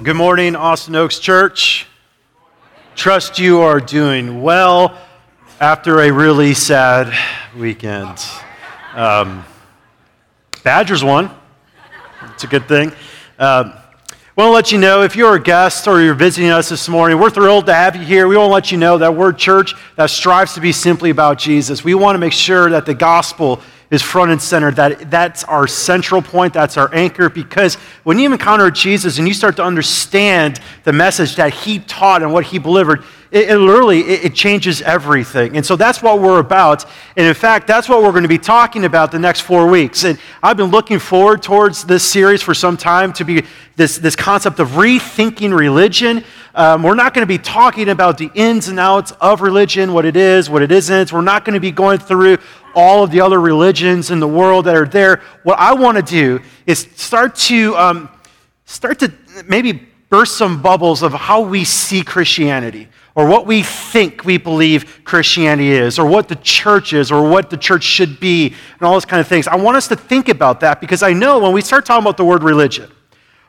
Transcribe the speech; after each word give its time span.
Good 0.00 0.14
morning, 0.14 0.54
Austin 0.54 0.94
Oaks 0.94 1.18
Church. 1.18 1.88
Trust 2.94 3.40
you 3.40 3.62
are 3.62 3.80
doing 3.80 4.42
well 4.42 4.96
after 5.58 6.02
a 6.02 6.12
really 6.12 6.54
sad 6.54 7.12
weekend. 7.56 8.16
Um, 8.94 9.44
Badgers 10.62 11.02
won. 11.02 11.32
It's 12.32 12.44
a 12.44 12.46
good 12.46 12.68
thing. 12.68 12.92
Um, 13.40 13.72
want 14.36 14.50
to 14.50 14.52
let 14.52 14.70
you 14.70 14.78
know 14.78 15.02
if 15.02 15.16
you're 15.16 15.34
a 15.34 15.42
guest 15.42 15.88
or 15.88 16.00
you're 16.00 16.14
visiting 16.14 16.50
us 16.50 16.68
this 16.68 16.88
morning, 16.88 17.18
we're 17.18 17.28
thrilled 17.28 17.66
to 17.66 17.74
have 17.74 17.96
you 17.96 18.02
here. 18.02 18.28
We 18.28 18.36
want 18.36 18.50
to 18.50 18.52
let 18.52 18.70
you 18.70 18.78
know 18.78 18.98
that 18.98 19.16
we're 19.16 19.30
a 19.30 19.36
church 19.36 19.74
that 19.96 20.10
strives 20.10 20.54
to 20.54 20.60
be 20.60 20.70
simply 20.70 21.10
about 21.10 21.38
Jesus. 21.38 21.82
We 21.82 21.96
want 21.96 22.14
to 22.14 22.20
make 22.20 22.32
sure 22.32 22.70
that 22.70 22.86
the 22.86 22.94
gospel 22.94 23.60
is 23.90 24.02
front 24.02 24.30
and 24.30 24.40
center. 24.40 24.70
That, 24.70 25.10
that's 25.10 25.44
our 25.44 25.66
central 25.66 26.20
point, 26.20 26.52
that's 26.52 26.76
our 26.76 26.94
anchor, 26.94 27.28
because 27.30 27.76
when 28.04 28.18
you 28.18 28.30
encounter 28.32 28.70
Jesus 28.70 29.18
and 29.18 29.26
you 29.26 29.34
start 29.34 29.56
to 29.56 29.64
understand 29.64 30.60
the 30.84 30.92
message 30.92 31.36
that 31.36 31.54
he 31.54 31.78
taught 31.80 32.22
and 32.22 32.32
what 32.32 32.44
he 32.44 32.58
delivered, 32.58 33.04
it, 33.30 33.50
it 33.50 33.58
literally 33.58 34.00
it, 34.00 34.24
it, 34.26 34.34
changes 34.34 34.80
everything. 34.82 35.56
And 35.56 35.64
so 35.64 35.76
that's 35.76 36.02
what 36.02 36.20
we're 36.20 36.40
about. 36.40 36.84
And 37.16 37.26
in 37.26 37.34
fact, 37.34 37.66
that's 37.66 37.88
what 37.88 38.02
we're 38.02 38.10
going 38.10 38.22
to 38.22 38.28
be 38.28 38.38
talking 38.38 38.84
about 38.84 39.12
the 39.12 39.18
next 39.18 39.40
four 39.40 39.68
weeks. 39.68 40.04
And 40.04 40.18
I've 40.42 40.56
been 40.56 40.70
looking 40.70 40.98
forward 40.98 41.42
towards 41.42 41.84
this 41.84 42.02
series 42.02 42.42
for 42.42 42.54
some 42.54 42.76
time 42.76 43.12
to 43.14 43.24
be 43.24 43.44
this, 43.76 43.98
this 43.98 44.16
concept 44.16 44.60
of 44.60 44.70
rethinking 44.70 45.56
religion. 45.56 46.24
Um, 46.54 46.82
we're 46.82 46.94
not 46.94 47.14
going 47.14 47.22
to 47.22 47.26
be 47.26 47.38
talking 47.38 47.90
about 47.90 48.18
the 48.18 48.30
ins 48.34 48.68
and 48.68 48.80
outs 48.80 49.12
of 49.20 49.40
religion, 49.40 49.92
what 49.92 50.04
it 50.04 50.16
is, 50.16 50.48
what 50.48 50.62
it 50.62 50.72
isn't. 50.72 51.12
We're 51.12 51.20
not 51.20 51.44
going 51.44 51.54
to 51.54 51.60
be 51.60 51.70
going 51.70 51.98
through 51.98 52.38
all 52.74 53.04
of 53.04 53.10
the 53.10 53.20
other 53.20 53.40
religions 53.40 54.10
in 54.10 54.20
the 54.20 54.28
world 54.28 54.64
that 54.64 54.76
are 54.76 54.86
there. 54.86 55.22
What 55.42 55.58
I 55.58 55.74
want 55.74 55.96
to 55.96 56.02
do 56.02 56.40
is 56.66 56.88
start 56.96 57.34
to 57.36 57.76
um, 57.76 58.08
start 58.64 58.98
to 59.00 59.12
maybe 59.46 59.88
burst 60.10 60.38
some 60.38 60.62
bubbles 60.62 61.02
of 61.02 61.12
how 61.12 61.40
we 61.40 61.64
see 61.64 62.02
Christianity 62.02 62.88
or 63.18 63.26
what 63.26 63.46
we 63.46 63.64
think 63.64 64.24
we 64.24 64.38
believe 64.38 65.00
Christianity 65.02 65.72
is, 65.72 65.98
or 65.98 66.06
what 66.06 66.28
the 66.28 66.36
church 66.36 66.92
is, 66.92 67.10
or 67.10 67.28
what 67.28 67.50
the 67.50 67.56
church 67.56 67.82
should 67.82 68.20
be, 68.20 68.46
and 68.46 68.82
all 68.82 68.92
those 68.92 69.04
kind 69.04 69.20
of 69.20 69.26
things. 69.26 69.48
I 69.48 69.56
want 69.56 69.76
us 69.76 69.88
to 69.88 69.96
think 69.96 70.28
about 70.28 70.60
that 70.60 70.80
because 70.80 71.02
I 71.02 71.12
know 71.14 71.40
when 71.40 71.52
we 71.52 71.60
start 71.60 71.84
talking 71.84 72.04
about 72.04 72.16
the 72.16 72.24
word 72.24 72.44
religion, 72.44 72.88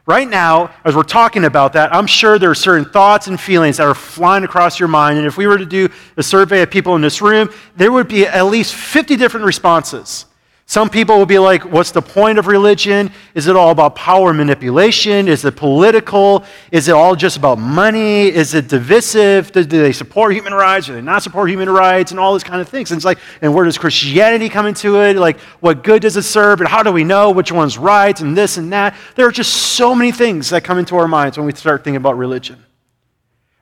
right 0.07 0.27
now, 0.27 0.71
as 0.83 0.95
we're 0.95 1.03
talking 1.03 1.45
about 1.45 1.73
that, 1.73 1.93
I'm 1.93 2.07
sure 2.07 2.39
there 2.39 2.49
are 2.49 2.55
certain 2.55 2.89
thoughts 2.89 3.27
and 3.27 3.39
feelings 3.39 3.77
that 3.77 3.85
are 3.85 3.93
flying 3.93 4.43
across 4.43 4.79
your 4.79 4.89
mind. 4.89 5.19
And 5.19 5.27
if 5.27 5.37
we 5.37 5.45
were 5.45 5.59
to 5.59 5.67
do 5.67 5.87
a 6.17 6.23
survey 6.23 6.63
of 6.63 6.71
people 6.71 6.95
in 6.95 7.01
this 7.03 7.21
room, 7.21 7.51
there 7.75 7.91
would 7.91 8.07
be 8.07 8.25
at 8.25 8.47
least 8.47 8.73
50 8.73 9.17
different 9.17 9.45
responses. 9.45 10.25
Some 10.69 10.91
people 10.91 11.17
will 11.17 11.25
be 11.25 11.39
like, 11.39 11.65
what's 11.65 11.89
the 11.89 12.01
point 12.03 12.37
of 12.37 12.45
religion? 12.45 13.11
Is 13.33 13.47
it 13.47 13.55
all 13.55 13.71
about 13.71 13.95
power 13.95 14.35
manipulation? 14.35 15.27
Is 15.27 15.43
it 15.43 15.55
political? 15.55 16.45
Is 16.71 16.87
it 16.87 16.91
all 16.91 17.15
just 17.15 17.37
about 17.37 17.57
money? 17.57 18.27
Is 18.27 18.53
it 18.53 18.67
divisive? 18.67 19.51
Do, 19.51 19.63
do 19.63 19.81
they 19.81 19.91
support 19.91 20.31
human 20.31 20.53
rights? 20.53 20.85
Do 20.85 20.93
they 20.93 21.01
not 21.01 21.23
support 21.23 21.49
human 21.49 21.71
rights? 21.71 22.11
And 22.11 22.19
all 22.19 22.33
these 22.33 22.43
kind 22.43 22.61
of 22.61 22.69
things. 22.69 22.91
And 22.91 22.99
it's 22.99 23.03
like, 23.03 23.17
and 23.41 23.51
where 23.51 23.65
does 23.65 23.79
Christianity 23.79 24.47
come 24.47 24.67
into 24.67 25.01
it? 25.01 25.15
Like, 25.15 25.39
what 25.59 25.83
good 25.83 26.03
does 26.03 26.17
it 26.17 26.21
serve? 26.21 26.59
And 26.59 26.69
how 26.69 26.83
do 26.83 26.91
we 26.91 27.03
know 27.03 27.31
which 27.31 27.51
one's 27.51 27.79
right? 27.79 28.21
And 28.21 28.37
this 28.37 28.57
and 28.57 28.71
that. 28.71 28.95
There 29.15 29.25
are 29.25 29.31
just 29.31 29.51
so 29.51 29.95
many 29.95 30.11
things 30.11 30.51
that 30.51 30.63
come 30.63 30.77
into 30.77 30.97
our 30.97 31.07
minds 31.07 31.35
when 31.35 31.47
we 31.47 31.53
start 31.55 31.83
thinking 31.83 31.95
about 31.97 32.15
religion. 32.15 32.63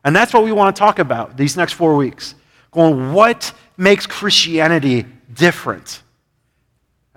And 0.03 0.13
that's 0.13 0.33
what 0.33 0.44
we 0.44 0.52
want 0.52 0.75
to 0.75 0.78
talk 0.78 1.00
about 1.00 1.38
these 1.38 1.55
next 1.55 1.72
four 1.72 1.95
weeks. 1.95 2.35
Going, 2.72 3.13
what 3.13 3.53
makes 3.78 4.05
Christianity 4.05 5.05
different? 5.33 6.02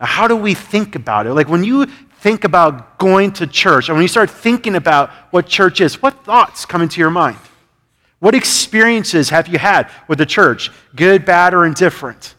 How 0.00 0.26
do 0.26 0.36
we 0.36 0.54
think 0.54 0.94
about 0.94 1.26
it? 1.26 1.34
Like 1.34 1.48
when 1.48 1.62
you 1.62 1.86
think 2.20 2.44
about 2.44 2.98
going 2.98 3.32
to 3.32 3.46
church, 3.46 3.88
and 3.88 3.96
when 3.96 4.02
you 4.02 4.08
start 4.08 4.30
thinking 4.30 4.74
about 4.74 5.10
what 5.30 5.46
church 5.46 5.80
is, 5.80 6.00
what 6.00 6.24
thoughts 6.24 6.64
come 6.64 6.82
into 6.82 7.00
your 7.00 7.10
mind? 7.10 7.38
What 8.18 8.34
experiences 8.34 9.30
have 9.30 9.48
you 9.48 9.58
had 9.58 9.90
with 10.06 10.18
the 10.18 10.26
church, 10.26 10.70
good, 10.94 11.24
bad, 11.24 11.54
or 11.54 11.64
indifferent? 11.64 12.34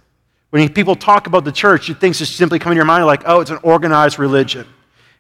When 0.52 0.68
people 0.70 0.96
talk 0.96 1.28
about 1.28 1.44
the 1.46 1.52
church, 1.52 1.88
you 1.88 1.96
think 1.96 2.16
just 2.16 2.36
simply 2.36 2.60
come 2.60 2.72
in 2.72 2.76
your 2.76 2.86
mind 2.86 3.06
like, 3.06 3.24
oh, 3.26 3.40
it's 3.40 3.52
an 3.52 3.60
organized 3.64 4.20
religion. 4.20 4.68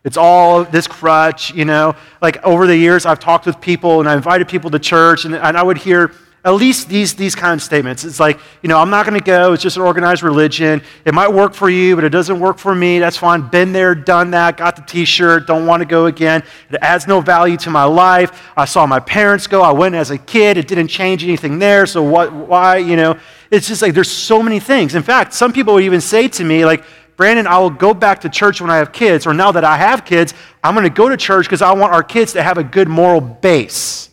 It's 0.03 0.17
all 0.17 0.63
this 0.63 0.87
crutch, 0.87 1.53
you 1.53 1.65
know. 1.65 1.95
Like 2.21 2.43
over 2.43 2.67
the 2.67 2.75
years, 2.75 3.05
I've 3.05 3.19
talked 3.19 3.45
with 3.45 3.61
people 3.61 3.99
and 3.99 4.09
I 4.09 4.15
invited 4.15 4.47
people 4.47 4.69
to 4.71 4.79
church, 4.79 5.25
and, 5.25 5.35
and 5.35 5.57
I 5.57 5.63
would 5.63 5.77
hear 5.77 6.11
at 6.43 6.51
least 6.51 6.89
these, 6.89 7.13
these 7.13 7.35
kind 7.35 7.53
of 7.53 7.61
statements. 7.61 8.03
It's 8.03 8.19
like, 8.19 8.39
you 8.63 8.69
know, 8.69 8.79
I'm 8.79 8.89
not 8.89 9.05
going 9.05 9.19
to 9.19 9.23
go. 9.23 9.53
It's 9.53 9.61
just 9.61 9.77
an 9.77 9.83
organized 9.83 10.23
religion. 10.23 10.81
It 11.05 11.13
might 11.13 11.31
work 11.31 11.53
for 11.53 11.69
you, 11.69 11.95
but 11.95 12.03
it 12.03 12.09
doesn't 12.09 12.39
work 12.39 12.57
for 12.57 12.73
me. 12.73 12.97
That's 12.97 13.17
fine. 13.17 13.47
Been 13.49 13.73
there, 13.73 13.93
done 13.93 14.31
that, 14.31 14.57
got 14.57 14.75
the 14.75 14.81
t 14.81 15.05
shirt, 15.05 15.45
don't 15.45 15.67
want 15.67 15.81
to 15.81 15.85
go 15.85 16.07
again. 16.07 16.43
It 16.71 16.79
adds 16.81 17.07
no 17.07 17.21
value 17.21 17.57
to 17.57 17.69
my 17.69 17.83
life. 17.83 18.49
I 18.57 18.65
saw 18.65 18.87
my 18.87 18.99
parents 18.99 19.45
go. 19.45 19.61
I 19.61 19.71
went 19.71 19.93
as 19.93 20.09
a 20.09 20.17
kid. 20.17 20.57
It 20.57 20.67
didn't 20.67 20.87
change 20.87 21.23
anything 21.23 21.59
there. 21.59 21.85
So 21.85 22.01
what, 22.01 22.33
why, 22.33 22.77
you 22.77 22.95
know? 22.95 23.19
It's 23.51 23.67
just 23.67 23.81
like 23.81 23.93
there's 23.93 24.09
so 24.09 24.41
many 24.41 24.59
things. 24.59 24.95
In 24.95 25.03
fact, 25.03 25.33
some 25.33 25.53
people 25.53 25.75
would 25.75 25.83
even 25.83 26.01
say 26.01 26.27
to 26.29 26.43
me, 26.43 26.65
like, 26.65 26.83
Brandon, 27.17 27.45
I 27.45 27.59
will 27.59 27.69
go 27.69 27.93
back 27.93 28.21
to 28.21 28.29
church 28.29 28.61
when 28.61 28.71
I 28.71 28.77
have 28.77 28.91
kids, 28.91 29.27
or 29.27 29.33
now 29.33 29.51
that 29.51 29.63
I 29.63 29.77
have 29.77 30.05
kids, 30.05 30.33
I'm 30.63 30.73
going 30.73 30.85
to 30.85 30.89
go 30.89 31.07
to 31.09 31.17
church 31.17 31.45
because 31.45 31.61
I 31.61 31.71
want 31.73 31.93
our 31.93 32.01
kids 32.01 32.33
to 32.33 32.41
have 32.41 32.57
a 32.57 32.63
good 32.63 32.87
moral 32.87 33.21
base. 33.21 34.10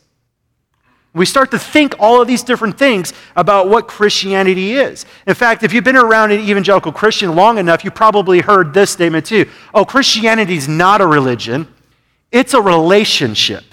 We 1.14 1.24
start 1.24 1.50
to 1.52 1.58
think 1.58 1.94
all 1.98 2.20
of 2.20 2.28
these 2.28 2.42
different 2.42 2.78
things 2.78 3.12
about 3.34 3.68
what 3.68 3.88
Christianity 3.88 4.74
is. 4.74 5.06
In 5.26 5.34
fact, 5.34 5.62
if 5.62 5.72
you've 5.72 5.84
been 5.84 5.96
around 5.96 6.32
an 6.32 6.40
evangelical 6.40 6.92
Christian 6.92 7.34
long 7.34 7.58
enough, 7.58 7.84
you 7.84 7.90
probably 7.90 8.40
heard 8.40 8.74
this 8.74 8.90
statement 8.90 9.26
too. 9.26 9.48
Oh, 9.72 9.84
Christianity 9.84 10.56
is 10.56 10.68
not 10.68 11.00
a 11.00 11.06
religion, 11.06 11.66
it's 12.30 12.54
a 12.54 12.60
relationship, 12.60 13.64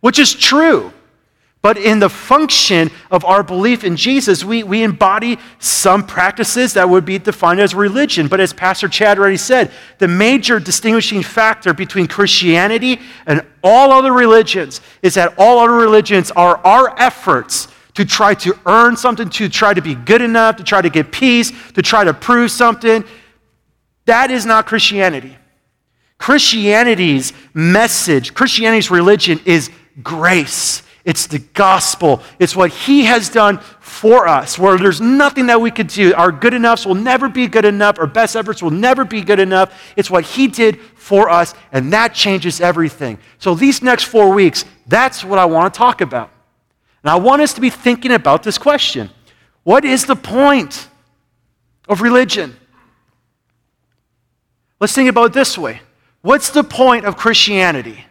which 0.00 0.18
is 0.18 0.34
true. 0.34 0.92
But 1.66 1.78
in 1.78 1.98
the 1.98 2.08
function 2.08 2.92
of 3.10 3.24
our 3.24 3.42
belief 3.42 3.82
in 3.82 3.96
Jesus, 3.96 4.44
we, 4.44 4.62
we 4.62 4.84
embody 4.84 5.36
some 5.58 6.06
practices 6.06 6.74
that 6.74 6.88
would 6.88 7.04
be 7.04 7.18
defined 7.18 7.58
as 7.58 7.74
religion. 7.74 8.28
But 8.28 8.38
as 8.38 8.52
Pastor 8.52 8.86
Chad 8.86 9.18
already 9.18 9.36
said, 9.36 9.72
the 9.98 10.06
major 10.06 10.60
distinguishing 10.60 11.24
factor 11.24 11.74
between 11.74 12.06
Christianity 12.06 13.00
and 13.26 13.44
all 13.64 13.90
other 13.90 14.12
religions 14.12 14.80
is 15.02 15.14
that 15.14 15.34
all 15.38 15.58
other 15.58 15.72
religions 15.72 16.30
are 16.30 16.58
our 16.58 16.96
efforts 17.00 17.66
to 17.94 18.04
try 18.04 18.34
to 18.34 18.56
earn 18.66 18.96
something, 18.96 19.28
to 19.30 19.48
try 19.48 19.74
to 19.74 19.82
be 19.82 19.96
good 19.96 20.22
enough, 20.22 20.54
to 20.58 20.62
try 20.62 20.80
to 20.80 20.88
get 20.88 21.10
peace, 21.10 21.50
to 21.72 21.82
try 21.82 22.04
to 22.04 22.14
prove 22.14 22.52
something. 22.52 23.02
That 24.04 24.30
is 24.30 24.46
not 24.46 24.66
Christianity. 24.66 25.36
Christianity's 26.18 27.32
message, 27.54 28.34
Christianity's 28.34 28.88
religion 28.88 29.40
is 29.44 29.68
grace. 30.00 30.84
It's 31.06 31.28
the 31.28 31.38
gospel. 31.38 32.20
It's 32.40 32.56
what 32.56 32.72
he 32.72 33.04
has 33.04 33.28
done 33.28 33.58
for 33.78 34.26
us, 34.26 34.58
where 34.58 34.76
there's 34.76 35.00
nothing 35.00 35.46
that 35.46 35.60
we 35.60 35.70
could 35.70 35.86
do. 35.86 36.12
Our 36.14 36.32
good 36.32 36.52
enoughs 36.52 36.84
will 36.84 36.96
never 36.96 37.28
be 37.28 37.46
good 37.46 37.64
enough. 37.64 38.00
Our 38.00 38.08
best 38.08 38.34
efforts 38.34 38.60
will 38.60 38.72
never 38.72 39.04
be 39.04 39.22
good 39.22 39.38
enough. 39.38 39.80
It's 39.94 40.10
what 40.10 40.24
he 40.24 40.48
did 40.48 40.80
for 40.96 41.30
us, 41.30 41.54
and 41.70 41.92
that 41.92 42.12
changes 42.12 42.60
everything. 42.60 43.18
So, 43.38 43.54
these 43.54 43.82
next 43.82 44.04
four 44.04 44.34
weeks, 44.34 44.64
that's 44.88 45.22
what 45.22 45.38
I 45.38 45.44
want 45.44 45.72
to 45.72 45.78
talk 45.78 46.00
about. 46.00 46.28
And 47.04 47.10
I 47.10 47.16
want 47.16 47.40
us 47.40 47.54
to 47.54 47.60
be 47.60 47.70
thinking 47.70 48.10
about 48.10 48.42
this 48.42 48.58
question 48.58 49.08
What 49.62 49.84
is 49.84 50.06
the 50.06 50.16
point 50.16 50.88
of 51.88 52.00
religion? 52.00 52.56
Let's 54.80 54.92
think 54.92 55.08
about 55.08 55.26
it 55.26 55.32
this 55.34 55.56
way 55.56 55.82
What's 56.22 56.50
the 56.50 56.64
point 56.64 57.04
of 57.04 57.16
Christianity? 57.16 58.04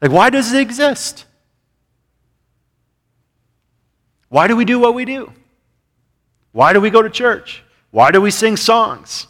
Like, 0.00 0.10
why 0.10 0.30
does 0.30 0.52
it 0.52 0.60
exist? 0.60 1.24
Why 4.28 4.48
do 4.48 4.56
we 4.56 4.64
do 4.64 4.78
what 4.78 4.94
we 4.94 5.04
do? 5.04 5.32
Why 6.52 6.72
do 6.72 6.80
we 6.80 6.90
go 6.90 7.02
to 7.02 7.10
church? 7.10 7.62
Why 7.90 8.10
do 8.10 8.20
we 8.20 8.30
sing 8.30 8.56
songs? 8.56 9.26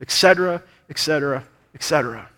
Etc., 0.00 0.62
etc., 0.90 1.44
etc. 1.74 2.28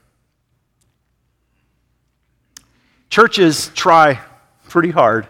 Churches 3.08 3.70
try 3.75 4.20
pretty 4.69 4.91
hard 4.91 5.26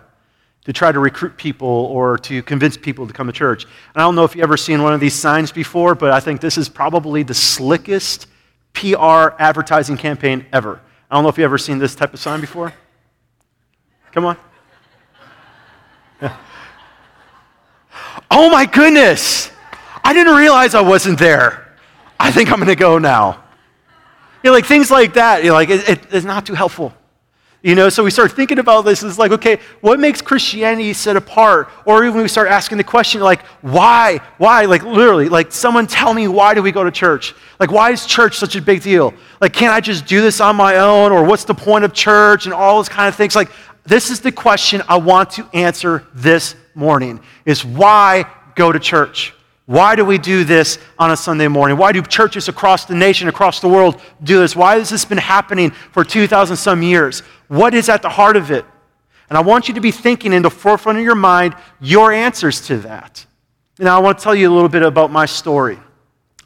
to 0.64 0.72
try 0.72 0.90
to 0.90 0.99
recruit 0.99 1.37
people 1.37 1.69
or 1.69 2.19
to 2.19 2.43
convince 2.43 2.76
people 2.76 3.06
to 3.06 3.12
come 3.12 3.28
to 3.28 3.32
church. 3.32 3.64
And 3.64 3.72
I 3.94 4.00
don't 4.00 4.16
know 4.16 4.25
if 4.25 4.34
you've 4.34 4.43
ever 4.43 4.56
seen 4.56 4.82
one 4.82 4.93
of 4.93 4.99
these 5.00 5.14
signs 5.14 5.52
before, 5.52 5.94
but 5.94 6.11
I 6.11 6.19
think 6.19 6.40
this 6.40 6.58
is 6.58 6.69
probably 6.69 7.22
the 7.22 7.34
slickest 7.34 8.26
PR 8.72 9.31
advertising 9.38 9.96
campaign 9.96 10.44
ever. 10.52 10.81
I 11.11 11.14
don't 11.14 11.23
know 11.23 11.29
if 11.29 11.38
you've 11.38 11.44
ever 11.44 11.58
seen 11.58 11.79
this 11.79 11.94
type 11.94 12.12
of 12.14 12.20
sign 12.20 12.41
before. 12.41 12.73
Come 14.12 14.25
on. 14.25 14.37
Yeah. 16.20 16.37
Oh 18.31 18.50
my 18.50 18.67
goodness! 18.67 19.50
I 20.03 20.12
didn't 20.12 20.35
realize 20.35 20.75
I 20.75 20.81
wasn't 20.81 21.19
there. 21.19 21.76
I 22.19 22.31
think 22.31 22.50
I'm 22.50 22.56
going 22.56 22.69
to 22.69 22.76
go 22.76 22.99
now. 22.99 23.43
You 24.43 24.50
know, 24.50 24.53
like 24.53 24.67
things 24.67 24.91
like 24.91 25.14
that, 25.14 25.43
you 25.43 25.49
know, 25.49 25.55
like 25.55 25.70
it, 25.70 25.88
it, 25.88 26.00
it's 26.11 26.25
not 26.25 26.47
too 26.47 26.55
helpful. 26.55 26.94
You 27.66 27.74
know, 27.74 27.88
so 27.88 28.04
we 28.04 28.12
start 28.12 28.30
thinking 28.30 28.60
about 28.60 28.82
this 28.82 29.02
as 29.02 29.18
like, 29.18 29.32
okay, 29.32 29.58
what 29.80 29.98
makes 29.98 30.22
Christianity 30.22 30.92
set 30.92 31.16
apart? 31.16 31.68
Or 31.84 32.04
even 32.04 32.22
we 32.22 32.28
start 32.28 32.46
asking 32.46 32.78
the 32.78 32.84
question, 32.84 33.20
like, 33.20 33.42
why? 33.60 34.20
Why? 34.38 34.66
Like, 34.66 34.84
literally, 34.84 35.28
like, 35.28 35.50
someone 35.50 35.88
tell 35.88 36.14
me 36.14 36.28
why 36.28 36.54
do 36.54 36.62
we 36.62 36.70
go 36.70 36.84
to 36.84 36.92
church? 36.92 37.34
Like, 37.58 37.72
why 37.72 37.90
is 37.90 38.06
church 38.06 38.38
such 38.38 38.54
a 38.54 38.62
big 38.62 38.82
deal? 38.82 39.12
Like, 39.40 39.52
can't 39.52 39.72
I 39.72 39.80
just 39.80 40.06
do 40.06 40.20
this 40.20 40.40
on 40.40 40.54
my 40.54 40.76
own? 40.76 41.10
Or 41.10 41.24
what's 41.24 41.42
the 41.42 41.56
point 41.56 41.84
of 41.84 41.92
church? 41.92 42.44
And 42.44 42.54
all 42.54 42.76
those 42.76 42.88
kind 42.88 43.08
of 43.08 43.16
things. 43.16 43.34
Like, 43.34 43.50
this 43.82 44.10
is 44.10 44.20
the 44.20 44.30
question 44.30 44.80
I 44.88 44.98
want 44.98 45.30
to 45.30 45.48
answer 45.52 46.06
this 46.14 46.54
morning 46.76 47.18
is 47.46 47.64
why 47.64 48.30
go 48.54 48.70
to 48.70 48.78
church? 48.78 49.34
Why 49.66 49.96
do 49.96 50.04
we 50.04 50.16
do 50.16 50.44
this 50.44 50.78
on 50.96 51.10
a 51.10 51.16
Sunday 51.16 51.48
morning? 51.48 51.76
Why 51.76 51.90
do 51.90 52.00
churches 52.00 52.48
across 52.48 52.84
the 52.84 52.94
nation, 52.94 53.26
across 53.26 53.58
the 53.58 53.68
world 53.68 54.00
do 54.22 54.38
this? 54.38 54.54
Why 54.54 54.78
has 54.78 54.88
this 54.88 55.04
been 55.04 55.18
happening 55.18 55.72
for 55.72 56.04
2,000 56.04 56.56
some 56.56 56.84
years? 56.84 57.24
What 57.48 57.75
is 57.75 57.88
at 57.88 58.02
the 58.02 58.08
heart 58.08 58.37
of 58.37 58.50
it? 58.50 58.64
And 59.28 59.37
I 59.37 59.40
want 59.40 59.69
you 59.69 59.75
to 59.75 59.81
be 59.81 59.90
thinking 59.90 60.32
in 60.32 60.43
the 60.43 60.50
forefront 60.50 60.98
of 60.98 61.04
your 61.04 61.14
mind 61.14 61.54
your 61.81 62.12
answers 62.12 62.60
to 62.69 62.78
that. 62.78 63.26
Now, 63.78 63.96
I 63.96 64.00
want 64.00 64.19
to 64.19 64.25
tell 64.25 64.34
you 64.34 64.50
a 64.50 64.54
little 64.54 64.69
bit 64.69 64.82
about 64.82 65.10
my 65.10 65.26
story. 65.26 65.78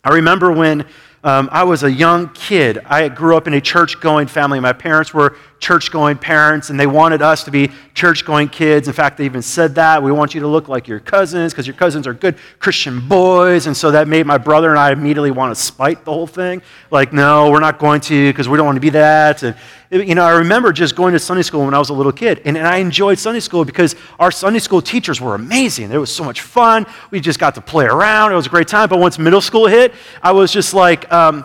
I 0.02 0.14
remember 0.14 0.50
when 0.50 0.86
um, 1.22 1.48
I 1.52 1.64
was 1.64 1.82
a 1.82 1.92
young 1.92 2.30
kid. 2.30 2.78
I 2.86 3.08
grew 3.08 3.36
up 3.36 3.46
in 3.46 3.54
a 3.54 3.60
church 3.60 4.00
going 4.00 4.26
family. 4.26 4.58
My 4.60 4.72
parents 4.72 5.12
were 5.12 5.36
church 5.60 5.92
going 5.92 6.16
parents, 6.16 6.70
and 6.70 6.80
they 6.80 6.86
wanted 6.86 7.20
us 7.20 7.44
to 7.44 7.50
be 7.50 7.70
church 7.94 8.24
going 8.24 8.48
kids. 8.48 8.88
In 8.88 8.94
fact, 8.94 9.18
they 9.18 9.26
even 9.26 9.42
said 9.42 9.74
that. 9.74 10.02
We 10.02 10.10
want 10.10 10.34
you 10.34 10.40
to 10.40 10.48
look 10.48 10.68
like 10.68 10.88
your 10.88 11.00
cousins 11.00 11.52
because 11.52 11.66
your 11.66 11.76
cousins 11.76 12.06
are 12.06 12.14
good 12.14 12.36
Christian 12.58 13.06
boys. 13.06 13.66
And 13.66 13.76
so 13.76 13.90
that 13.90 14.08
made 14.08 14.26
my 14.26 14.38
brother 14.38 14.70
and 14.70 14.78
I 14.78 14.90
immediately 14.90 15.30
want 15.30 15.54
to 15.54 15.60
spite 15.60 16.04
the 16.06 16.12
whole 16.12 16.26
thing. 16.26 16.62
Like, 16.90 17.12
no, 17.12 17.50
we're 17.50 17.60
not 17.60 17.78
going 17.78 18.00
to 18.02 18.30
because 18.30 18.48
we 18.48 18.56
don't 18.56 18.64
want 18.64 18.76
to 18.76 18.80
be 18.80 18.90
that. 18.90 19.42
And, 19.42 19.54
you 19.90 20.14
know, 20.14 20.24
I 20.24 20.38
remember 20.38 20.72
just 20.72 20.96
going 20.96 21.12
to 21.12 21.18
Sunday 21.18 21.42
school 21.42 21.66
when 21.66 21.74
I 21.74 21.78
was 21.78 21.90
a 21.90 21.94
little 21.94 22.12
kid. 22.12 22.40
And, 22.46 22.56
and 22.56 22.66
I 22.66 22.78
enjoyed 22.78 23.18
Sunday 23.18 23.40
school 23.40 23.64
because 23.66 23.94
our 24.18 24.30
Sunday 24.30 24.60
school 24.60 24.80
teachers 24.80 25.20
were 25.20 25.34
amazing. 25.34 25.92
It 25.92 25.98
was 25.98 26.14
so 26.14 26.24
much 26.24 26.40
fun. 26.40 26.86
We 27.10 27.20
just 27.20 27.38
got 27.38 27.54
to 27.56 27.60
play 27.60 27.84
around. 27.84 28.32
It 28.32 28.36
was 28.36 28.46
a 28.46 28.50
great 28.50 28.68
time. 28.68 28.88
But 28.88 28.98
once 28.98 29.18
middle 29.18 29.42
school 29.42 29.66
hit, 29.66 29.92
I 30.22 30.32
was 30.32 30.50
just 30.52 30.72
like, 30.72 31.12
um, 31.12 31.44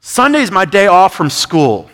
Sunday's 0.00 0.50
my 0.50 0.64
day 0.64 0.88
off 0.88 1.14
from 1.14 1.30
school. 1.30 1.88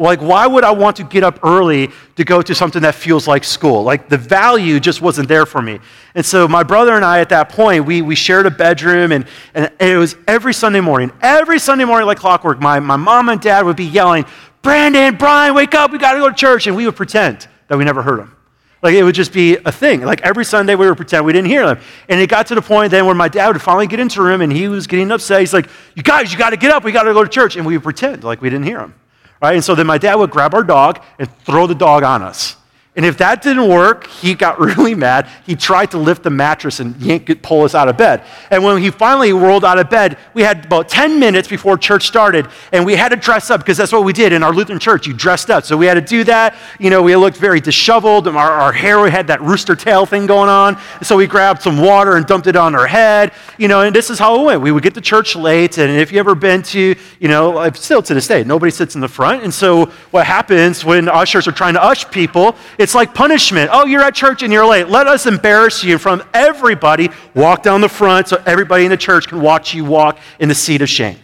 Like, 0.00 0.22
why 0.22 0.46
would 0.46 0.64
I 0.64 0.70
want 0.70 0.96
to 0.96 1.04
get 1.04 1.22
up 1.22 1.40
early 1.44 1.90
to 2.16 2.24
go 2.24 2.40
to 2.40 2.54
something 2.54 2.80
that 2.80 2.94
feels 2.94 3.28
like 3.28 3.44
school? 3.44 3.82
Like, 3.82 4.08
the 4.08 4.16
value 4.16 4.80
just 4.80 5.02
wasn't 5.02 5.28
there 5.28 5.44
for 5.44 5.60
me. 5.60 5.78
And 6.14 6.24
so, 6.24 6.48
my 6.48 6.62
brother 6.62 6.94
and 6.96 7.04
I, 7.04 7.20
at 7.20 7.28
that 7.28 7.50
point, 7.50 7.84
we, 7.84 8.00
we 8.00 8.14
shared 8.14 8.46
a 8.46 8.50
bedroom, 8.50 9.12
and, 9.12 9.26
and 9.52 9.70
it 9.78 9.98
was 9.98 10.16
every 10.26 10.54
Sunday 10.54 10.80
morning, 10.80 11.12
every 11.20 11.58
Sunday 11.58 11.84
morning, 11.84 12.06
like 12.06 12.16
clockwork, 12.16 12.60
my, 12.60 12.80
my 12.80 12.96
mom 12.96 13.28
and 13.28 13.42
dad 13.42 13.66
would 13.66 13.76
be 13.76 13.84
yelling, 13.84 14.24
Brandon, 14.62 15.16
Brian, 15.16 15.54
wake 15.54 15.74
up, 15.74 15.92
we 15.92 15.98
got 15.98 16.14
to 16.14 16.20
go 16.20 16.30
to 16.30 16.34
church. 16.34 16.66
And 16.66 16.74
we 16.74 16.86
would 16.86 16.96
pretend 16.96 17.46
that 17.68 17.76
we 17.76 17.84
never 17.84 18.00
heard 18.00 18.20
them. 18.20 18.34
Like, 18.82 18.94
it 18.94 19.02
would 19.02 19.14
just 19.14 19.34
be 19.34 19.58
a 19.58 19.72
thing. 19.72 20.00
Like, 20.00 20.22
every 20.22 20.46
Sunday, 20.46 20.76
we 20.76 20.88
would 20.88 20.96
pretend 20.96 21.26
we 21.26 21.34
didn't 21.34 21.50
hear 21.50 21.66
them. 21.66 21.78
And 22.08 22.18
it 22.18 22.30
got 22.30 22.46
to 22.46 22.54
the 22.54 22.62
point 22.62 22.90
then 22.90 23.04
where 23.04 23.14
my 23.14 23.28
dad 23.28 23.48
would 23.48 23.60
finally 23.60 23.86
get 23.86 24.00
into 24.00 24.20
the 24.20 24.22
room, 24.22 24.40
and 24.40 24.50
he 24.50 24.66
was 24.66 24.86
getting 24.86 25.12
upset. 25.12 25.40
He's 25.40 25.52
like, 25.52 25.68
You 25.94 26.02
guys, 26.02 26.32
you 26.32 26.38
got 26.38 26.50
to 26.50 26.56
get 26.56 26.70
up, 26.70 26.84
we 26.84 26.90
got 26.90 27.02
to 27.02 27.12
go 27.12 27.22
to 27.22 27.28
church. 27.28 27.56
And 27.56 27.66
we 27.66 27.76
would 27.76 27.84
pretend 27.84 28.24
like 28.24 28.40
we 28.40 28.48
didn't 28.48 28.64
hear 28.64 28.80
him. 28.80 28.94
Right? 29.40 29.54
And 29.54 29.64
so 29.64 29.74
then 29.74 29.86
my 29.86 29.98
dad 29.98 30.16
would 30.16 30.30
grab 30.30 30.54
our 30.54 30.62
dog 30.62 31.02
and 31.18 31.30
throw 31.38 31.66
the 31.66 31.74
dog 31.74 32.02
on 32.02 32.22
us. 32.22 32.56
And 32.96 33.06
if 33.06 33.18
that 33.18 33.40
didn't 33.40 33.68
work, 33.68 34.08
he 34.08 34.34
got 34.34 34.58
really 34.76 34.94
mad. 34.94 35.28
He 35.46 35.54
tried 35.54 35.92
to 35.92 35.98
lift 35.98 36.24
the 36.24 36.30
mattress 36.30 36.80
and 36.80 36.96
yank 36.96 37.30
it, 37.30 37.40
pull 37.40 37.62
us 37.62 37.74
out 37.74 37.88
of 37.88 37.96
bed. 37.96 38.24
And 38.50 38.64
when 38.64 38.82
he 38.82 38.90
finally 38.90 39.32
rolled 39.32 39.64
out 39.64 39.78
of 39.78 39.88
bed, 39.88 40.18
we 40.34 40.42
had 40.42 40.64
about 40.64 40.88
10 40.88 41.20
minutes 41.20 41.46
before 41.46 41.78
church 41.78 42.06
started, 42.06 42.48
and 42.72 42.84
we 42.84 42.96
had 42.96 43.10
to 43.10 43.16
dress 43.16 43.50
up 43.50 43.60
because 43.60 43.76
that's 43.76 43.92
what 43.92 44.04
we 44.04 44.12
did 44.12 44.32
in 44.32 44.42
our 44.42 44.52
Lutheran 44.52 44.80
church. 44.80 45.06
You 45.06 45.14
dressed 45.14 45.50
up. 45.50 45.64
So 45.64 45.76
we 45.76 45.86
had 45.86 45.94
to 45.94 46.00
do 46.00 46.24
that. 46.24 46.56
You 46.80 46.90
know, 46.90 47.00
we 47.00 47.14
looked 47.14 47.36
very 47.36 47.60
disheveled, 47.60 48.26
and 48.26 48.36
our, 48.36 48.50
our 48.50 48.72
hair 48.72 49.08
had 49.08 49.28
that 49.28 49.40
rooster 49.40 49.76
tail 49.76 50.04
thing 50.04 50.26
going 50.26 50.48
on. 50.48 50.76
So 51.02 51.16
we 51.16 51.28
grabbed 51.28 51.62
some 51.62 51.78
water 51.78 52.16
and 52.16 52.26
dumped 52.26 52.48
it 52.48 52.56
on 52.56 52.74
our 52.74 52.88
head. 52.88 53.32
You 53.56 53.68
know, 53.68 53.82
and 53.82 53.94
this 53.94 54.10
is 54.10 54.18
how 54.18 54.40
it 54.40 54.44
went. 54.44 54.62
We 54.62 54.72
would 54.72 54.82
get 54.82 54.94
to 54.94 55.00
church 55.00 55.36
late, 55.36 55.78
and 55.78 55.92
if 55.92 56.10
you 56.10 56.18
ever 56.18 56.34
been 56.34 56.62
to, 56.64 56.96
you 57.20 57.28
know, 57.28 57.70
still 57.70 58.02
to 58.02 58.14
this 58.14 58.26
day, 58.26 58.42
nobody 58.42 58.72
sits 58.72 58.96
in 58.96 59.00
the 59.00 59.08
front. 59.08 59.44
And 59.44 59.54
so 59.54 59.86
what 60.10 60.26
happens 60.26 60.84
when 60.84 61.08
ushers 61.08 61.46
are 61.46 61.52
trying 61.52 61.74
to 61.74 61.84
ush 61.84 62.10
people, 62.10 62.56
it's 62.80 62.94
like 62.94 63.12
punishment. 63.12 63.68
Oh, 63.70 63.84
you're 63.84 64.02
at 64.02 64.14
church 64.14 64.42
and 64.42 64.50
you're 64.50 64.66
late. 64.66 64.88
Let 64.88 65.06
us 65.06 65.26
embarrass 65.26 65.84
you 65.84 65.92
in 65.92 65.98
front 65.98 66.22
of 66.22 66.28
everybody. 66.32 67.10
Walk 67.34 67.62
down 67.62 67.82
the 67.82 67.90
front 67.90 68.28
so 68.28 68.42
everybody 68.46 68.84
in 68.84 68.90
the 68.90 68.96
church 68.96 69.28
can 69.28 69.42
watch 69.42 69.74
you 69.74 69.84
walk 69.84 70.18
in 70.38 70.48
the 70.48 70.54
seat 70.54 70.80
of 70.80 70.88
shame. 70.88 71.18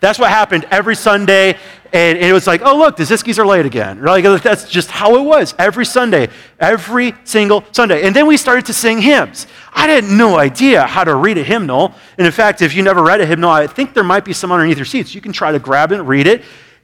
That's 0.00 0.18
what 0.18 0.30
happened 0.30 0.66
every 0.70 0.96
Sunday. 0.96 1.58
And 1.92 2.16
it 2.16 2.32
was 2.32 2.46
like, 2.46 2.62
oh, 2.64 2.78
look, 2.78 2.96
the 2.96 3.02
Ziskies 3.02 3.38
are 3.38 3.44
late 3.44 3.66
again. 3.66 4.02
Like, 4.02 4.24
that's 4.42 4.70
just 4.70 4.90
how 4.90 5.16
it 5.16 5.22
was 5.22 5.54
every 5.58 5.84
Sunday, 5.84 6.30
every 6.58 7.14
single 7.24 7.62
Sunday. 7.72 8.06
And 8.06 8.16
then 8.16 8.26
we 8.26 8.38
started 8.38 8.64
to 8.66 8.72
sing 8.72 9.02
hymns. 9.02 9.46
I 9.74 9.88
had 9.88 10.04
no 10.04 10.38
idea 10.38 10.86
how 10.86 11.04
to 11.04 11.14
read 11.14 11.36
a 11.36 11.44
hymnal. 11.44 11.94
And 12.16 12.26
in 12.26 12.32
fact, 12.32 12.62
if 12.62 12.74
you 12.74 12.82
never 12.82 13.02
read 13.02 13.20
a 13.20 13.26
hymnal, 13.26 13.50
I 13.50 13.66
think 13.66 13.92
there 13.92 14.02
might 14.02 14.24
be 14.24 14.32
some 14.32 14.50
underneath 14.50 14.78
your 14.78 14.86
seats. 14.86 15.14
You 15.14 15.20
can 15.20 15.32
try 15.32 15.52
to 15.52 15.58
grab 15.58 15.92
it 15.92 15.98
and 15.98 16.08
read 16.08 16.26
it 16.26 16.42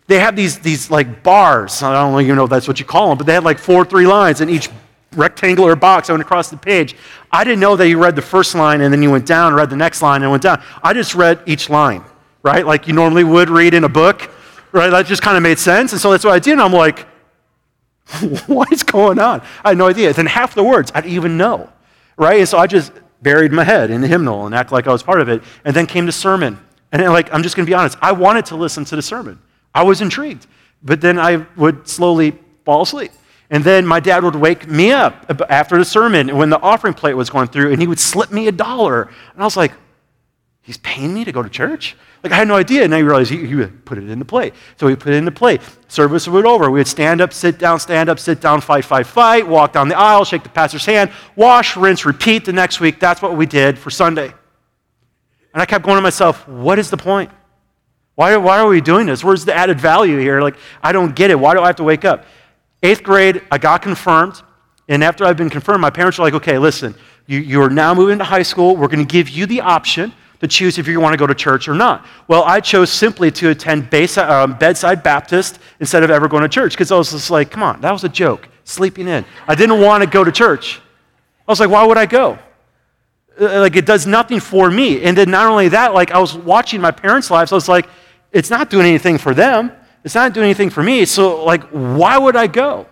they 0.08 0.18
have 0.18 0.34
these, 0.34 0.58
these 0.58 0.90
like 0.90 1.22
bars. 1.22 1.82
I 1.82 1.92
don't 1.92 2.20
even 2.22 2.34
know 2.34 2.44
if 2.44 2.50
that's 2.50 2.66
what 2.66 2.80
you 2.80 2.86
call 2.86 3.10
them, 3.10 3.18
but 3.18 3.26
they 3.26 3.34
had 3.34 3.44
like 3.44 3.58
four, 3.58 3.84
three 3.84 4.06
lines 4.06 4.40
in 4.40 4.48
each 4.48 4.70
rectangular 5.14 5.76
box 5.76 6.08
that 6.08 6.14
went 6.14 6.22
across 6.22 6.48
the 6.48 6.56
page. 6.56 6.96
I 7.30 7.44
didn't 7.44 7.60
know 7.60 7.76
that 7.76 7.88
you 7.88 8.02
read 8.02 8.16
the 8.16 8.22
first 8.22 8.54
line 8.54 8.80
and 8.80 8.92
then 8.92 9.02
you 9.02 9.10
went 9.10 9.26
down, 9.26 9.52
read 9.54 9.68
the 9.68 9.76
next 9.76 10.00
line, 10.00 10.22
and 10.22 10.30
went 10.30 10.42
down. 10.42 10.62
I 10.82 10.94
just 10.94 11.14
read 11.14 11.42
each 11.44 11.68
line, 11.68 12.02
right? 12.42 12.66
Like 12.66 12.88
you 12.88 12.94
normally 12.94 13.22
would 13.22 13.50
read 13.50 13.74
in 13.74 13.84
a 13.84 13.88
book, 13.88 14.30
right? 14.72 14.88
That 14.88 15.04
just 15.04 15.20
kind 15.20 15.36
of 15.36 15.42
made 15.42 15.58
sense. 15.58 15.92
And 15.92 16.00
so 16.00 16.10
that's 16.10 16.24
what 16.24 16.32
I 16.32 16.38
did. 16.38 16.52
And 16.52 16.62
I'm 16.62 16.72
like, 16.72 17.00
what 18.46 18.72
is 18.72 18.82
going 18.82 19.18
on? 19.18 19.42
I 19.62 19.70
had 19.70 19.78
no 19.78 19.88
idea. 19.88 20.10
Then 20.14 20.24
half 20.24 20.54
the 20.54 20.64
words 20.64 20.90
I 20.94 21.02
didn't 21.02 21.16
even 21.16 21.36
know, 21.36 21.70
right? 22.16 22.38
And 22.38 22.48
so 22.48 22.56
I 22.56 22.66
just 22.66 22.92
buried 23.20 23.52
my 23.52 23.64
head 23.64 23.90
in 23.90 24.00
the 24.00 24.08
hymnal 24.08 24.46
and 24.46 24.54
act 24.54 24.72
like 24.72 24.86
I 24.86 24.92
was 24.92 25.02
part 25.02 25.20
of 25.20 25.28
it. 25.28 25.42
And 25.66 25.76
then 25.76 25.86
came 25.86 26.06
the 26.06 26.12
sermon. 26.12 26.58
And 26.92 27.02
like, 27.12 27.30
I'm 27.34 27.42
just 27.42 27.56
going 27.56 27.66
to 27.66 27.70
be 27.70 27.74
honest, 27.74 27.98
I 28.00 28.12
wanted 28.12 28.46
to 28.46 28.56
listen 28.56 28.86
to 28.86 28.96
the 28.96 29.02
sermon. 29.02 29.38
I 29.78 29.82
was 29.84 30.00
intrigued. 30.00 30.48
But 30.82 31.00
then 31.00 31.20
I 31.20 31.46
would 31.56 31.86
slowly 31.86 32.36
fall 32.64 32.82
asleep. 32.82 33.12
And 33.48 33.62
then 33.62 33.86
my 33.86 34.00
dad 34.00 34.24
would 34.24 34.34
wake 34.34 34.66
me 34.66 34.90
up 34.90 35.30
after 35.48 35.78
the 35.78 35.84
sermon 35.84 36.36
when 36.36 36.50
the 36.50 36.60
offering 36.60 36.94
plate 36.94 37.14
was 37.14 37.30
going 37.30 37.46
through, 37.46 37.70
and 37.70 37.80
he 37.80 37.86
would 37.86 38.00
slip 38.00 38.32
me 38.32 38.48
a 38.48 38.52
dollar. 38.52 39.02
And 39.02 39.40
I 39.40 39.44
was 39.44 39.56
like, 39.56 39.72
he's 40.62 40.78
paying 40.78 41.14
me 41.14 41.24
to 41.24 41.30
go 41.30 41.44
to 41.44 41.48
church? 41.48 41.96
Like, 42.24 42.32
I 42.32 42.36
had 42.36 42.48
no 42.48 42.56
idea. 42.56 42.82
And 42.82 42.92
I 42.92 42.98
realized 42.98 43.30
he, 43.30 43.46
he 43.46 43.54
would 43.54 43.84
put 43.84 43.98
it 43.98 44.10
in 44.10 44.18
the 44.18 44.24
plate. 44.24 44.52
So 44.78 44.88
he 44.88 44.96
put 44.96 45.12
it 45.12 45.16
in 45.16 45.24
the 45.24 45.30
plate. 45.30 45.60
Service 45.86 46.26
would 46.26 46.44
over. 46.44 46.68
We 46.72 46.80
would 46.80 46.88
stand 46.88 47.20
up, 47.20 47.32
sit 47.32 47.60
down, 47.60 47.78
stand 47.78 48.08
up, 48.08 48.18
sit 48.18 48.40
down, 48.40 48.60
fight, 48.60 48.84
fight, 48.84 49.06
fight, 49.06 49.46
walk 49.46 49.72
down 49.72 49.88
the 49.88 49.96
aisle, 49.96 50.24
shake 50.24 50.42
the 50.42 50.48
pastor's 50.48 50.84
hand, 50.84 51.12
wash, 51.36 51.76
rinse, 51.76 52.04
repeat 52.04 52.44
the 52.44 52.52
next 52.52 52.80
week. 52.80 52.98
That's 52.98 53.22
what 53.22 53.36
we 53.36 53.46
did 53.46 53.78
for 53.78 53.90
Sunday. 53.90 54.34
And 55.54 55.62
I 55.62 55.66
kept 55.66 55.84
going 55.84 55.96
to 55.96 56.02
myself, 56.02 56.46
what 56.48 56.80
is 56.80 56.90
the 56.90 56.96
point? 56.96 57.30
Why, 58.18 58.36
why 58.36 58.58
are 58.58 58.66
we 58.66 58.80
doing 58.80 59.06
this? 59.06 59.22
Where's 59.22 59.44
the 59.44 59.54
added 59.54 59.80
value 59.80 60.18
here? 60.18 60.40
Like, 60.40 60.56
I 60.82 60.90
don't 60.90 61.14
get 61.14 61.30
it. 61.30 61.38
Why 61.38 61.54
do 61.54 61.60
I 61.60 61.68
have 61.68 61.76
to 61.76 61.84
wake 61.84 62.04
up? 62.04 62.24
Eighth 62.82 63.04
grade, 63.04 63.42
I 63.48 63.58
got 63.58 63.80
confirmed. 63.80 64.42
And 64.88 65.04
after 65.04 65.24
I've 65.24 65.36
been 65.36 65.48
confirmed, 65.48 65.80
my 65.80 65.90
parents 65.90 66.18
were 66.18 66.24
like, 66.24 66.34
okay, 66.34 66.58
listen, 66.58 66.96
you, 67.28 67.38
you 67.38 67.62
are 67.62 67.70
now 67.70 67.94
moving 67.94 68.18
to 68.18 68.24
high 68.24 68.42
school. 68.42 68.76
We're 68.76 68.88
going 68.88 69.06
to 69.06 69.12
give 69.12 69.28
you 69.28 69.46
the 69.46 69.60
option 69.60 70.12
to 70.40 70.48
choose 70.48 70.78
if 70.78 70.88
you 70.88 70.98
want 70.98 71.12
to 71.12 71.16
go 71.16 71.28
to 71.28 71.34
church 71.34 71.68
or 71.68 71.74
not. 71.74 72.06
Well, 72.26 72.42
I 72.42 72.58
chose 72.58 72.90
simply 72.90 73.30
to 73.30 73.50
attend 73.50 73.94
um, 74.18 74.58
Bedside 74.58 75.04
Baptist 75.04 75.60
instead 75.78 76.02
of 76.02 76.10
ever 76.10 76.26
going 76.26 76.42
to 76.42 76.48
church 76.48 76.72
because 76.72 76.90
I 76.90 76.96
was 76.96 77.12
just 77.12 77.30
like, 77.30 77.52
come 77.52 77.62
on, 77.62 77.80
that 77.82 77.92
was 77.92 78.02
a 78.02 78.08
joke, 78.08 78.48
sleeping 78.64 79.06
in. 79.06 79.24
I 79.46 79.54
didn't 79.54 79.80
want 79.80 80.02
to 80.02 80.10
go 80.10 80.24
to 80.24 80.32
church. 80.32 80.80
I 81.46 81.52
was 81.52 81.60
like, 81.60 81.70
why 81.70 81.86
would 81.86 81.96
I 81.96 82.06
go? 82.06 82.36
Uh, 83.40 83.60
like, 83.60 83.76
it 83.76 83.86
does 83.86 84.08
nothing 84.08 84.40
for 84.40 84.72
me. 84.72 85.04
And 85.04 85.16
then 85.16 85.30
not 85.30 85.46
only 85.46 85.68
that, 85.68 85.94
like, 85.94 86.10
I 86.10 86.18
was 86.18 86.34
watching 86.34 86.80
my 86.80 86.90
parents' 86.90 87.30
lives, 87.30 87.52
I 87.52 87.54
was 87.54 87.68
like, 87.68 87.88
it's 88.32 88.50
not 88.50 88.70
doing 88.70 88.86
anything 88.86 89.18
for 89.18 89.34
them. 89.34 89.72
It's 90.04 90.14
not 90.14 90.32
doing 90.32 90.44
anything 90.44 90.70
for 90.70 90.82
me. 90.82 91.04
So, 91.04 91.44
like, 91.44 91.64
why 91.70 92.18
would 92.18 92.36
I 92.36 92.46
go? 92.46 92.86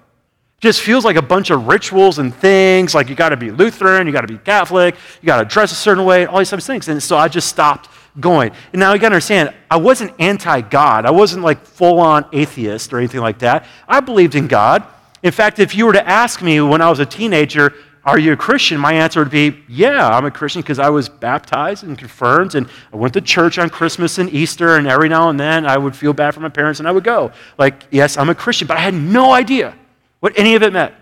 Just 0.61 0.81
feels 0.81 1.05
like 1.05 1.16
a 1.16 1.23
bunch 1.23 1.50
of 1.50 1.66
rituals 1.66 2.19
and 2.19 2.35
things. 2.35 2.95
Like, 2.95 3.09
you 3.09 3.14
got 3.14 3.28
to 3.28 3.37
be 3.37 3.50
Lutheran, 3.50 4.07
you 4.07 4.12
got 4.12 4.23
to 4.23 4.26
be 4.26 4.38
Catholic, 4.38 4.97
you 5.21 5.26
got 5.26 5.38
to 5.38 5.45
dress 5.45 5.71
a 5.73 5.75
certain 5.75 6.05
way, 6.05 6.26
all 6.26 6.38
these 6.38 6.50
types 6.50 6.64
of 6.64 6.66
things. 6.66 6.88
And 6.88 7.02
so 7.02 7.16
I 7.16 7.28
just 7.28 7.49
stopped 7.49 7.88
going. 8.19 8.52
And 8.73 8.81
now 8.81 8.93
you 8.93 8.99
got 8.99 9.11
to 9.11 9.14
understand, 9.14 9.55
I 9.71 9.76
wasn't 9.76 10.12
anti 10.19 10.62
God. 10.62 11.05
I 11.05 11.11
wasn't 11.11 11.45
like 11.45 11.64
full 11.64 12.00
on 12.00 12.26
atheist 12.33 12.93
or 12.93 12.99
anything 12.99 13.21
like 13.21 13.38
that. 13.40 13.66
I 13.87 14.00
believed 14.00 14.35
in 14.35 14.49
God. 14.49 14.85
In 15.23 15.33
fact, 15.33 15.59
if 15.59 15.75
you 15.75 15.87
were 15.87 15.93
to 15.93 16.07
ask 16.07 16.43
me 16.43 16.61
when 16.61 16.81
I 16.81 16.88
was 16.88 17.00
a 17.00 17.07
teenager, 17.07 17.75
are 18.07 18.21
you 18.21 18.33
a 18.33 18.37
Christian? 18.37 18.79
My 18.79 18.93
answer 18.93 19.19
would 19.19 19.31
be, 19.31 19.65
Yeah, 19.69 20.09
I'm 20.09 20.25
a 20.25 20.31
Christian 20.31 20.63
because 20.63 20.79
I 20.79 20.89
was 20.89 21.09
baptized 21.09 21.83
and 21.83 21.99
confirmed, 21.99 22.55
and 22.55 22.69
I 22.93 22.97
went 22.97 23.13
to 23.15 23.21
church 23.21 23.59
on 23.59 23.69
Christmas 23.69 24.19
and 24.19 24.33
Easter, 24.33 24.77
and 24.77 24.87
every 24.87 25.09
now 25.09 25.29
and 25.29 25.39
then 25.39 25.67
I 25.67 25.77
would 25.77 25.97
feel 25.97 26.13
bad 26.13 26.33
for 26.33 26.39
my 26.39 26.49
parents 26.49 26.79
and 26.79 26.89
I 26.89 26.93
would 26.93 27.03
go. 27.03 27.33
Like, 27.59 27.83
yes, 27.91 28.17
I'm 28.17 28.29
a 28.29 28.35
Christian, 28.35 28.69
but 28.69 28.77
I 28.77 28.81
had 28.81 28.95
no 28.95 29.33
idea 29.33 29.75
what 30.21 30.39
any 30.39 30.55
of 30.55 30.63
it 30.63 30.73
meant. 30.73 30.95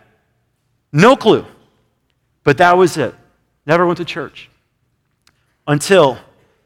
No 0.92 1.14
clue. 1.14 1.44
But 2.42 2.56
that 2.58 2.76
was 2.76 2.96
it. 2.96 3.14
Never 3.66 3.86
went 3.86 3.98
to 3.98 4.04
church 4.06 4.48
until 5.66 6.18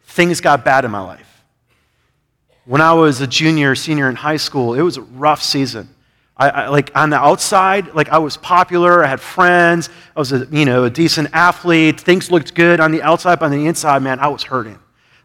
things 0.04 0.40
got 0.40 0.64
bad 0.64 0.84
in 0.84 0.90
my 0.92 1.00
life. 1.00 1.42
When 2.64 2.80
I 2.80 2.92
was 2.92 3.20
a 3.20 3.26
junior, 3.26 3.74
senior 3.74 4.08
in 4.08 4.14
high 4.14 4.36
school, 4.36 4.74
it 4.74 4.82
was 4.82 4.98
a 4.98 5.02
rough 5.02 5.42
season. 5.42 5.88
I, 6.38 6.50
I, 6.50 6.68
like 6.68 6.92
on 6.94 7.10
the 7.10 7.16
outside, 7.16 7.94
like 7.94 8.10
I 8.10 8.18
was 8.18 8.36
popular, 8.36 9.04
I 9.04 9.08
had 9.08 9.20
friends, 9.20 9.90
I 10.16 10.20
was 10.20 10.32
a, 10.32 10.46
you 10.52 10.64
know, 10.64 10.84
a 10.84 10.90
decent 10.90 11.30
athlete, 11.32 12.00
things 12.00 12.30
looked 12.30 12.54
good 12.54 12.78
on 12.78 12.92
the 12.92 13.02
outside, 13.02 13.40
but 13.40 13.46
on 13.46 13.50
the 13.50 13.66
inside, 13.66 14.02
man, 14.02 14.20
I 14.20 14.28
was 14.28 14.44
hurting. 14.44 14.78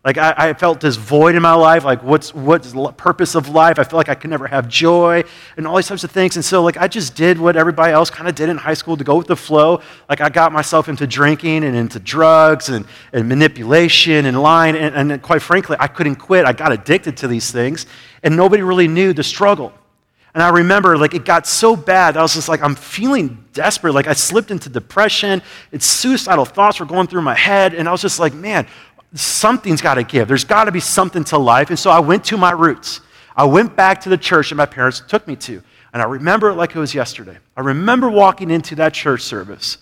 Like 0.04 0.18
I, 0.18 0.34
I, 0.36 0.54
felt 0.54 0.82
this 0.82 0.98
void 0.98 1.36
in 1.36 1.42
my 1.42 1.54
life. 1.54 1.86
Like 1.86 2.04
what's 2.04 2.34
what's 2.34 2.74
the 2.74 2.92
purpose 2.92 3.36
of 3.36 3.48
life? 3.48 3.80
I 3.80 3.86
felt 3.86 3.94
like 3.94 4.10
I 4.10 4.16
could 4.16 4.30
never 4.30 4.48
have 4.48 4.68
joy 4.68 5.24
and 5.56 5.66
all 5.66 5.78
these 5.78 5.88
types 5.88 6.04
of 6.04 6.12
things. 6.12 6.36
And 6.36 6.44
so 6.44 6.62
like 6.62 6.76
I 6.76 6.90
just 6.90 7.16
did 7.16 7.40
what 7.40 7.56
everybody 7.56 7.94
else 7.94 8.10
kind 8.10 8.28
of 8.28 8.36
did 8.36 8.50
in 8.50 8.58
high 8.58 8.74
school 8.74 8.98
to 8.98 9.04
go 9.06 9.16
with 9.16 9.28
the 9.28 9.38
flow. 9.38 9.80
Like 10.10 10.20
I 10.20 10.28
got 10.28 10.52
myself 10.52 10.90
into 10.90 11.08
drinking 11.08 11.64
and 11.64 11.74
into 11.74 12.00
drugs 12.00 12.68
and, 12.68 12.86
and 13.14 13.30
manipulation 13.30 14.26
and 14.26 14.42
lying. 14.42 14.76
And, 14.76 15.12
and 15.12 15.22
quite 15.22 15.42
frankly, 15.42 15.78
I 15.80 15.88
couldn't 15.88 16.16
quit. 16.16 16.46
I 16.46 16.52
got 16.52 16.74
addicted 16.74 17.16
to 17.18 17.30
these 17.30 17.50
things, 17.50 17.86
and 18.24 18.36
nobody 18.36 18.62
really 18.62 18.90
knew 18.90 19.14
the 19.14 19.24
struggle. 19.24 19.72
And 20.34 20.42
I 20.42 20.50
remember 20.50 20.98
like 20.98 21.14
it 21.14 21.26
got 21.26 21.46
so 21.46 21.76
bad. 21.76 22.18
I 22.18 22.22
was 22.22 22.34
just 22.34 22.50
like, 22.50 22.62
I'm 22.62 22.76
feeling 22.76 23.46
desperate. 23.54 23.94
Like 23.94 24.08
I 24.08 24.14
slipped 24.14 24.50
into 24.50 24.70
depression. 24.70 25.42
It's 25.72 25.86
suicidal 25.86 26.46
thoughts 26.46 26.80
were 26.80 26.86
going 26.86 27.08
through 27.08 27.22
my 27.22 27.36
head. 27.36 27.74
And 27.74 27.88
I 27.88 27.92
was 27.92 28.02
just 28.02 28.20
like, 28.20 28.34
man, 28.34 28.66
something's 29.14 29.82
got 29.82 29.96
to 29.96 30.04
give. 30.04 30.28
There's 30.28 30.44
got 30.44 30.66
to 30.66 30.72
be 30.72 30.80
something 30.80 31.24
to 31.26 31.38
life. 31.38 31.70
And 31.70 31.78
so 31.78 31.92
I 31.92 32.00
went 32.00 32.24
to 32.26 32.38
my 32.38 32.52
roots. 32.52 33.02
I 33.36 33.46
went 33.46 33.76
back 33.76 34.02
to 34.02 34.10
the 34.10 34.18
church 34.18 34.50
that 34.50 34.56
my 34.56 34.66
parents 34.66 35.02
took 35.08 35.28
me 35.28 35.36
to. 35.38 35.62
And 35.94 36.02
I 36.02 36.06
remember 36.06 36.50
it 36.50 36.56
like 36.56 36.76
it 36.76 36.80
was 36.80 36.96
yesterday. 36.96 37.38
I 37.56 37.62
remember 37.62 38.10
walking 38.10 38.50
into 38.50 38.76
that 38.76 38.94
church 38.94 39.22
service. 39.22 39.78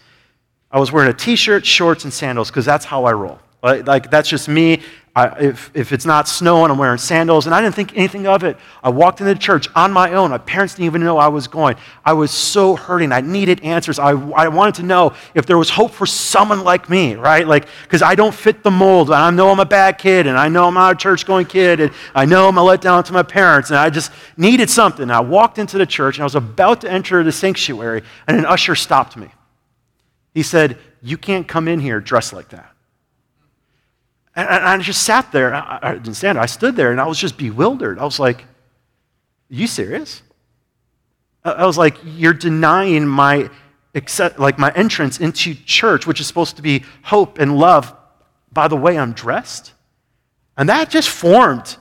I 0.69 0.79
was 0.79 0.91
wearing 0.91 1.09
a 1.09 1.13
t 1.13 1.35
shirt, 1.35 1.65
shorts, 1.65 2.03
and 2.03 2.13
sandals 2.13 2.49
because 2.49 2.65
that's 2.65 2.85
how 2.85 3.05
I 3.05 3.13
roll. 3.13 3.39
Like, 3.63 3.87
like, 3.87 4.11
that's 4.11 4.27
just 4.27 4.49
me. 4.49 4.81
I, 5.13 5.27
if, 5.41 5.71
if 5.73 5.91
it's 5.91 6.05
not 6.05 6.29
snowing, 6.29 6.71
I'm 6.71 6.77
wearing 6.77 6.97
sandals. 6.97 7.45
And 7.45 7.53
I 7.53 7.61
didn't 7.61 7.75
think 7.75 7.97
anything 7.97 8.27
of 8.27 8.45
it. 8.45 8.55
I 8.81 8.89
walked 8.89 9.19
into 9.19 9.33
the 9.33 9.39
church 9.39 9.67
on 9.75 9.91
my 9.91 10.13
own. 10.13 10.31
My 10.31 10.37
parents 10.37 10.75
didn't 10.75 10.85
even 10.85 11.03
know 11.03 11.17
I 11.17 11.27
was 11.27 11.49
going. 11.49 11.75
I 12.05 12.13
was 12.13 12.31
so 12.31 12.77
hurting. 12.77 13.11
I 13.11 13.19
needed 13.19 13.61
answers. 13.61 13.99
I, 13.99 14.11
I 14.11 14.47
wanted 14.47 14.75
to 14.75 14.83
know 14.83 15.13
if 15.33 15.45
there 15.45 15.57
was 15.57 15.69
hope 15.69 15.91
for 15.91 16.05
someone 16.05 16.63
like 16.63 16.89
me, 16.89 17.15
right? 17.15 17.45
Like, 17.45 17.67
because 17.83 18.01
I 18.01 18.15
don't 18.15 18.33
fit 18.33 18.63
the 18.63 18.71
mold. 18.71 19.11
I 19.11 19.29
know 19.31 19.49
I'm 19.49 19.59
a 19.59 19.65
bad 19.65 19.97
kid, 19.97 20.27
and 20.27 20.37
I 20.37 20.47
know 20.47 20.67
I'm 20.67 20.75
not 20.75 20.93
a 20.93 20.97
church 20.97 21.25
going 21.25 21.45
kid, 21.45 21.81
and 21.81 21.91
I 22.15 22.23
know 22.23 22.47
I'm 22.47 22.57
a 22.57 22.61
letdown 22.61 23.03
to 23.05 23.13
my 23.13 23.23
parents, 23.23 23.69
and 23.69 23.77
I 23.77 23.89
just 23.89 24.13
needed 24.37 24.69
something. 24.69 25.11
I 25.11 25.19
walked 25.19 25.59
into 25.59 25.77
the 25.77 25.85
church, 25.85 26.15
and 26.17 26.21
I 26.21 26.25
was 26.25 26.35
about 26.35 26.79
to 26.81 26.91
enter 26.91 27.21
the 27.21 27.33
sanctuary, 27.33 28.03
and 28.27 28.37
an 28.37 28.45
usher 28.45 28.75
stopped 28.75 29.17
me. 29.17 29.27
He 30.33 30.43
said, 30.43 30.77
You 31.01 31.17
can't 31.17 31.49
come 31.49 31.67
in 31.67 31.81
here 31.81 31.99
dressed 31.99 32.31
like 32.31 32.47
that. 32.49 32.70
And 34.35 34.47
I 34.47 34.77
just 34.77 35.03
sat 35.03 35.31
there. 35.31 35.53
I 35.53 35.93
didn't 35.93 36.13
stand. 36.13 36.39
I 36.39 36.45
stood 36.45 36.75
there 36.75 36.91
and 36.91 37.01
I 37.01 37.07
was 37.07 37.19
just 37.19 37.37
bewildered. 37.37 37.99
I 37.99 38.05
was 38.05 38.19
like, 38.19 38.41
Are 38.41 38.45
you 39.49 39.67
serious? 39.67 40.21
I 41.43 41.65
was 41.65 41.77
like, 41.77 41.97
You're 42.05 42.33
denying 42.33 43.05
my, 43.05 43.49
like 44.37 44.57
my 44.57 44.71
entrance 44.71 45.19
into 45.19 45.53
church, 45.53 46.07
which 46.07 46.21
is 46.21 46.27
supposed 46.27 46.55
to 46.55 46.61
be 46.61 46.85
hope 47.03 47.39
and 47.39 47.57
love, 47.57 47.93
by 48.53 48.69
the 48.69 48.77
way 48.77 48.97
I'm 48.97 49.11
dressed? 49.11 49.73
And 50.55 50.69
that 50.69 50.89
just 50.89 51.09
formed 51.09 51.75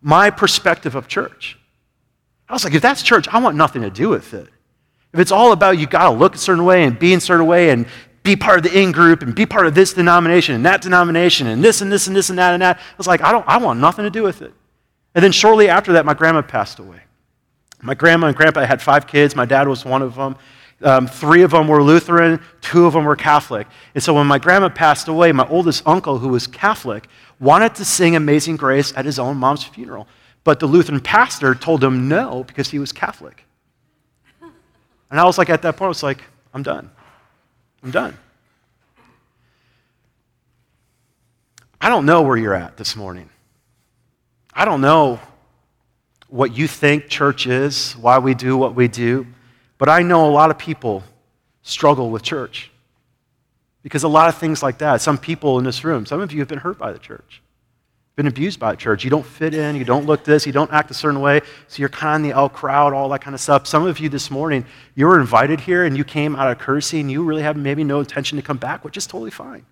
my 0.00 0.30
perspective 0.30 0.94
of 0.94 1.08
church. 1.08 1.58
I 2.48 2.52
was 2.52 2.62
like, 2.62 2.74
If 2.74 2.82
that's 2.82 3.02
church, 3.02 3.26
I 3.28 3.40
want 3.40 3.56
nothing 3.56 3.82
to 3.82 3.90
do 3.90 4.08
with 4.08 4.34
it. 4.34 4.48
If 5.12 5.18
it's 5.18 5.32
all 5.32 5.50
about 5.50 5.78
you 5.78 5.86
got 5.86 6.04
to 6.04 6.10
look 6.10 6.36
a 6.36 6.38
certain 6.38 6.64
way 6.64 6.84
and 6.84 6.96
be 6.96 7.12
in 7.12 7.18
a 7.18 7.20
certain 7.20 7.46
way 7.46 7.70
and 7.70 7.86
be 8.28 8.36
part 8.36 8.58
of 8.58 8.70
the 8.70 8.78
in 8.78 8.92
group 8.92 9.22
and 9.22 9.34
be 9.34 9.46
part 9.46 9.66
of 9.66 9.74
this 9.74 9.94
denomination 9.94 10.54
and 10.54 10.66
that 10.66 10.82
denomination 10.82 11.46
and 11.46 11.64
this 11.64 11.80
and 11.80 11.90
this 11.90 12.08
and 12.08 12.14
this 12.14 12.28
and 12.28 12.38
that 12.38 12.52
and 12.52 12.60
that. 12.60 12.76
I 12.76 12.94
was 12.98 13.06
like, 13.06 13.22
I, 13.22 13.32
don't, 13.32 13.44
I 13.48 13.56
want 13.56 13.80
nothing 13.80 14.04
to 14.04 14.10
do 14.10 14.22
with 14.22 14.42
it. 14.42 14.52
And 15.14 15.24
then 15.24 15.32
shortly 15.32 15.70
after 15.70 15.94
that, 15.94 16.04
my 16.04 16.12
grandma 16.12 16.42
passed 16.42 16.78
away. 16.78 17.00
My 17.80 17.94
grandma 17.94 18.26
and 18.26 18.36
grandpa 18.36 18.66
had 18.66 18.82
five 18.82 19.06
kids. 19.06 19.34
My 19.34 19.46
dad 19.46 19.66
was 19.66 19.82
one 19.86 20.02
of 20.02 20.14
them. 20.14 20.36
Um, 20.82 21.06
three 21.06 21.40
of 21.42 21.52
them 21.52 21.68
were 21.68 21.82
Lutheran, 21.82 22.40
two 22.60 22.86
of 22.86 22.92
them 22.92 23.04
were 23.04 23.16
Catholic. 23.16 23.66
And 23.94 24.04
so 24.04 24.12
when 24.14 24.26
my 24.26 24.38
grandma 24.38 24.68
passed 24.68 25.08
away, 25.08 25.32
my 25.32 25.48
oldest 25.48 25.82
uncle, 25.86 26.18
who 26.18 26.28
was 26.28 26.46
Catholic, 26.46 27.08
wanted 27.40 27.74
to 27.76 27.84
sing 27.84 28.14
Amazing 28.14 28.56
Grace 28.56 28.92
at 28.94 29.06
his 29.06 29.18
own 29.18 29.38
mom's 29.38 29.64
funeral. 29.64 30.06
But 30.44 30.60
the 30.60 30.66
Lutheran 30.66 31.00
pastor 31.00 31.54
told 31.54 31.82
him 31.82 32.08
no 32.08 32.44
because 32.44 32.68
he 32.68 32.78
was 32.78 32.92
Catholic. 32.92 33.44
And 35.10 35.18
I 35.18 35.24
was 35.24 35.38
like, 35.38 35.48
at 35.48 35.62
that 35.62 35.78
point, 35.78 35.86
I 35.86 35.88
was 35.88 36.02
like, 36.02 36.22
I'm 36.52 36.62
done. 36.62 36.90
I'm 37.82 37.90
done. 37.90 38.16
I 41.80 41.88
don't 41.88 42.06
know 42.06 42.22
where 42.22 42.36
you're 42.36 42.54
at 42.54 42.76
this 42.76 42.96
morning. 42.96 43.30
I 44.52 44.64
don't 44.64 44.80
know 44.80 45.20
what 46.28 46.56
you 46.56 46.66
think 46.66 47.08
church 47.08 47.46
is, 47.46 47.92
why 47.92 48.18
we 48.18 48.34
do 48.34 48.56
what 48.56 48.74
we 48.74 48.88
do, 48.88 49.26
but 49.78 49.88
I 49.88 50.02
know 50.02 50.28
a 50.28 50.32
lot 50.32 50.50
of 50.50 50.58
people 50.58 51.04
struggle 51.62 52.10
with 52.10 52.22
church. 52.22 52.70
Because 53.82 54.02
a 54.02 54.08
lot 54.08 54.28
of 54.28 54.36
things 54.36 54.62
like 54.62 54.78
that, 54.78 55.00
some 55.00 55.16
people 55.16 55.58
in 55.58 55.64
this 55.64 55.84
room, 55.84 56.04
some 56.04 56.20
of 56.20 56.32
you 56.32 56.40
have 56.40 56.48
been 56.48 56.58
hurt 56.58 56.78
by 56.78 56.92
the 56.92 56.98
church 56.98 57.40
been 58.18 58.26
abused 58.26 58.58
by 58.58 58.74
church. 58.74 59.04
You 59.04 59.10
don't 59.10 59.24
fit 59.24 59.54
in, 59.54 59.76
you 59.76 59.84
don't 59.84 60.04
look 60.04 60.24
this, 60.24 60.44
you 60.44 60.50
don't 60.50 60.72
act 60.72 60.90
a 60.90 60.94
certain 60.94 61.20
way, 61.20 61.40
so 61.68 61.78
you're 61.78 61.88
kind 61.88 62.24
of 62.24 62.28
the 62.28 62.36
out 62.36 62.52
crowd, 62.52 62.92
all 62.92 63.08
that 63.10 63.20
kind 63.20 63.32
of 63.32 63.40
stuff. 63.40 63.68
Some 63.68 63.86
of 63.86 64.00
you 64.00 64.08
this 64.08 64.28
morning, 64.28 64.66
you 64.96 65.06
were 65.06 65.20
invited 65.20 65.60
here 65.60 65.84
and 65.84 65.96
you 65.96 66.02
came 66.02 66.34
out 66.34 66.50
of 66.50 66.58
courtesy 66.58 66.98
and 66.98 67.08
you 67.12 67.22
really 67.22 67.42
have 67.42 67.56
maybe 67.56 67.84
no 67.84 68.00
intention 68.00 68.34
to 68.34 68.42
come 68.42 68.56
back, 68.56 68.84
which 68.84 68.96
is 68.96 69.06
totally 69.06 69.30
fine. 69.30 69.64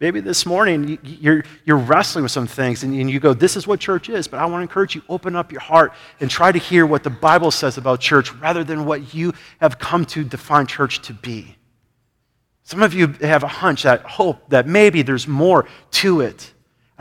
Maybe 0.00 0.18
this 0.18 0.44
morning 0.44 0.98
you're, 1.04 1.44
you're 1.64 1.76
wrestling 1.76 2.24
with 2.24 2.32
some 2.32 2.48
things 2.48 2.82
and 2.82 3.08
you 3.08 3.20
go, 3.20 3.34
This 3.34 3.56
is 3.56 3.68
what 3.68 3.78
church 3.78 4.08
is, 4.08 4.26
but 4.26 4.40
I 4.40 4.46
want 4.46 4.56
to 4.56 4.62
encourage 4.62 4.96
you, 4.96 5.02
open 5.08 5.36
up 5.36 5.52
your 5.52 5.60
heart 5.60 5.92
and 6.18 6.28
try 6.28 6.50
to 6.50 6.58
hear 6.58 6.84
what 6.84 7.04
the 7.04 7.10
Bible 7.10 7.52
says 7.52 7.78
about 7.78 8.00
church 8.00 8.34
rather 8.34 8.64
than 8.64 8.84
what 8.84 9.14
you 9.14 9.32
have 9.60 9.78
come 9.78 10.04
to 10.06 10.24
define 10.24 10.66
church 10.66 11.02
to 11.02 11.14
be. 11.14 11.54
Some 12.64 12.82
of 12.82 12.94
you 12.94 13.14
have 13.20 13.44
a 13.44 13.48
hunch, 13.48 13.84
that 13.84 14.02
hope 14.02 14.48
that 14.48 14.66
maybe 14.66 15.02
there's 15.02 15.28
more 15.28 15.68
to 15.92 16.20
it. 16.20 16.52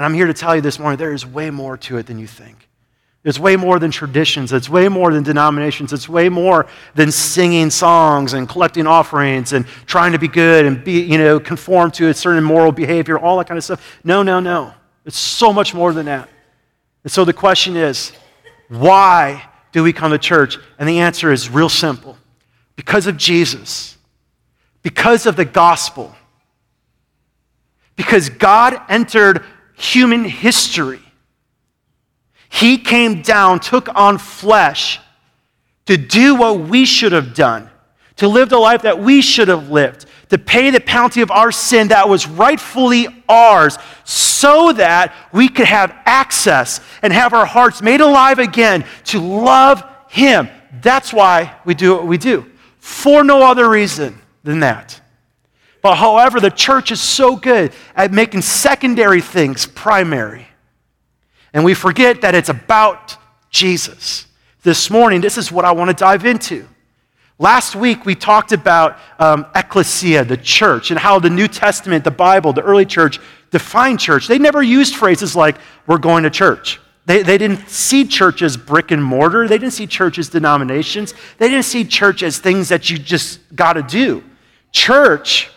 And 0.01 0.05
I'm 0.07 0.15
here 0.15 0.25
to 0.25 0.33
tell 0.33 0.55
you 0.55 0.63
this 0.63 0.79
morning 0.79 0.97
there 0.97 1.13
is 1.13 1.27
way 1.27 1.51
more 1.51 1.77
to 1.77 1.99
it 1.99 2.07
than 2.07 2.17
you 2.17 2.25
think. 2.25 2.67
It's 3.23 3.37
way 3.37 3.55
more 3.55 3.77
than 3.77 3.91
traditions. 3.91 4.51
It's 4.51 4.67
way 4.67 4.89
more 4.89 5.13
than 5.13 5.21
denominations. 5.21 5.93
It's 5.93 6.09
way 6.09 6.27
more 6.27 6.65
than 6.95 7.11
singing 7.11 7.69
songs 7.69 8.33
and 8.33 8.49
collecting 8.49 8.87
offerings 8.87 9.53
and 9.53 9.67
trying 9.85 10.13
to 10.13 10.17
be 10.17 10.27
good 10.27 10.65
and 10.65 10.83
be, 10.83 11.01
you 11.01 11.19
know, 11.19 11.39
conform 11.39 11.91
to 11.91 12.07
a 12.07 12.15
certain 12.15 12.43
moral 12.43 12.71
behavior, 12.71 13.19
all 13.19 13.37
that 13.37 13.47
kind 13.47 13.59
of 13.59 13.63
stuff. 13.63 13.99
No, 14.03 14.23
no, 14.23 14.39
no. 14.39 14.73
It's 15.05 15.19
so 15.19 15.53
much 15.53 15.75
more 15.75 15.93
than 15.93 16.07
that. 16.07 16.27
And 17.03 17.11
so 17.11 17.23
the 17.23 17.31
question 17.31 17.75
is, 17.75 18.11
why 18.69 19.47
do 19.71 19.83
we 19.83 19.93
come 19.93 20.09
to 20.13 20.17
church? 20.17 20.57
And 20.79 20.89
the 20.89 21.01
answer 21.01 21.31
is 21.31 21.47
real 21.47 21.69
simple. 21.69 22.17
Because 22.75 23.05
of 23.05 23.17
Jesus. 23.17 23.95
Because 24.81 25.27
of 25.27 25.35
the 25.35 25.45
gospel. 25.45 26.15
Because 27.95 28.29
God 28.29 28.81
entered 28.89 29.45
human 29.81 30.23
history. 30.23 31.01
He 32.49 32.77
came 32.77 33.21
down, 33.21 33.59
took 33.59 33.93
on 33.95 34.17
flesh 34.17 34.99
to 35.85 35.97
do 35.97 36.35
what 36.35 36.59
we 36.59 36.85
should 36.85 37.11
have 37.11 37.33
done, 37.33 37.69
to 38.17 38.27
live 38.27 38.49
the 38.49 38.59
life 38.59 38.83
that 38.83 38.99
we 38.99 39.21
should 39.21 39.47
have 39.47 39.69
lived, 39.69 40.05
to 40.29 40.37
pay 40.37 40.69
the 40.69 40.79
penalty 40.79 41.21
of 41.21 41.31
our 41.31 41.51
sin 41.51 41.87
that 41.87 42.07
was 42.07 42.27
rightfully 42.27 43.07
ours, 43.27 43.77
so 44.03 44.71
that 44.73 45.13
we 45.33 45.49
could 45.49 45.65
have 45.65 45.95
access 46.05 46.79
and 47.01 47.11
have 47.11 47.33
our 47.33 47.45
hearts 47.45 47.81
made 47.81 48.01
alive 48.01 48.37
again 48.37 48.85
to 49.05 49.19
love 49.19 49.83
Him. 50.09 50.47
That's 50.81 51.11
why 51.11 51.55
we 51.65 51.73
do 51.73 51.95
what 51.95 52.07
we 52.07 52.17
do, 52.17 52.45
for 52.77 53.23
no 53.23 53.43
other 53.43 53.67
reason 53.69 54.19
than 54.43 54.59
that. 54.59 55.01
But 55.81 55.95
however, 55.95 56.39
the 56.39 56.51
church 56.51 56.91
is 56.91 57.01
so 57.01 57.35
good 57.35 57.73
at 57.95 58.11
making 58.11 58.41
secondary 58.41 59.21
things 59.21 59.65
primary. 59.65 60.47
And 61.53 61.65
we 61.65 61.73
forget 61.73 62.21
that 62.21 62.35
it's 62.35 62.49
about 62.49 63.17
Jesus. 63.49 64.27
This 64.63 64.89
morning, 64.89 65.21
this 65.21 65.37
is 65.37 65.51
what 65.51 65.65
I 65.65 65.71
want 65.71 65.89
to 65.89 65.95
dive 65.95 66.25
into. 66.25 66.67
Last 67.39 67.75
week, 67.75 68.05
we 68.05 68.13
talked 68.13 68.51
about 68.51 68.99
um, 69.17 69.47
ecclesia, 69.55 70.23
the 70.23 70.37
church, 70.37 70.91
and 70.91 70.99
how 70.99 71.17
the 71.17 71.31
New 71.31 71.47
Testament, 71.47 72.03
the 72.03 72.11
Bible, 72.11 72.53
the 72.53 72.61
early 72.61 72.85
church 72.85 73.19
defined 73.49 73.99
church. 73.99 74.27
They 74.27 74.37
never 74.37 74.61
used 74.61 74.95
phrases 74.95 75.35
like, 75.35 75.57
we're 75.87 75.97
going 75.97 76.23
to 76.23 76.29
church. 76.29 76.79
They, 77.07 77.23
they 77.23 77.39
didn't 77.39 77.67
see 77.67 78.05
church 78.05 78.43
as 78.43 78.55
brick 78.55 78.91
and 78.91 79.03
mortar. 79.03 79.47
They 79.47 79.57
didn't 79.57 79.73
see 79.73 79.87
church 79.87 80.19
as 80.19 80.29
denominations. 80.29 81.15
They 81.39 81.49
didn't 81.49 81.65
see 81.65 81.83
church 81.83 82.21
as 82.21 82.37
things 82.37 82.69
that 82.69 82.91
you 82.91 82.99
just 82.99 83.39
got 83.55 83.73
to 83.73 83.81
do. 83.81 84.23
Church 84.71 85.49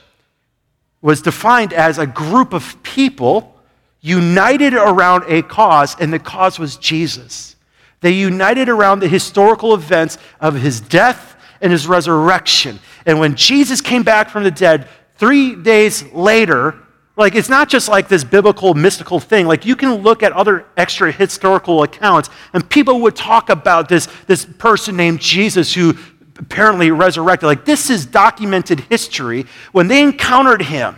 was 1.04 1.20
defined 1.20 1.74
as 1.74 1.98
a 1.98 2.06
group 2.06 2.54
of 2.54 2.82
people 2.82 3.54
united 4.00 4.72
around 4.72 5.22
a 5.28 5.42
cause, 5.42 5.94
and 6.00 6.10
the 6.10 6.18
cause 6.18 6.58
was 6.58 6.78
Jesus. 6.78 7.56
They 8.00 8.12
united 8.12 8.70
around 8.70 9.00
the 9.00 9.08
historical 9.08 9.74
events 9.74 10.16
of 10.40 10.54
his 10.54 10.80
death 10.80 11.36
and 11.60 11.70
his 11.70 11.86
resurrection. 11.86 12.80
And 13.04 13.18
when 13.18 13.34
Jesus 13.34 13.82
came 13.82 14.02
back 14.02 14.30
from 14.30 14.44
the 14.44 14.50
dead, 14.50 14.88
three 15.16 15.54
days 15.54 16.10
later, 16.14 16.74
like, 17.16 17.34
it's 17.34 17.50
not 17.50 17.68
just 17.68 17.86
like 17.86 18.08
this 18.08 18.24
biblical, 18.24 18.72
mystical 18.72 19.20
thing. 19.20 19.46
Like, 19.46 19.66
you 19.66 19.76
can 19.76 19.96
look 19.96 20.22
at 20.22 20.32
other 20.32 20.64
extra 20.74 21.12
historical 21.12 21.82
accounts, 21.82 22.30
and 22.54 22.68
people 22.68 23.02
would 23.02 23.14
talk 23.14 23.50
about 23.50 23.90
this, 23.90 24.08
this 24.26 24.46
person 24.46 24.96
named 24.96 25.20
Jesus 25.20 25.74
who 25.74 25.98
apparently 26.38 26.90
resurrected. 26.90 27.46
Like, 27.46 27.64
this 27.64 27.90
is 27.90 28.06
documented 28.06 28.80
history. 28.80 29.46
When 29.72 29.88
they 29.88 30.02
encountered 30.02 30.62
him, 30.62 30.96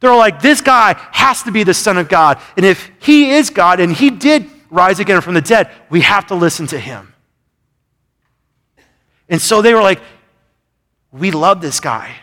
they're 0.00 0.16
like, 0.16 0.40
this 0.40 0.60
guy 0.60 0.94
has 1.12 1.42
to 1.42 1.52
be 1.52 1.62
the 1.62 1.74
Son 1.74 1.98
of 1.98 2.08
God. 2.08 2.40
And 2.56 2.64
if 2.64 2.90
he 3.00 3.30
is 3.30 3.50
God 3.50 3.80
and 3.80 3.92
he 3.92 4.10
did 4.10 4.46
rise 4.70 4.98
again 4.98 5.20
from 5.20 5.34
the 5.34 5.42
dead, 5.42 5.70
we 5.90 6.00
have 6.00 6.26
to 6.28 6.34
listen 6.34 6.66
to 6.68 6.78
him. 6.78 7.12
And 9.28 9.40
so 9.40 9.62
they 9.62 9.74
were 9.74 9.82
like, 9.82 10.00
we 11.12 11.30
love 11.30 11.60
this 11.60 11.80
guy. 11.80 12.16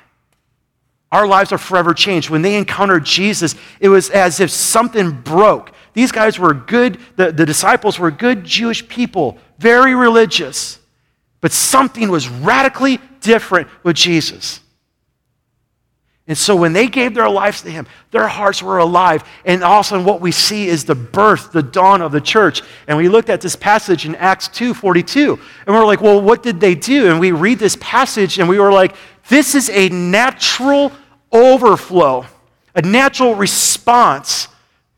Our 1.12 1.28
lives 1.28 1.52
are 1.52 1.58
forever 1.58 1.94
changed. 1.94 2.30
When 2.30 2.42
they 2.42 2.58
encountered 2.58 3.06
Jesus, 3.06 3.56
it 3.80 3.90
was 3.90 4.10
as 4.10 4.40
if 4.40 4.50
something 4.50 5.12
broke. 5.22 5.72
These 5.94 6.12
guys 6.12 6.38
were 6.38 6.54
good, 6.54 7.00
the, 7.16 7.32
the 7.32 7.46
disciples 7.46 7.98
were 7.98 8.12
good 8.12 8.44
Jewish 8.44 8.88
people, 8.88 9.38
very 9.58 9.96
religious. 9.96 10.80
But 11.42 11.52
something 11.52 12.10
was 12.10 12.28
radically 12.28 13.00
different 13.22 13.68
with 13.84 13.96
Jesus. 13.96 14.62
And 16.28 16.38
so 16.38 16.58
when 16.58 16.74
they 16.74 16.88
gave 16.88 17.14
their 17.14 17.30
lives 17.30 17.62
to 17.62 17.72
him, 17.72 17.88
their 18.12 18.28
hearts 18.28 18.62
were 18.62 18.80
alive. 18.80 19.24
And 19.46 19.64
also 19.64 20.02
what 20.04 20.20
we 20.20 20.34
see 20.34 20.68
is 20.68 20.84
the 20.84 20.96
birth, 20.96 21.54
the 21.54 21.64
dawn 21.64 22.02
of 22.02 22.12
the 22.12 22.20
church. 22.20 22.64
And 22.88 22.98
we 22.98 23.08
looked 23.08 23.30
at 23.30 23.40
this 23.40 23.56
passage 23.56 24.06
in 24.06 24.14
Acts 24.16 24.50
2 24.50 24.74
42. 24.74 25.40
And 25.66 25.76
we're 25.76 25.86
like, 25.86 26.02
well, 26.02 26.22
what 26.22 26.44
did 26.44 26.60
they 26.60 26.76
do? 26.76 27.10
And 27.10 27.20
we 27.20 27.32
read 27.32 27.60
this 27.60 27.78
passage 27.80 28.40
and 28.40 28.50
we 28.50 28.60
were 28.60 28.74
like, 28.74 28.96
this 29.30 29.56
is 29.56 29.70
a 29.70 29.88
natural 29.88 30.92
overflow, 31.32 32.26
a 32.76 32.82
natural 32.82 33.36
response 33.36 34.50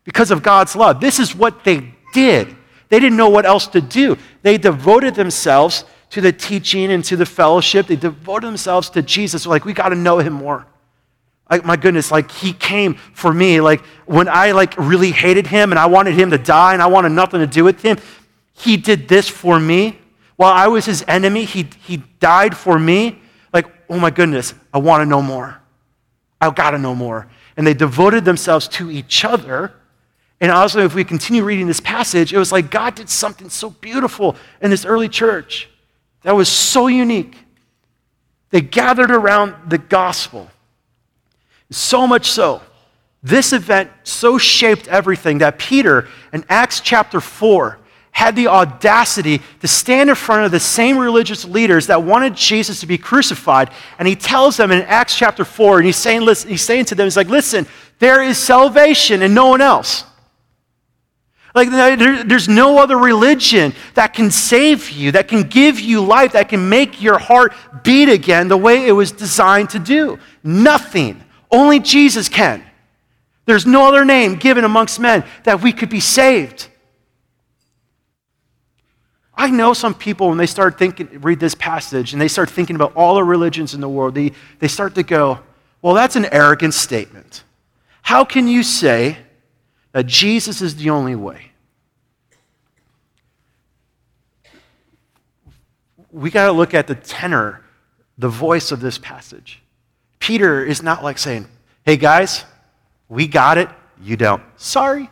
because 0.02 0.32
of 0.32 0.42
God's 0.42 0.74
love. 0.74 1.00
This 1.00 1.20
is 1.20 1.34
what 1.34 1.62
they 1.62 1.94
did. 2.12 2.56
They 2.88 2.98
didn't 2.98 3.16
know 3.16 3.28
what 3.28 3.46
else 3.46 3.68
to 3.68 3.80
do. 3.80 4.18
They 4.42 4.58
devoted 4.58 5.14
themselves 5.14 5.84
to 6.10 6.20
the 6.20 6.32
teaching 6.32 6.90
and 6.92 7.04
to 7.04 7.16
the 7.16 7.26
fellowship. 7.26 7.86
They 7.86 7.96
devoted 7.96 8.46
themselves 8.46 8.90
to 8.90 9.02
Jesus. 9.02 9.46
Like, 9.46 9.64
we 9.64 9.72
got 9.72 9.90
to 9.90 9.96
know 9.96 10.18
him 10.18 10.34
more. 10.34 10.66
Like, 11.50 11.64
my 11.64 11.76
goodness, 11.76 12.12
like 12.12 12.30
he 12.30 12.52
came 12.52 12.94
for 12.94 13.34
me. 13.34 13.60
Like 13.60 13.80
when 14.06 14.28
I 14.28 14.52
like 14.52 14.74
really 14.78 15.10
hated 15.10 15.48
him 15.48 15.72
and 15.72 15.78
I 15.80 15.86
wanted 15.86 16.14
him 16.14 16.30
to 16.30 16.38
die 16.38 16.74
and 16.74 16.82
I 16.82 16.86
wanted 16.86 17.10
nothing 17.10 17.40
to 17.40 17.46
do 17.46 17.64
with 17.64 17.82
him, 17.82 17.98
he 18.52 18.76
did 18.76 19.08
this 19.08 19.28
for 19.28 19.58
me. 19.58 19.98
While 20.36 20.52
I 20.52 20.68
was 20.68 20.86
his 20.86 21.04
enemy, 21.08 21.44
he, 21.44 21.68
he 21.82 21.98
died 22.20 22.56
for 22.56 22.78
me. 22.78 23.18
Like, 23.52 23.66
oh 23.88 23.98
my 23.98 24.10
goodness, 24.10 24.54
I 24.72 24.78
want 24.78 25.02
to 25.02 25.06
know 25.06 25.20
more. 25.20 25.60
I've 26.40 26.54
got 26.54 26.70
to 26.70 26.78
know 26.78 26.94
more. 26.94 27.28
And 27.56 27.66
they 27.66 27.74
devoted 27.74 28.24
themselves 28.24 28.68
to 28.68 28.90
each 28.90 29.24
other. 29.24 29.72
And 30.40 30.50
also, 30.50 30.82
if 30.84 30.94
we 30.94 31.04
continue 31.04 31.44
reading 31.44 31.66
this 31.66 31.80
passage, 31.80 32.32
it 32.32 32.38
was 32.38 32.52
like 32.52 32.70
God 32.70 32.94
did 32.94 33.10
something 33.10 33.50
so 33.50 33.70
beautiful 33.70 34.36
in 34.62 34.70
this 34.70 34.84
early 34.84 35.08
church 35.08 35.68
that 36.22 36.34
was 36.34 36.48
so 36.48 36.86
unique. 36.86 37.36
They 38.50 38.60
gathered 38.60 39.10
around 39.10 39.70
the 39.70 39.78
gospel. 39.78 40.50
So 41.70 42.06
much 42.06 42.30
so, 42.30 42.62
this 43.22 43.52
event 43.52 43.90
so 44.02 44.38
shaped 44.38 44.88
everything 44.88 45.38
that 45.38 45.58
Peter 45.58 46.08
in 46.32 46.44
Acts 46.48 46.80
chapter 46.80 47.20
4 47.20 47.78
had 48.12 48.34
the 48.34 48.48
audacity 48.48 49.40
to 49.60 49.68
stand 49.68 50.10
in 50.10 50.16
front 50.16 50.44
of 50.44 50.50
the 50.50 50.60
same 50.60 50.98
religious 50.98 51.44
leaders 51.44 51.86
that 51.86 52.02
wanted 52.02 52.34
Jesus 52.34 52.80
to 52.80 52.86
be 52.86 52.98
crucified. 52.98 53.70
And 53.98 54.08
he 54.08 54.16
tells 54.16 54.56
them 54.56 54.72
in 54.72 54.82
Acts 54.82 55.16
chapter 55.16 55.44
4, 55.44 55.78
and 55.78 55.86
he's 55.86 55.96
saying, 55.96 56.22
listen, 56.22 56.50
he's 56.50 56.62
saying 56.62 56.86
to 56.86 56.94
them, 56.94 57.06
he's 57.06 57.16
like, 57.16 57.28
listen, 57.28 57.66
there 57.98 58.22
is 58.22 58.36
salvation 58.36 59.22
in 59.22 59.32
no 59.32 59.46
one 59.46 59.60
else. 59.60 60.04
Like, 61.54 61.70
there's 61.70 62.48
no 62.48 62.78
other 62.78 62.96
religion 62.96 63.74
that 63.94 64.14
can 64.14 64.30
save 64.30 64.90
you, 64.90 65.12
that 65.12 65.26
can 65.26 65.42
give 65.42 65.80
you 65.80 66.00
life, 66.00 66.32
that 66.32 66.48
can 66.48 66.68
make 66.68 67.02
your 67.02 67.18
heart 67.18 67.52
beat 67.82 68.08
again 68.08 68.48
the 68.48 68.56
way 68.56 68.86
it 68.86 68.92
was 68.92 69.10
designed 69.10 69.70
to 69.70 69.78
do. 69.78 70.18
Nothing. 70.44 71.22
Only 71.50 71.80
Jesus 71.80 72.28
can. 72.28 72.64
There's 73.46 73.66
no 73.66 73.88
other 73.88 74.04
name 74.04 74.36
given 74.36 74.64
amongst 74.64 75.00
men 75.00 75.24
that 75.42 75.60
we 75.60 75.72
could 75.72 75.90
be 75.90 75.98
saved. 75.98 76.68
I 79.34 79.50
know 79.50 79.72
some 79.72 79.94
people, 79.94 80.28
when 80.28 80.38
they 80.38 80.46
start 80.46 80.78
thinking, 80.78 81.20
read 81.20 81.40
this 81.40 81.54
passage, 81.54 82.12
and 82.12 82.20
they 82.20 82.28
start 82.28 82.50
thinking 82.50 82.76
about 82.76 82.94
all 82.94 83.14
the 83.14 83.24
religions 83.24 83.74
in 83.74 83.80
the 83.80 83.88
world, 83.88 84.14
they, 84.14 84.32
they 84.60 84.68
start 84.68 84.94
to 84.96 85.02
go, 85.02 85.40
well, 85.82 85.94
that's 85.94 86.14
an 86.14 86.26
arrogant 86.26 86.74
statement. 86.74 87.42
How 88.02 88.24
can 88.24 88.46
you 88.46 88.62
say 88.62 89.16
that 89.92 90.06
Jesus 90.06 90.62
is 90.62 90.76
the 90.76 90.90
only 90.90 91.14
way? 91.14 91.50
We 96.12 96.30
got 96.30 96.46
to 96.46 96.52
look 96.52 96.74
at 96.74 96.86
the 96.86 96.94
tenor, 96.94 97.62
the 98.18 98.28
voice 98.28 98.72
of 98.72 98.80
this 98.80 98.98
passage. 98.98 99.62
Peter 100.18 100.64
is 100.64 100.82
not 100.82 101.04
like 101.04 101.18
saying, 101.18 101.46
hey 101.84 101.96
guys, 101.96 102.44
we 103.08 103.26
got 103.26 103.58
it, 103.58 103.68
you 104.02 104.16
don't. 104.16 104.42
Sorry. 104.56 105.10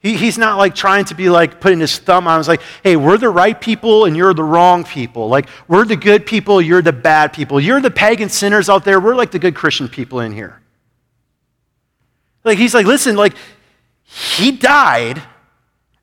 He, 0.00 0.16
he's 0.16 0.38
not 0.38 0.56
like 0.56 0.74
trying 0.74 1.04
to 1.06 1.14
be 1.14 1.28
like 1.28 1.60
putting 1.60 1.78
his 1.78 1.98
thumb 1.98 2.26
on. 2.26 2.40
It's 2.40 2.48
like, 2.48 2.62
hey, 2.82 2.96
we're 2.96 3.18
the 3.18 3.28
right 3.28 3.58
people 3.60 4.06
and 4.06 4.16
you're 4.16 4.32
the 4.32 4.42
wrong 4.42 4.82
people. 4.82 5.28
Like, 5.28 5.48
we're 5.68 5.84
the 5.84 5.96
good 5.96 6.24
people, 6.24 6.60
you're 6.60 6.82
the 6.82 6.92
bad 6.92 7.32
people. 7.34 7.60
You're 7.60 7.82
the 7.82 7.90
pagan 7.90 8.30
sinners 8.30 8.70
out 8.70 8.84
there, 8.84 8.98
we're 8.98 9.14
like 9.14 9.30
the 9.30 9.38
good 9.38 9.54
Christian 9.54 9.88
people 9.88 10.20
in 10.20 10.32
here. 10.32 10.60
Like, 12.50 12.58
he's 12.58 12.74
like, 12.74 12.86
listen, 12.86 13.14
like, 13.14 13.34
he 14.02 14.50
died 14.50 15.22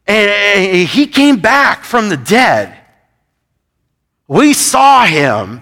and 0.05 0.87
he 0.87 1.07
came 1.07 1.41
back 1.41 1.83
from 1.83 2.07
the 2.07 2.15
dead. 2.15 2.73
We 4.29 4.53
saw 4.53 5.05
him. 5.05 5.61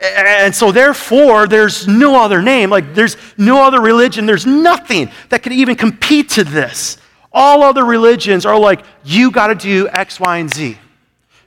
And 0.00 0.52
so, 0.52 0.72
therefore, 0.72 1.46
there's 1.46 1.86
no 1.86 2.20
other 2.20 2.42
name. 2.42 2.70
Like, 2.70 2.92
there's 2.92 3.16
no 3.38 3.62
other 3.62 3.80
religion. 3.80 4.26
There's 4.26 4.46
nothing 4.46 5.12
that 5.28 5.44
could 5.44 5.52
even 5.52 5.76
compete 5.76 6.30
to 6.30 6.42
this. 6.42 6.98
All 7.32 7.62
other 7.62 7.84
religions 7.84 8.44
are 8.44 8.58
like, 8.58 8.84
you 9.04 9.30
got 9.30 9.46
to 9.46 9.54
do 9.54 9.88
X, 9.88 10.18
Y, 10.18 10.38
and 10.38 10.52
Z. 10.52 10.76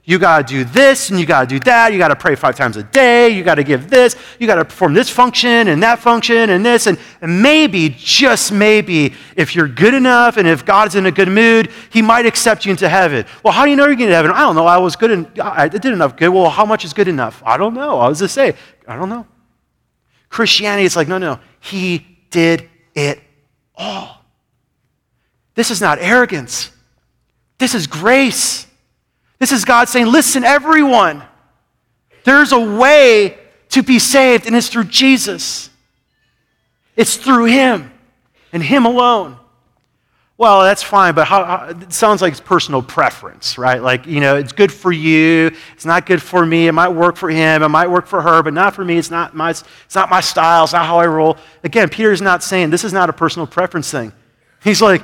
You 0.08 0.18
got 0.20 0.48
to 0.48 0.54
do 0.54 0.64
this 0.64 1.10
and 1.10 1.20
you 1.20 1.26
got 1.26 1.42
to 1.42 1.48
do 1.48 1.60
that. 1.66 1.92
You 1.92 1.98
got 1.98 2.08
to 2.08 2.16
pray 2.16 2.36
five 2.36 2.56
times 2.56 2.78
a 2.78 2.84
day. 2.84 3.28
You 3.28 3.44
got 3.44 3.56
to 3.56 3.64
give 3.66 3.90
this. 3.90 4.16
You 4.40 4.48
got 4.48 4.56
to 4.56 4.64
perform 4.64 4.94
this 4.94 5.10
function 5.10 5.68
and 5.68 5.84
that 5.84 6.00
function 6.00 6.50
and 6.50 6.66
this. 6.66 6.88
And, 6.88 6.98
and 7.20 7.42
maybe, 7.42 7.90
just 7.90 8.54
maybe, 8.54 9.14
if 9.36 9.54
you're 9.54 9.68
good 9.68 9.94
enough 9.94 10.38
and 10.38 10.48
if 10.48 10.66
God's 10.66 10.96
in 10.96 11.08
a 11.08 11.12
good 11.12 11.28
mood, 11.28 11.70
He 11.90 12.02
might 12.02 12.26
accept 12.26 12.66
you 12.66 12.72
into 12.72 12.88
heaven. 12.88 13.26
Well, 13.44 13.52
how 13.52 13.66
do 13.66 13.70
you 13.70 13.76
know 13.76 13.86
you're 13.86 13.96
getting 13.96 14.12
to 14.12 14.16
heaven? 14.16 14.32
I 14.32 14.40
don't 14.40 14.56
know. 14.56 14.66
I 14.66 14.78
was 14.78 14.96
good. 14.96 15.12
In, 15.12 15.30
I 15.42 15.68
did 15.68 15.84
enough 15.84 16.16
good. 16.16 16.30
Well, 16.30 16.50
how 16.50 16.66
much 16.66 16.86
is 16.86 16.94
good 16.94 17.10
enough? 17.10 17.44
I 17.46 17.58
don't 17.58 17.74
know. 17.74 18.00
I 18.00 18.08
was 18.08 18.20
just 18.20 18.34
say, 18.34 18.56
I 18.88 18.96
don't 18.96 19.10
know. 19.10 19.28
Christianity 20.30 20.86
is 20.86 20.96
like, 20.96 21.10
no, 21.10 21.18
no. 21.18 21.42
He 21.60 22.06
did 22.30 22.70
it 22.96 23.20
all. 23.76 24.24
This 25.54 25.70
is 25.70 25.82
not 25.82 25.98
arrogance. 26.00 26.72
This 27.58 27.76
is 27.76 27.88
grace. 27.88 28.67
This 29.40 29.52
is 29.52 29.66
God 29.66 29.88
saying, 29.88 30.08
listen, 30.08 30.44
everyone, 30.44 31.24
there's 32.24 32.52
a 32.52 32.60
way 32.60 33.38
to 33.70 33.84
be 33.84 34.00
saved, 34.00 34.48
and 34.48 34.56
it's 34.56 34.70
through 34.70 34.86
Jesus. 34.86 35.70
It's 36.96 37.16
through 37.16 37.46
Him 37.46 37.92
and 38.52 38.64
Him 38.64 38.86
alone. 38.86 39.38
Well, 40.40 40.62
that's 40.62 40.84
fine, 40.84 41.16
but 41.16 41.26
how, 41.26 41.44
how, 41.46 41.66
it 41.70 41.92
sounds 41.92 42.22
like 42.22 42.32
it's 42.32 42.40
personal 42.40 42.84
preference, 42.84 43.58
right? 43.58 43.82
Like, 43.82 44.06
you 44.06 44.20
know, 44.20 44.36
it's 44.36 44.52
good 44.52 44.72
for 44.72 44.92
you. 44.92 45.50
It's 45.74 45.86
not 45.86 46.06
good 46.06 46.22
for 46.22 46.46
me. 46.46 46.68
It 46.68 46.74
might 46.74 46.90
work 46.90 47.16
for 47.16 47.28
him. 47.28 47.64
It 47.64 47.70
might 47.70 47.90
work 47.90 48.06
for 48.06 48.22
her, 48.22 48.44
but 48.44 48.54
not 48.54 48.76
for 48.76 48.86
me. 48.86 49.00
It's 49.00 49.10
not 49.10 49.36
my, 49.36 49.50
it's 49.50 49.96
not 49.96 50.12
my 50.12 50.20
style. 50.22 50.66
It's 50.66 50.74
not 50.74 50.86
how 50.86 51.00
I 51.00 51.08
roll. 51.08 51.38
Again, 51.64 51.90
Peter's 51.90 52.22
not 52.22 52.44
saying 52.44 52.70
this 52.70 52.84
is 52.84 52.94
not 52.94 53.10
a 53.10 53.14
personal 53.14 53.48
preference 53.48 53.90
thing. 53.90 54.14
He's 54.64 54.80
like, 54.80 55.02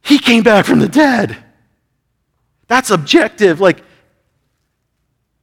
he 0.00 0.18
came 0.18 0.42
back 0.42 0.64
from 0.64 0.78
the 0.78 0.88
dead. 0.88 1.36
That's 2.68 2.90
objective. 2.90 3.60
Like, 3.60 3.82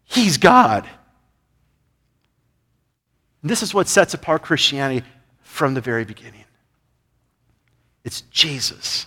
he's 0.04 0.38
God. 0.38 0.88
And 3.42 3.50
this 3.50 3.62
is 3.62 3.74
what 3.74 3.88
sets 3.88 4.14
apart 4.14 4.42
Christianity 4.42 5.06
from 5.42 5.74
the 5.74 5.82
very 5.82 6.06
beginning 6.06 6.40
it's 8.04 8.22
Jesus, 8.32 9.06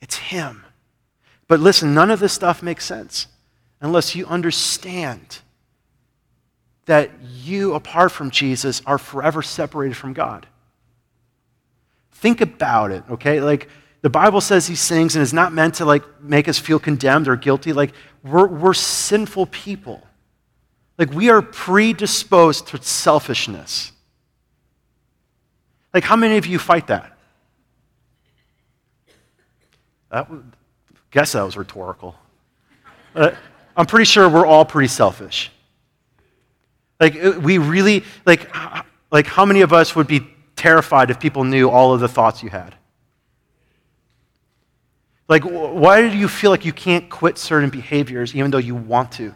it's 0.00 0.16
Him. 0.16 0.64
But 1.46 1.60
listen, 1.60 1.94
none 1.94 2.10
of 2.10 2.20
this 2.20 2.32
stuff 2.32 2.62
makes 2.62 2.84
sense 2.84 3.26
unless 3.80 4.14
you 4.14 4.26
understand 4.26 5.38
that 6.86 7.10
you, 7.22 7.74
apart 7.74 8.10
from 8.10 8.30
Jesus, 8.30 8.82
are 8.86 8.98
forever 8.98 9.40
separated 9.40 9.96
from 9.96 10.14
God. 10.14 10.46
Think 12.12 12.40
about 12.40 12.90
it, 12.90 13.04
okay? 13.08 13.40
Like, 13.40 13.68
the 14.02 14.10
Bible 14.10 14.40
says 14.40 14.66
these 14.66 14.86
things 14.86 15.16
and 15.16 15.22
is 15.22 15.32
not 15.32 15.52
meant 15.52 15.74
to 15.76 15.84
like 15.84 16.02
make 16.22 16.48
us 16.48 16.58
feel 16.58 16.78
condemned 16.78 17.28
or 17.28 17.36
guilty. 17.36 17.72
Like 17.72 17.92
we're, 18.22 18.46
we're 18.46 18.74
sinful 18.74 19.46
people. 19.46 20.06
Like 20.96 21.12
we 21.12 21.30
are 21.30 21.42
predisposed 21.42 22.68
to 22.68 22.82
selfishness. 22.82 23.92
Like 25.92 26.04
how 26.04 26.16
many 26.16 26.36
of 26.36 26.46
you 26.46 26.58
fight 26.58 26.86
that? 26.88 27.18
That 30.10 30.30
guess 31.10 31.32
that 31.32 31.42
was 31.42 31.56
rhetorical. 31.56 32.14
Uh, 33.14 33.32
I'm 33.76 33.86
pretty 33.86 34.04
sure 34.04 34.28
we're 34.28 34.46
all 34.46 34.64
pretty 34.64 34.88
selfish. 34.88 35.50
Like, 37.00 37.16
uh, 37.22 37.38
we 37.40 37.58
really, 37.58 38.04
like, 38.26 38.50
like, 39.10 39.26
how 39.26 39.44
many 39.44 39.60
of 39.60 39.72
us 39.72 39.94
would 39.94 40.06
be 40.06 40.26
terrified 40.56 41.10
if 41.10 41.20
people 41.20 41.44
knew 41.44 41.70
all 41.70 41.94
of 41.94 42.00
the 42.00 42.08
thoughts 42.08 42.42
you 42.42 42.50
had? 42.50 42.74
Like, 45.28 45.44
why 45.44 46.08
do 46.08 46.16
you 46.16 46.26
feel 46.26 46.50
like 46.50 46.64
you 46.64 46.72
can't 46.72 47.10
quit 47.10 47.36
certain 47.36 47.68
behaviors 47.68 48.34
even 48.34 48.50
though 48.50 48.58
you 48.58 48.74
want 48.74 49.12
to? 49.12 49.34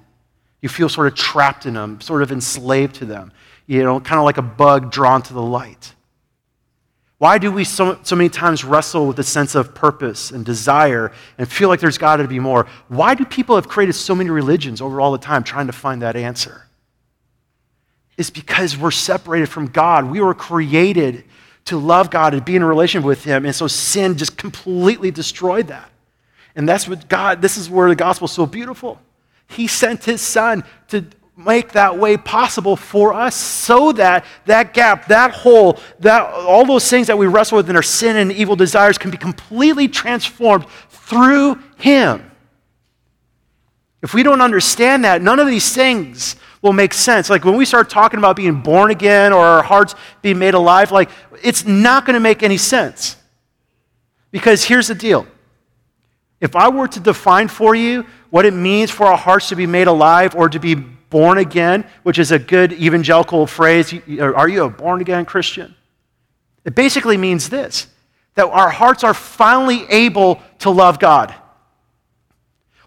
You 0.62 0.68
feel 0.68 0.88
sort 0.88 1.06
of 1.06 1.14
trapped 1.14 1.66
in 1.66 1.74
them, 1.74 2.00
sort 2.00 2.22
of 2.22 2.32
enslaved 2.32 2.96
to 2.96 3.04
them, 3.04 3.32
you 3.66 3.82
know, 3.82 4.00
kind 4.00 4.18
of 4.18 4.24
like 4.24 4.38
a 4.38 4.42
bug 4.42 4.90
drawn 4.90 5.20
to 5.22 5.34
the 5.34 5.42
light. 5.42 5.94
Why 7.18 7.38
do 7.38 7.52
we 7.52 7.62
so, 7.62 7.98
so 8.02 8.16
many 8.16 8.28
times 8.28 8.64
wrestle 8.64 9.06
with 9.06 9.18
a 9.18 9.22
sense 9.22 9.54
of 9.54 9.74
purpose 9.74 10.32
and 10.32 10.44
desire 10.44 11.12
and 11.38 11.48
feel 11.48 11.68
like 11.68 11.78
there's 11.78 11.98
got 11.98 12.16
to 12.16 12.26
be 12.26 12.40
more? 12.40 12.66
Why 12.88 13.14
do 13.14 13.24
people 13.24 13.54
have 13.54 13.68
created 13.68 13.92
so 13.92 14.14
many 14.14 14.30
religions 14.30 14.80
over 14.80 15.00
all 15.00 15.12
the 15.12 15.18
time 15.18 15.44
trying 15.44 15.66
to 15.66 15.72
find 15.72 16.02
that 16.02 16.16
answer? 16.16 16.66
It's 18.16 18.30
because 18.30 18.76
we're 18.76 18.90
separated 18.90 19.48
from 19.48 19.68
God. 19.68 20.10
We 20.10 20.20
were 20.20 20.34
created 20.34 21.24
to 21.66 21.78
love 21.78 22.10
God 22.10 22.34
and 22.34 22.44
be 22.44 22.56
in 22.56 22.62
a 22.62 22.66
relationship 22.66 23.06
with 23.06 23.24
Him, 23.24 23.44
and 23.44 23.54
so 23.54 23.66
sin 23.66 24.16
just 24.16 24.36
completely 24.36 25.10
destroyed 25.10 25.68
that. 25.68 25.90
And 26.54 26.68
that's 26.68 26.88
what 26.88 27.08
God, 27.08 27.40
this 27.40 27.56
is 27.56 27.70
where 27.70 27.88
the 27.88 27.96
gospel 27.96 28.26
is 28.26 28.32
so 28.32 28.46
beautiful. 28.46 29.00
He 29.48 29.66
sent 29.66 30.04
His 30.04 30.20
Son 30.20 30.64
to 30.88 31.04
make 31.36 31.72
that 31.72 31.98
way 31.98 32.16
possible 32.16 32.76
for 32.76 33.14
us 33.14 33.34
so 33.34 33.92
that 33.92 34.24
that 34.44 34.74
gap, 34.74 35.08
that 35.08 35.30
hole, 35.30 35.78
that, 36.00 36.22
all 36.32 36.66
those 36.66 36.88
things 36.88 37.06
that 37.06 37.16
we 37.16 37.26
wrestle 37.26 37.56
with 37.56 37.70
in 37.70 37.76
our 37.76 37.82
sin 37.82 38.16
and 38.16 38.30
evil 38.30 38.54
desires 38.54 38.98
can 38.98 39.10
be 39.10 39.16
completely 39.16 39.88
transformed 39.88 40.66
through 40.90 41.58
Him. 41.76 42.30
If 44.02 44.14
we 44.14 44.22
don't 44.22 44.40
understand 44.40 45.04
that, 45.04 45.22
none 45.22 45.38
of 45.38 45.46
these 45.46 45.72
things 45.72 46.36
will 46.62 46.72
make 46.72 46.94
sense. 46.94 47.28
Like 47.28 47.44
when 47.44 47.56
we 47.56 47.64
start 47.64 47.90
talking 47.90 48.18
about 48.18 48.36
being 48.36 48.62
born 48.62 48.90
again 48.90 49.32
or 49.32 49.44
our 49.44 49.62
hearts 49.62 49.94
being 50.22 50.38
made 50.38 50.54
alive, 50.54 50.92
like 50.92 51.10
it's 51.42 51.66
not 51.66 52.06
going 52.06 52.14
to 52.14 52.20
make 52.20 52.42
any 52.42 52.56
sense. 52.56 53.16
Because 54.30 54.64
here's 54.64 54.88
the 54.88 54.94
deal. 54.94 55.26
If 56.40 56.56
I 56.56 56.70
were 56.70 56.88
to 56.88 57.00
define 57.00 57.48
for 57.48 57.74
you 57.74 58.06
what 58.30 58.46
it 58.46 58.54
means 58.54 58.90
for 58.90 59.06
our 59.06 59.18
hearts 59.18 59.50
to 59.50 59.56
be 59.56 59.66
made 59.66 59.88
alive 59.88 60.34
or 60.34 60.48
to 60.48 60.58
be 60.58 60.74
born 61.12 61.36
again, 61.36 61.84
which 62.04 62.18
is 62.18 62.32
a 62.32 62.38
good 62.38 62.72
evangelical 62.72 63.46
phrase. 63.46 63.94
Are 64.18 64.48
you 64.48 64.64
a 64.64 64.70
born 64.70 65.02
again 65.02 65.26
Christian? 65.26 65.76
It 66.64 66.74
basically 66.74 67.16
means 67.16 67.48
this 67.48 67.86
that 68.34 68.46
our 68.46 68.70
hearts 68.70 69.04
are 69.04 69.12
finally 69.12 69.84
able 69.90 70.40
to 70.60 70.70
love 70.70 70.98
God. 70.98 71.34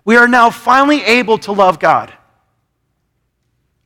We 0.03 0.15
are 0.17 0.27
now 0.27 0.49
finally 0.49 1.03
able 1.03 1.37
to 1.39 1.51
love 1.51 1.79
God. 1.79 2.11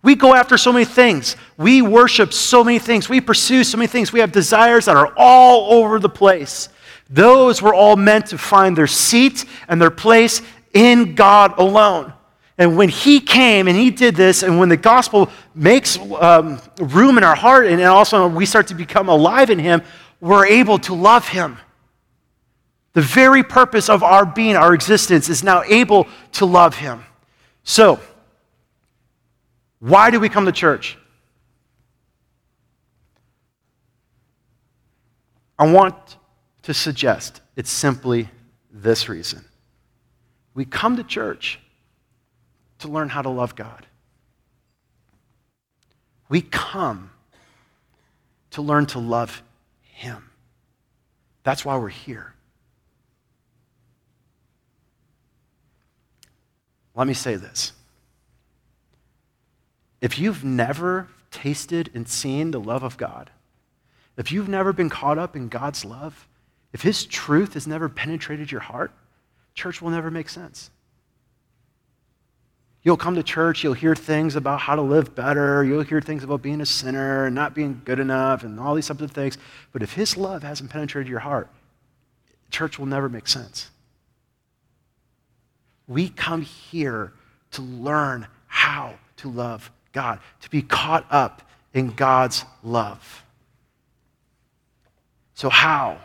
We 0.01 0.15
go 0.15 0.33
after 0.33 0.57
so 0.57 0.71
many 0.71 0.85
things. 0.85 1.35
We 1.57 1.81
worship 1.81 2.31
so 2.31 2.63
many 2.63 2.79
things. 2.79 3.09
We 3.09 3.19
pursue 3.19 3.63
so 3.63 3.77
many 3.77 3.87
things. 3.87 4.13
We 4.13 4.21
have 4.21 4.31
desires 4.31 4.85
that 4.85 4.95
are 4.95 5.13
all 5.17 5.73
over 5.73 5.99
the 5.99 6.09
place. 6.09 6.69
Those 7.09 7.61
were 7.61 7.73
all 7.73 7.95
meant 7.95 8.27
to 8.27 8.37
find 8.37 8.77
their 8.77 8.87
seat 8.87 9.45
and 9.67 9.81
their 9.81 9.91
place 9.91 10.41
in 10.73 11.15
God 11.15 11.57
alone. 11.57 12.13
And 12.57 12.77
when 12.77 12.89
he 12.89 13.19
came 13.19 13.67
and 13.67 13.77
he 13.77 13.89
did 13.89 14.15
this, 14.15 14.43
and 14.43 14.59
when 14.59 14.69
the 14.69 14.77
gospel 14.77 15.29
makes 15.55 15.97
um, 15.97 16.61
room 16.77 17.17
in 17.17 17.23
our 17.23 17.35
heart, 17.35 17.67
and 17.67 17.81
also 17.81 18.27
we 18.27 18.45
start 18.45 18.67
to 18.67 18.75
become 18.75 19.09
alive 19.09 19.49
in 19.49 19.59
him, 19.59 19.81
we're 20.21 20.45
able 20.45 20.77
to 20.79 20.93
love 20.93 21.27
him. 21.27 21.57
The 22.93 23.01
very 23.01 23.43
purpose 23.43 23.89
of 23.89 24.03
our 24.03 24.25
being, 24.25 24.55
our 24.55 24.73
existence, 24.73 25.29
is 25.29 25.43
now 25.43 25.63
able 25.63 26.07
to 26.33 26.45
love 26.45 26.75
him. 26.75 27.05
So, 27.63 27.99
why 29.79 30.11
do 30.11 30.19
we 30.19 30.29
come 30.29 30.45
to 30.45 30.51
church? 30.51 30.97
I 35.57 35.71
want 35.71 36.17
to 36.63 36.73
suggest 36.73 37.41
it's 37.55 37.69
simply 37.69 38.29
this 38.71 39.09
reason. 39.09 39.43
We 40.53 40.65
come 40.65 40.97
to 40.97 41.03
church 41.03 41.59
to 42.79 42.87
learn 42.87 43.09
how 43.09 43.21
to 43.21 43.29
love 43.29 43.55
God. 43.55 43.85
We 46.29 46.41
come 46.41 47.11
to 48.51 48.61
learn 48.61 48.85
to 48.87 48.99
love 48.99 49.41
Him. 49.81 50.29
That's 51.43 51.65
why 51.65 51.77
we're 51.77 51.89
here. 51.89 52.33
Let 56.95 57.07
me 57.07 57.13
say 57.13 57.35
this. 57.35 57.73
If 60.01 60.17
you've 60.17 60.43
never 60.43 61.07
tasted 61.31 61.89
and 61.93 62.07
seen 62.07 62.51
the 62.51 62.59
love 62.59 62.83
of 62.83 62.97
God, 62.97 63.29
if 64.17 64.31
you've 64.31 64.49
never 64.49 64.73
been 64.73 64.89
caught 64.89 65.17
up 65.17 65.35
in 65.35 65.47
God's 65.47 65.85
love, 65.85 66.27
if 66.73 66.81
His 66.81 67.05
truth 67.05 67.53
has 67.53 67.67
never 67.67 67.89
penetrated 67.89 68.51
your 68.51 68.61
heart, 68.61 68.91
church 69.53 69.81
will 69.81 69.89
never 69.89 70.11
make 70.11 70.29
sense. 70.29 70.69
You'll 72.81 72.97
come 72.97 73.15
to 73.15 73.23
church, 73.23 73.63
you'll 73.63 73.73
hear 73.73 73.95
things 73.95 74.37
about 74.37 74.61
how 74.61 74.75
to 74.75 74.81
live 74.81 75.13
better, 75.13 75.63
you'll 75.65 75.83
hear 75.83 75.99
things 75.99 76.23
about 76.23 76.41
being 76.41 76.61
a 76.61 76.65
sinner 76.65 77.25
and 77.25 77.35
not 77.35 77.53
being 77.53 77.81
good 77.83 77.99
enough 77.99 78.43
and 78.43 78.59
all 78.59 78.73
these 78.73 78.87
types 78.87 79.01
of 79.01 79.11
things. 79.11 79.37
But 79.73 79.83
if 79.83 79.93
His 79.93 80.15
love 80.15 80.43
hasn't 80.43 80.69
penetrated 80.69 81.09
your 81.09 81.19
heart, 81.19 81.49
church 82.51 82.79
will 82.79 82.85
never 82.85 83.09
make 83.09 83.27
sense. 83.27 83.69
We 85.87 86.09
come 86.09 86.41
here 86.41 87.13
to 87.51 87.61
learn 87.61 88.27
how 88.47 88.95
to 89.17 89.29
love 89.29 89.71
God, 89.91 90.19
to 90.41 90.49
be 90.49 90.61
caught 90.61 91.05
up 91.09 91.41
in 91.73 91.91
God's 91.91 92.45
love. 92.63 93.23
So, 95.33 95.49
how? 95.49 95.97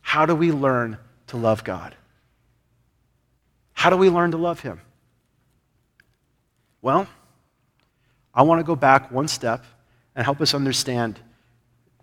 How 0.00 0.26
do 0.26 0.34
we 0.34 0.52
learn 0.52 0.98
to 1.28 1.36
love 1.36 1.64
God? 1.64 1.94
How 3.72 3.90
do 3.90 3.96
we 3.96 4.08
learn 4.08 4.30
to 4.30 4.36
love 4.36 4.60
Him? 4.60 4.80
Well, 6.82 7.06
I 8.34 8.42
want 8.42 8.60
to 8.60 8.64
go 8.64 8.76
back 8.76 9.10
one 9.10 9.28
step 9.28 9.64
and 10.14 10.24
help 10.24 10.40
us 10.40 10.54
understand 10.54 11.18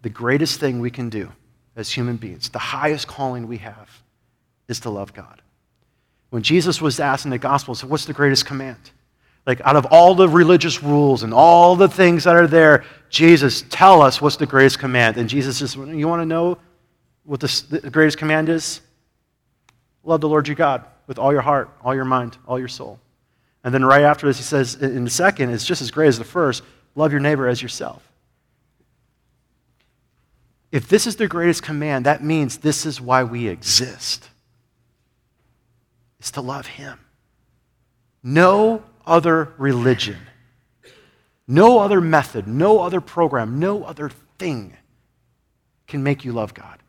the 0.01 0.09
greatest 0.09 0.59
thing 0.59 0.79
we 0.79 0.89
can 0.89 1.09
do 1.09 1.31
as 1.75 1.91
human 1.91 2.17
beings, 2.17 2.49
the 2.49 2.59
highest 2.59 3.07
calling 3.07 3.47
we 3.47 3.57
have, 3.57 4.01
is 4.67 4.79
to 4.81 4.89
love 4.89 5.13
God. 5.13 5.41
When 6.31 6.43
Jesus 6.43 6.81
was 6.81 6.99
asked 6.99 7.25
in 7.25 7.31
the 7.31 7.37
Gospels, 7.37 7.83
what's 7.83 8.05
the 8.05 8.13
greatest 8.13 8.45
command? 8.45 8.91
Like, 9.45 9.62
out 9.62 9.75
of 9.75 9.86
all 9.88 10.13
the 10.13 10.30
religious 10.30 10.84
rules 10.84 11.23
and 11.23 11.34
all 11.34 11.75
the 11.75 11.88
things 11.88 12.25
that 12.25 12.36
are 12.36 12.47
there, 12.47 12.86
Jesus, 13.10 13.63
tell 13.69 14.01
us 14.01 14.21
what's 14.21 14.36
the 14.36 14.45
greatest 14.45 14.80
command. 14.80 15.17
And 15.17 15.27
Jesus 15.27 15.58
says, 15.58 15.75
You 15.75 16.08
want 16.08 16.21
to 16.21 16.25
know 16.25 16.58
what 17.23 17.39
the, 17.39 17.89
greatest 17.91 18.17
command 18.17 18.49
is? 18.49 18.82
Love 20.04 20.21
the 20.21 20.30
Lord 20.30 20.47
your 20.47 20.56
God 20.56 20.86
with 21.08 21.19
all 21.19 21.32
your 21.32 21.41
heart, 21.41 21.69
all 21.84 21.93
your 21.93 22.06
mind, 22.06 22.38
all 22.47 22.60
your 22.60 22.67
soul. 22.67 22.99
And 23.63 23.73
then 23.73 23.86
right 23.86 24.04
after 24.04 24.27
this, 24.27 24.38
he 24.38 24.43
says, 24.43 24.75
in 24.75 25.04
the 25.04 25.10
second, 25.10 25.51
it's 25.51 25.65
just 25.65 25.82
as 25.82 25.91
great 25.91 26.08
as 26.08 26.17
the 26.17 26.23
first 26.23 26.63
love 26.95 27.12
your 27.12 27.21
neighbor 27.21 27.47
as 27.47 27.62
yourself. 27.62 28.08
If 30.71 30.88
this 30.88 31.06
is 31.06 31.17
the 31.17 31.27
greatest 31.27 31.63
command, 31.63 32.06
that 32.06 32.23
means 32.23 32.58
this 32.58 32.86
is 32.86 33.01
why 33.01 33.23
we 33.23 33.47
exist. 33.47 34.30
Is 36.19 36.32
to 36.32 36.41
love 36.41 36.65
him. 36.65 36.99
No 38.23 38.84
other 39.05 39.53
religion, 39.57 40.17
no 41.47 41.79
other 41.79 42.01
method, 42.01 42.47
no 42.47 42.79
other 42.79 43.01
program, 43.01 43.59
no 43.59 43.83
other 43.83 44.09
thing 44.37 44.75
can 45.87 46.03
make 46.03 46.23
you 46.23 46.31
love 46.31 46.53
God. 46.53 46.79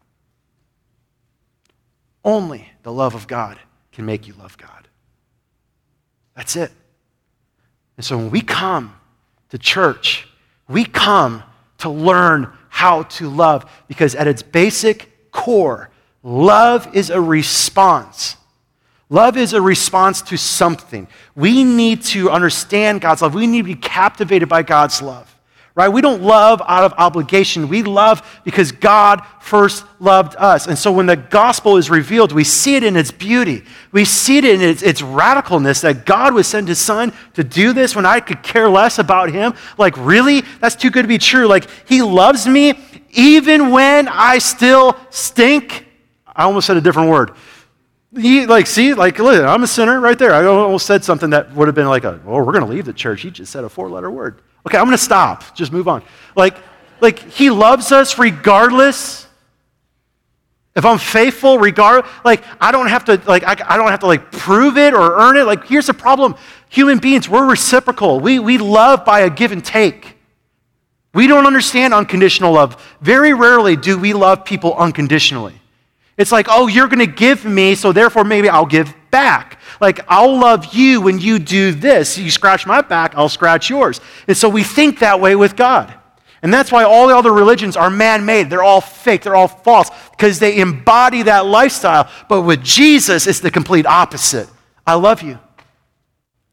Only 2.24 2.70
the 2.82 2.92
love 2.92 3.14
of 3.14 3.26
God 3.26 3.58
can 3.90 4.06
make 4.06 4.26
you 4.26 4.34
love 4.34 4.56
God. 4.56 4.88
That's 6.36 6.56
it. 6.56 6.70
And 7.96 8.04
so 8.06 8.16
when 8.16 8.30
we 8.30 8.40
come 8.40 8.94
to 9.50 9.58
church, 9.58 10.28
we 10.68 10.84
come 10.84 11.42
to 11.78 11.90
learn 11.90 12.50
how 12.68 13.02
to 13.02 13.28
love 13.28 13.70
because 13.88 14.14
at 14.14 14.26
its 14.26 14.42
basic 14.42 15.30
core, 15.30 15.90
love 16.22 16.94
is 16.94 17.10
a 17.10 17.20
response. 17.20 18.36
Love 19.12 19.36
is 19.36 19.52
a 19.52 19.60
response 19.60 20.22
to 20.22 20.38
something. 20.38 21.06
We 21.34 21.64
need 21.64 22.02
to 22.04 22.30
understand 22.30 23.02
God's 23.02 23.20
love. 23.20 23.34
We 23.34 23.46
need 23.46 23.58
to 23.58 23.64
be 23.64 23.74
captivated 23.74 24.48
by 24.48 24.62
God's 24.62 25.02
love 25.02 25.28
right? 25.74 25.88
We 25.88 26.02
don't 26.02 26.22
love 26.22 26.60
out 26.66 26.84
of 26.84 26.92
obligation. 26.98 27.68
We 27.68 27.82
love 27.82 28.40
because 28.44 28.72
God 28.72 29.22
first 29.40 29.84
loved 30.00 30.36
us. 30.36 30.66
And 30.66 30.76
so 30.76 30.92
when 30.92 31.06
the 31.06 31.16
gospel 31.16 31.78
is 31.78 31.88
revealed, 31.88 32.32
we 32.32 32.44
see 32.44 32.76
it 32.76 32.84
in 32.84 32.96
its 32.96 33.10
beauty. 33.10 33.64
We 33.90 34.04
see 34.04 34.38
it 34.38 34.44
in 34.44 34.60
its, 34.60 34.82
its 34.82 35.00
radicalness 35.00 35.80
that 35.82 36.04
God 36.04 36.34
would 36.34 36.44
send 36.44 36.68
his 36.68 36.78
son 36.78 37.12
to 37.34 37.42
do 37.42 37.72
this 37.72 37.96
when 37.96 38.04
I 38.04 38.20
could 38.20 38.42
care 38.42 38.68
less 38.68 38.98
about 38.98 39.30
him. 39.30 39.54
Like, 39.78 39.96
really? 39.96 40.42
That's 40.60 40.76
too 40.76 40.90
good 40.90 41.02
to 41.02 41.08
be 41.08 41.18
true. 41.18 41.46
Like, 41.46 41.68
he 41.86 42.02
loves 42.02 42.46
me 42.46 42.78
even 43.10 43.70
when 43.70 44.08
I 44.08 44.38
still 44.38 44.96
stink. 45.08 45.86
I 46.26 46.44
almost 46.44 46.66
said 46.66 46.76
a 46.76 46.82
different 46.82 47.10
word. 47.10 47.32
He, 48.14 48.44
like, 48.44 48.66
see, 48.66 48.92
like, 48.92 49.18
listen, 49.18 49.46
I'm 49.46 49.62
a 49.62 49.66
sinner 49.66 49.98
right 49.98 50.18
there. 50.18 50.34
I 50.34 50.44
almost 50.44 50.84
said 50.84 51.02
something 51.02 51.30
that 51.30 51.54
would 51.54 51.66
have 51.68 51.74
been 51.74 51.88
like, 51.88 52.04
a, 52.04 52.20
well, 52.24 52.44
we're 52.44 52.52
going 52.52 52.64
to 52.64 52.70
leave 52.70 52.84
the 52.84 52.92
church. 52.92 53.22
He 53.22 53.30
just 53.30 53.50
said 53.50 53.64
a 53.64 53.68
four 53.70 53.88
letter 53.88 54.10
word. 54.10 54.42
Okay, 54.66 54.76
I'm 54.76 54.84
going 54.84 54.96
to 54.96 55.02
stop. 55.02 55.56
Just 55.56 55.72
move 55.72 55.88
on. 55.88 56.02
Like, 56.36 56.56
like, 57.00 57.18
he 57.18 57.48
loves 57.48 57.90
us 57.90 58.18
regardless. 58.18 59.26
If 60.76 60.84
I'm 60.84 60.98
faithful, 60.98 61.58
regard, 61.58 62.04
like, 62.24 62.44
I 62.60 62.70
don't 62.70 62.88
have 62.88 63.06
to, 63.06 63.20
like, 63.26 63.44
I, 63.44 63.56
I 63.66 63.76
don't 63.76 63.90
have 63.90 64.00
to, 64.00 64.06
like, 64.06 64.30
prove 64.30 64.76
it 64.76 64.92
or 64.92 65.16
earn 65.16 65.36
it. 65.38 65.44
Like, 65.44 65.66
here's 65.66 65.86
the 65.86 65.94
problem. 65.94 66.34
Human 66.68 66.98
beings, 66.98 67.28
we're 67.28 67.48
reciprocal. 67.48 68.20
We, 68.20 68.38
we 68.38 68.58
love 68.58 69.04
by 69.06 69.20
a 69.20 69.30
give 69.30 69.52
and 69.52 69.64
take. 69.64 70.16
We 71.14 71.26
don't 71.26 71.46
understand 71.46 71.94
unconditional 71.94 72.52
love. 72.52 72.82
Very 73.00 73.32
rarely 73.32 73.76
do 73.76 73.98
we 73.98 74.12
love 74.12 74.44
people 74.44 74.74
unconditionally. 74.74 75.54
It's 76.18 76.32
like, 76.32 76.46
oh, 76.50 76.66
you're 76.66 76.88
going 76.88 76.98
to 76.98 77.06
give 77.06 77.44
me, 77.44 77.74
so 77.74 77.92
therefore 77.92 78.24
maybe 78.24 78.48
I'll 78.48 78.66
give 78.66 78.94
back. 79.10 79.58
Like, 79.80 80.00
I'll 80.08 80.38
love 80.38 80.74
you 80.74 81.00
when 81.00 81.18
you 81.18 81.38
do 81.38 81.72
this. 81.72 82.18
You 82.18 82.30
scratch 82.30 82.66
my 82.66 82.82
back, 82.82 83.14
I'll 83.16 83.28
scratch 83.28 83.70
yours. 83.70 84.00
And 84.28 84.36
so 84.36 84.48
we 84.48 84.62
think 84.62 84.98
that 84.98 85.20
way 85.20 85.36
with 85.36 85.56
God. 85.56 85.92
And 86.42 86.52
that's 86.52 86.72
why 86.72 86.82
all 86.82 87.06
the 87.06 87.16
other 87.16 87.32
religions 87.32 87.76
are 87.76 87.88
man 87.88 88.26
made. 88.26 88.50
They're 88.50 88.64
all 88.64 88.80
fake, 88.80 89.22
they're 89.22 89.36
all 89.36 89.48
false, 89.48 89.90
because 90.10 90.38
they 90.38 90.58
embody 90.58 91.22
that 91.22 91.46
lifestyle. 91.46 92.10
But 92.28 92.42
with 92.42 92.62
Jesus, 92.62 93.26
it's 93.26 93.40
the 93.40 93.50
complete 93.50 93.86
opposite. 93.86 94.48
I 94.86 94.94
love 94.94 95.22
you. 95.22 95.38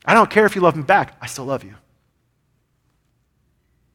I 0.06 0.14
don't 0.14 0.30
care 0.30 0.46
if 0.46 0.56
you 0.56 0.62
love 0.62 0.76
me 0.76 0.84
back, 0.84 1.18
I 1.22 1.26
still 1.26 1.46
love 1.46 1.64
you. 1.64 1.76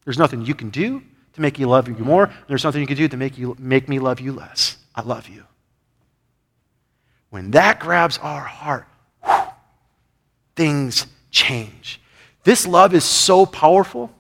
There's 0.05 0.19
nothing 0.19 0.45
you 0.45 0.55
can 0.55 0.71
do 0.71 1.03
to 1.33 1.41
make 1.41 1.59
you 1.59 1.67
love 1.67 1.89
you 1.89 2.05
more. 2.05 2.31
There's 2.49 2.65
nothing 2.65 2.81
you 2.83 2.87
can 2.87 2.97
do 2.97 3.09
to 3.09 3.17
make, 3.17 3.39
you, 3.39 3.57
make 3.59 3.89
me 3.89 3.99
love 3.99 4.21
you 4.21 4.33
less. 4.33 4.77
I 4.95 5.03
love 5.03 5.29
you. 5.29 5.45
When 7.35 7.51
that 7.51 7.81
grabs 7.81 8.17
our 8.19 8.45
heart, 8.45 8.87
things 10.55 11.09
change. 11.33 12.01
This 12.45 12.65
love 12.65 12.95
is 12.95 13.03
so 13.03 13.45
powerful 13.45 14.13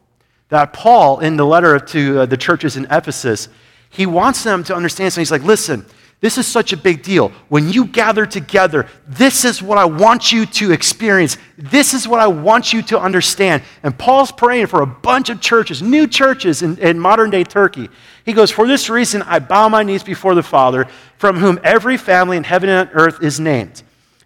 that 0.48 0.72
Paul, 0.72 1.20
in 1.20 1.36
the 1.36 1.46
letter 1.46 1.78
to 1.78 2.22
uh, 2.22 2.26
the 2.26 2.36
churches 2.36 2.76
in 2.76 2.88
Ephesus, 2.90 3.48
he 3.88 4.04
wants 4.04 4.42
them 4.42 4.64
to 4.64 4.74
understand 4.74 5.12
something. 5.12 5.20
He's 5.20 5.30
like, 5.30 5.44
listen, 5.44 5.86
this 6.24 6.38
is 6.38 6.46
such 6.46 6.72
a 6.72 6.76
big 6.76 7.02
deal. 7.02 7.28
When 7.50 7.70
you 7.70 7.84
gather 7.84 8.24
together, 8.24 8.88
this 9.06 9.44
is 9.44 9.62
what 9.62 9.76
I 9.76 9.84
want 9.84 10.32
you 10.32 10.46
to 10.46 10.72
experience. 10.72 11.36
This 11.58 11.92
is 11.92 12.08
what 12.08 12.18
I 12.18 12.26
want 12.26 12.72
you 12.72 12.80
to 12.82 12.98
understand. 12.98 13.62
And 13.82 13.96
Paul's 13.96 14.32
praying 14.32 14.68
for 14.68 14.80
a 14.80 14.86
bunch 14.86 15.28
of 15.28 15.40
churches, 15.40 15.82
new 15.82 16.06
churches 16.06 16.62
in, 16.62 16.78
in 16.78 16.98
modern 16.98 17.28
day 17.28 17.44
Turkey. 17.44 17.90
He 18.24 18.32
goes, 18.32 18.50
For 18.50 18.66
this 18.66 18.88
reason, 18.88 19.20
I 19.22 19.38
bow 19.38 19.68
my 19.68 19.82
knees 19.82 20.02
before 20.02 20.34
the 20.34 20.42
Father, 20.42 20.88
from 21.16 21.38
whom 21.38 21.60
every 21.62 21.96
family 21.96 22.36
in 22.36 22.44
heaven 22.44 22.68
and 22.68 22.90
earth 22.92 23.22
is 23.22 23.40
named, 23.40 23.82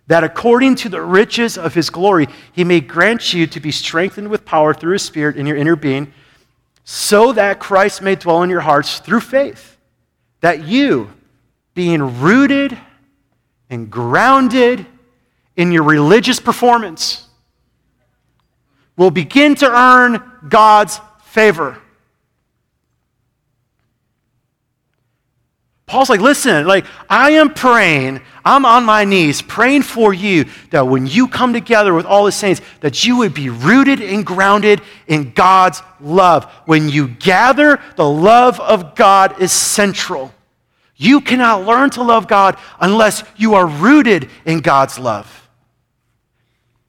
that 0.07 0.24
according 0.24 0.74
to 0.77 0.88
the 0.88 1.03
riches 1.03 1.59
of 1.59 1.74
his 1.74 1.90
glory, 1.90 2.27
he 2.53 2.64
may 2.64 2.81
grant 2.81 3.33
you 3.33 3.46
to 3.46 3.61
be 3.61 3.70
strengthened 3.70 4.29
with 4.29 4.44
power 4.44 4.72
through 4.74 4.92
his 4.92 5.03
Spirit 5.03 5.37
in 5.37 5.46
your 5.46 5.57
inner 5.57 5.77
being, 5.77 6.12
so 6.85 7.33
that 7.33 7.61
Christ 7.61 8.01
may 8.01 8.14
dwell 8.14 8.42
in 8.42 8.51
your 8.51 8.61
hearts 8.61 9.01
through 9.01 9.20
faith, 9.20 9.77
that 10.40 10.64
you, 10.64 11.12
being 11.74 12.20
rooted 12.20 12.77
and 13.70 13.90
grounded 13.90 14.87
in 15.57 15.70
your 15.70 15.83
religious 15.83 16.40
performance 16.40 17.27
will 18.96 19.11
begin 19.11 19.55
to 19.57 19.70
earn 19.70 20.22
God's 20.48 21.01
favor. 21.22 21.79
Paul's 25.88 26.11
like, 26.11 26.20
listen, 26.20 26.66
like, 26.66 26.85
I 27.09 27.31
am 27.31 27.55
praying, 27.55 28.20
I'm 28.44 28.66
on 28.66 28.85
my 28.85 29.05
knees 29.05 29.40
praying 29.40 29.83
for 29.83 30.12
you 30.12 30.44
that 30.70 30.87
when 30.87 31.07
you 31.07 31.27
come 31.27 31.55
together 31.55 31.94
with 31.94 32.05
all 32.05 32.27
the 32.27 32.33
saints, 32.33 32.61
that 32.81 33.07
you 33.07 33.16
would 33.16 33.33
be 33.33 33.48
rooted 33.48 34.03
and 34.03 34.24
grounded 34.24 34.83
in 35.07 35.33
God's 35.33 35.83
love. 35.98 36.44
When 36.66 36.90
you 36.90 37.09
gather, 37.09 37.81
the 37.96 38.09
love 38.09 38.61
of 38.61 38.94
God 38.94 39.40
is 39.40 39.51
central. 39.51 40.33
You 40.94 41.22
cannot 41.22 41.64
learn 41.64 41.88
to 41.90 42.03
love 42.03 42.29
God 42.29 42.59
unless 42.79 43.24
you 43.37 43.55
are 43.55 43.66
rooted 43.66 44.29
in 44.44 44.61
God's 44.61 44.98
love. 44.98 45.48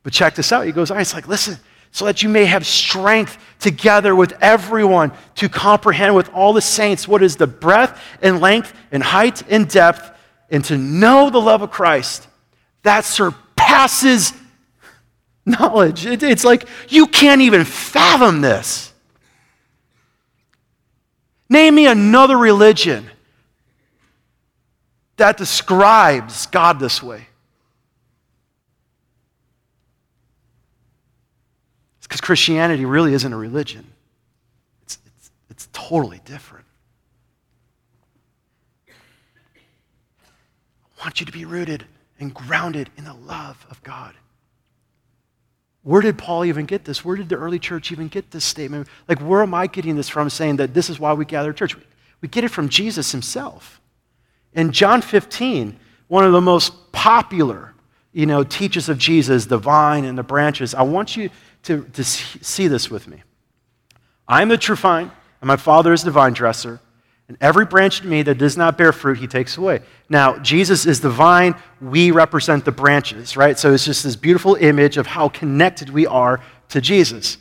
But 0.03 0.11
check 0.11 0.35
this 0.35 0.51
out. 0.51 0.65
He 0.65 0.73
goes 0.73 0.91
on, 0.91 0.99
it's 0.99 1.13
like, 1.13 1.27
listen, 1.27 1.57
so 1.91 2.05
that 2.05 2.21
you 2.23 2.29
may 2.29 2.45
have 2.45 2.65
strength 2.65 3.37
together 3.59 4.15
with 4.15 4.33
everyone 4.41 5.11
to 5.35 5.49
comprehend 5.49 6.15
with 6.15 6.29
all 6.33 6.53
the 6.53 6.61
saints 6.61 7.07
what 7.07 7.21
is 7.21 7.35
the 7.35 7.47
breadth 7.47 7.99
and 8.21 8.39
length 8.39 8.73
and 8.91 9.03
height 9.03 9.43
and 9.49 9.67
depth, 9.67 10.11
and 10.49 10.63
to 10.65 10.77
know 10.77 11.29
the 11.29 11.41
love 11.41 11.61
of 11.61 11.71
Christ 11.71 12.27
that 12.83 13.05
surpasses 13.05 14.33
knowledge. 15.45 16.05
It, 16.05 16.23
it's 16.23 16.43
like 16.43 16.67
you 16.87 17.07
can't 17.07 17.41
even 17.41 17.65
fathom 17.65 18.41
this. 18.41 18.93
Name 21.49 21.75
me 21.75 21.87
another 21.87 22.37
religion 22.37 23.09
that 25.17 25.35
describes 25.37 26.45
God 26.45 26.79
this 26.79 27.03
way? 27.03 27.27
It's 31.97 31.98
because 32.09 32.21
Christianity 32.21 32.85
really 32.85 33.13
isn't 33.13 33.31
a 33.31 33.37
religion, 33.37 33.85
it's, 34.81 34.97
it's, 35.05 35.31
it's 35.51 35.69
totally 35.71 36.19
different. 36.25 36.65
I 38.89 38.93
want 41.03 41.19
you 41.19 41.27
to 41.27 41.31
be 41.31 41.45
rooted 41.45 41.85
and 42.19 42.33
grounded 42.33 42.89
in 42.97 43.05
the 43.05 43.13
love 43.13 43.63
of 43.69 43.81
God. 43.83 44.15
Where 45.83 46.01
did 46.01 46.17
Paul 46.17 46.45
even 46.45 46.65
get 46.65 46.83
this? 46.83 47.05
Where 47.05 47.15
did 47.15 47.29
the 47.29 47.35
early 47.35 47.59
church 47.59 47.91
even 47.91 48.09
get 48.09 48.31
this 48.31 48.43
statement? 48.43 48.87
Like, 49.07 49.19
where 49.19 49.43
am 49.43 49.53
I 49.53 49.67
getting 49.67 49.95
this 49.95 50.09
from 50.09 50.29
saying 50.29 50.57
that 50.57 50.73
this 50.73 50.89
is 50.89 50.99
why 50.99 51.13
we 51.13 51.25
gather 51.25 51.53
church? 51.53 51.77
We 52.21 52.27
get 52.27 52.43
it 52.43 52.49
from 52.49 52.67
Jesus 52.67 53.11
himself. 53.11 53.79
In 54.53 54.71
John 54.71 55.01
15, 55.01 55.79
one 56.07 56.25
of 56.25 56.33
the 56.33 56.41
most 56.41 56.91
popular, 56.91 57.73
you 58.11 58.25
know, 58.25 58.43
teachers 58.43 58.89
of 58.89 58.97
Jesus, 58.97 59.45
the 59.45 59.57
vine 59.57 60.03
and 60.03 60.17
the 60.17 60.23
branches, 60.23 60.73
I 60.73 60.81
want 60.81 61.15
you 61.15 61.29
to, 61.63 61.83
to 61.93 62.03
see 62.03 62.67
this 62.67 62.89
with 62.89 63.07
me. 63.07 63.23
I 64.27 64.41
am 64.41 64.49
the 64.49 64.57
true 64.57 64.75
vine, 64.75 65.11
and 65.41 65.47
my 65.47 65.57
Father 65.57 65.93
is 65.93 66.03
the 66.03 66.11
vine 66.11 66.33
dresser. 66.33 66.79
And 67.27 67.37
every 67.41 67.65
branch 67.65 68.01
in 68.01 68.09
me 68.09 68.23
that 68.23 68.39
does 68.39 68.57
not 68.57 68.77
bear 68.77 68.91
fruit, 68.91 69.19
he 69.19 69.27
takes 69.27 69.55
away. 69.57 69.81
Now, 70.09 70.39
Jesus 70.39 70.87
is 70.87 70.99
the 70.99 71.11
vine, 71.11 71.53
we 71.79 72.09
represent 72.09 72.65
the 72.65 72.71
branches, 72.71 73.37
right? 73.37 73.57
So 73.57 73.71
it's 73.71 73.85
just 73.85 74.03
this 74.03 74.15
beautiful 74.15 74.55
image 74.55 74.97
of 74.97 75.05
how 75.05 75.29
connected 75.29 75.91
we 75.91 76.07
are 76.07 76.41
to 76.69 76.81
Jesus. 76.81 77.37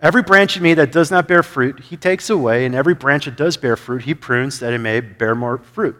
Every 0.00 0.22
branch 0.22 0.56
in 0.56 0.62
me 0.62 0.74
that 0.74 0.92
does 0.92 1.10
not 1.10 1.26
bear 1.26 1.42
fruit, 1.42 1.80
he 1.80 1.96
takes 1.96 2.30
away, 2.30 2.64
and 2.64 2.74
every 2.74 2.94
branch 2.94 3.24
that 3.24 3.36
does 3.36 3.56
bear 3.56 3.76
fruit, 3.76 4.04
he 4.04 4.14
prunes 4.14 4.60
that 4.60 4.72
it 4.72 4.78
may 4.78 5.00
bear 5.00 5.34
more 5.34 5.58
fruit. 5.58 5.96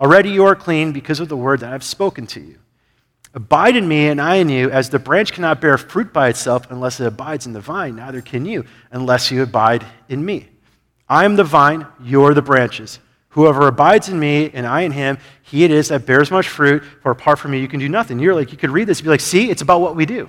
Already 0.00 0.30
you 0.30 0.44
are 0.44 0.54
clean 0.54 0.92
because 0.92 1.20
of 1.20 1.28
the 1.28 1.36
word 1.36 1.60
that 1.60 1.68
I 1.68 1.72
have 1.72 1.84
spoken 1.84 2.26
to 2.28 2.40
you. 2.40 2.59
Abide 3.32 3.76
in 3.76 3.86
me, 3.86 4.08
and 4.08 4.20
I 4.20 4.36
in 4.36 4.48
you, 4.48 4.70
as 4.70 4.90
the 4.90 4.98
branch 4.98 5.32
cannot 5.32 5.60
bear 5.60 5.78
fruit 5.78 6.12
by 6.12 6.28
itself 6.28 6.68
unless 6.70 6.98
it 6.98 7.06
abides 7.06 7.46
in 7.46 7.52
the 7.52 7.60
vine, 7.60 7.96
neither 7.96 8.20
can 8.20 8.44
you 8.44 8.64
unless 8.90 9.30
you 9.30 9.42
abide 9.42 9.84
in 10.08 10.24
me. 10.24 10.48
I 11.08 11.24
am 11.24 11.36
the 11.36 11.44
vine, 11.44 11.86
you're 12.02 12.34
the 12.34 12.42
branches. 12.42 12.98
Whoever 13.30 13.68
abides 13.68 14.08
in 14.08 14.18
me 14.18 14.50
and 14.52 14.66
I 14.66 14.80
in 14.80 14.90
him, 14.90 15.18
he 15.42 15.62
it 15.62 15.70
is 15.70 15.88
that 15.88 16.06
bears 16.06 16.32
much 16.32 16.48
fruit, 16.48 16.82
for 17.02 17.12
apart 17.12 17.38
from 17.38 17.52
me 17.52 17.60
you 17.60 17.68
can 17.68 17.78
do 17.78 17.88
nothing. 17.88 18.18
You're 18.18 18.34
like, 18.34 18.50
you 18.50 18.58
could 18.58 18.70
read 18.70 18.88
this 18.88 18.98
and 18.98 19.04
be 19.04 19.10
like, 19.10 19.20
see, 19.20 19.48
it's 19.48 19.62
about 19.62 19.80
what 19.80 19.94
we 19.94 20.06
do. 20.06 20.28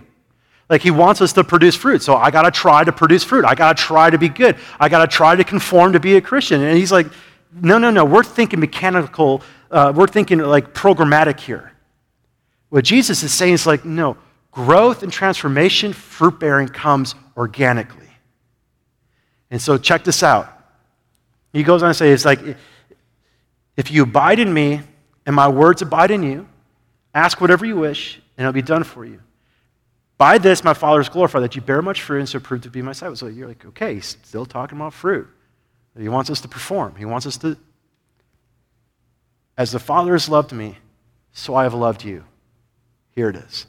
Like 0.69 0.83
he 0.83 0.91
wants 0.91 1.21
us 1.21 1.33
to 1.33 1.43
produce 1.43 1.75
fruit. 1.75 2.03
So 2.03 2.15
I 2.15 2.29
got 2.29 2.43
to 2.43 2.51
try 2.51 2.83
to 2.83 2.91
produce 2.91 3.23
fruit. 3.23 3.43
I 3.43 3.55
got 3.55 3.75
to 3.75 3.83
try 3.83 4.11
to 4.11 4.17
be 4.17 4.29
good. 4.29 4.55
I 4.79 4.89
got 4.89 4.99
to 4.99 5.07
try 5.07 5.35
to 5.35 5.43
conform 5.43 5.93
to 5.93 5.99
be 5.99 6.15
a 6.15 6.21
Christian. 6.21 6.61
And 6.61 6.77
he's 6.77 6.91
like, 6.91 7.07
no, 7.53 7.77
no, 7.77 7.89
no. 7.89 8.05
We're 8.05 8.23
thinking 8.23 8.59
mechanical. 8.59 9.41
Uh, 9.69 9.91
we're 9.93 10.07
thinking 10.07 10.39
like 10.39 10.73
programmatic 10.73 11.39
here. 11.39 11.73
What 12.71 12.85
Jesus 12.85 13.21
is 13.21 13.33
saying 13.33 13.53
is 13.53 13.67
like, 13.67 13.83
no, 13.83 14.15
growth 14.49 15.03
and 15.03 15.11
transformation, 15.11 15.91
fruit 15.91 16.39
bearing 16.39 16.69
comes 16.69 17.15
organically. 17.35 18.07
And 19.49 19.61
so 19.61 19.77
check 19.77 20.05
this 20.05 20.23
out. 20.23 20.47
He 21.51 21.63
goes 21.63 21.83
on 21.83 21.89
to 21.89 21.93
say, 21.93 22.11
it's 22.11 22.23
like, 22.23 22.39
if 23.75 23.91
you 23.91 24.03
abide 24.03 24.39
in 24.39 24.53
me 24.53 24.79
and 25.25 25.35
my 25.35 25.49
words 25.49 25.81
abide 25.81 26.11
in 26.11 26.23
you, 26.23 26.47
ask 27.13 27.41
whatever 27.41 27.65
you 27.65 27.75
wish 27.75 28.21
and 28.37 28.45
it'll 28.45 28.53
be 28.53 28.61
done 28.61 28.85
for 28.85 29.03
you. 29.03 29.19
By 30.17 30.37
this, 30.37 30.63
my 30.63 30.73
Father 30.73 31.01
is 31.01 31.09
glorified, 31.09 31.43
that 31.43 31.57
you 31.57 31.61
bear 31.61 31.81
much 31.81 32.01
fruit 32.01 32.19
and 32.19 32.29
so 32.29 32.39
prove 32.39 32.61
to 32.61 32.69
be 32.69 32.81
my 32.81 32.91
disciples. 32.91 33.19
So 33.19 33.27
you're 33.27 33.49
like, 33.49 33.65
okay, 33.65 33.95
he's 33.95 34.17
still 34.23 34.45
talking 34.45 34.77
about 34.77 34.93
fruit. 34.93 35.27
He 35.99 36.07
wants 36.07 36.29
us 36.29 36.39
to 36.39 36.47
perform. 36.47 36.95
He 36.95 37.03
wants 37.03 37.27
us 37.27 37.35
to, 37.39 37.57
as 39.57 39.73
the 39.73 39.79
Father 39.79 40.13
has 40.13 40.29
loved 40.29 40.53
me, 40.53 40.77
so 41.33 41.53
I 41.53 41.63
have 41.63 41.73
loved 41.73 42.05
you. 42.05 42.23
Here 43.15 43.29
it 43.29 43.35
is 43.35 43.65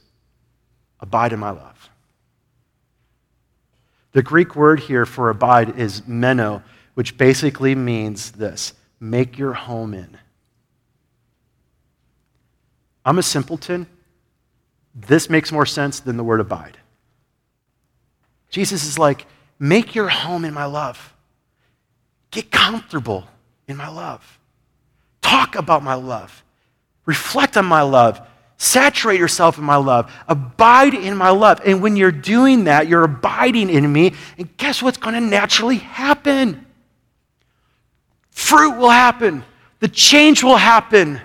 abide 1.00 1.32
in 1.32 1.40
my 1.40 1.50
love. 1.50 1.90
The 4.12 4.22
Greek 4.22 4.54
word 4.54 4.80
here 4.80 5.04
for 5.04 5.30
abide 5.30 5.78
is 5.78 6.06
meno, 6.06 6.62
which 6.94 7.18
basically 7.18 7.74
means 7.74 8.32
this 8.32 8.74
make 9.00 9.36
your 9.36 9.52
home 9.52 9.94
in. 9.94 10.16
I'm 13.04 13.18
a 13.18 13.22
simpleton. 13.22 13.86
This 14.94 15.28
makes 15.28 15.50
more 15.50 15.66
sense 15.66 16.00
than 16.00 16.16
the 16.16 16.24
word 16.24 16.40
abide. 16.40 16.76
Jesus 18.50 18.84
is 18.84 18.98
like, 18.98 19.26
make 19.58 19.94
your 19.94 20.08
home 20.08 20.44
in 20.44 20.54
my 20.54 20.66
love. 20.66 21.14
Get 22.30 22.50
comfortable 22.50 23.26
in 23.66 23.76
my 23.76 23.88
love. 23.88 24.38
Talk 25.22 25.56
about 25.56 25.82
my 25.82 25.94
love. 25.94 26.44
Reflect 27.06 27.56
on 27.56 27.64
my 27.64 27.82
love. 27.82 28.20
Saturate 28.62 29.18
yourself 29.18 29.58
in 29.58 29.64
my 29.64 29.74
love. 29.74 30.08
Abide 30.28 30.94
in 30.94 31.16
my 31.16 31.30
love. 31.30 31.60
And 31.66 31.82
when 31.82 31.96
you're 31.96 32.12
doing 32.12 32.64
that, 32.64 32.86
you're 32.86 33.02
abiding 33.02 33.68
in 33.68 33.92
me. 33.92 34.14
And 34.38 34.56
guess 34.56 34.80
what's 34.80 34.98
going 34.98 35.16
to 35.16 35.20
naturally 35.20 35.78
happen? 35.78 36.64
Fruit 38.30 38.78
will 38.78 38.90
happen. 38.90 39.42
The 39.80 39.88
change 39.88 40.44
will 40.44 40.58
happen. 40.58 41.20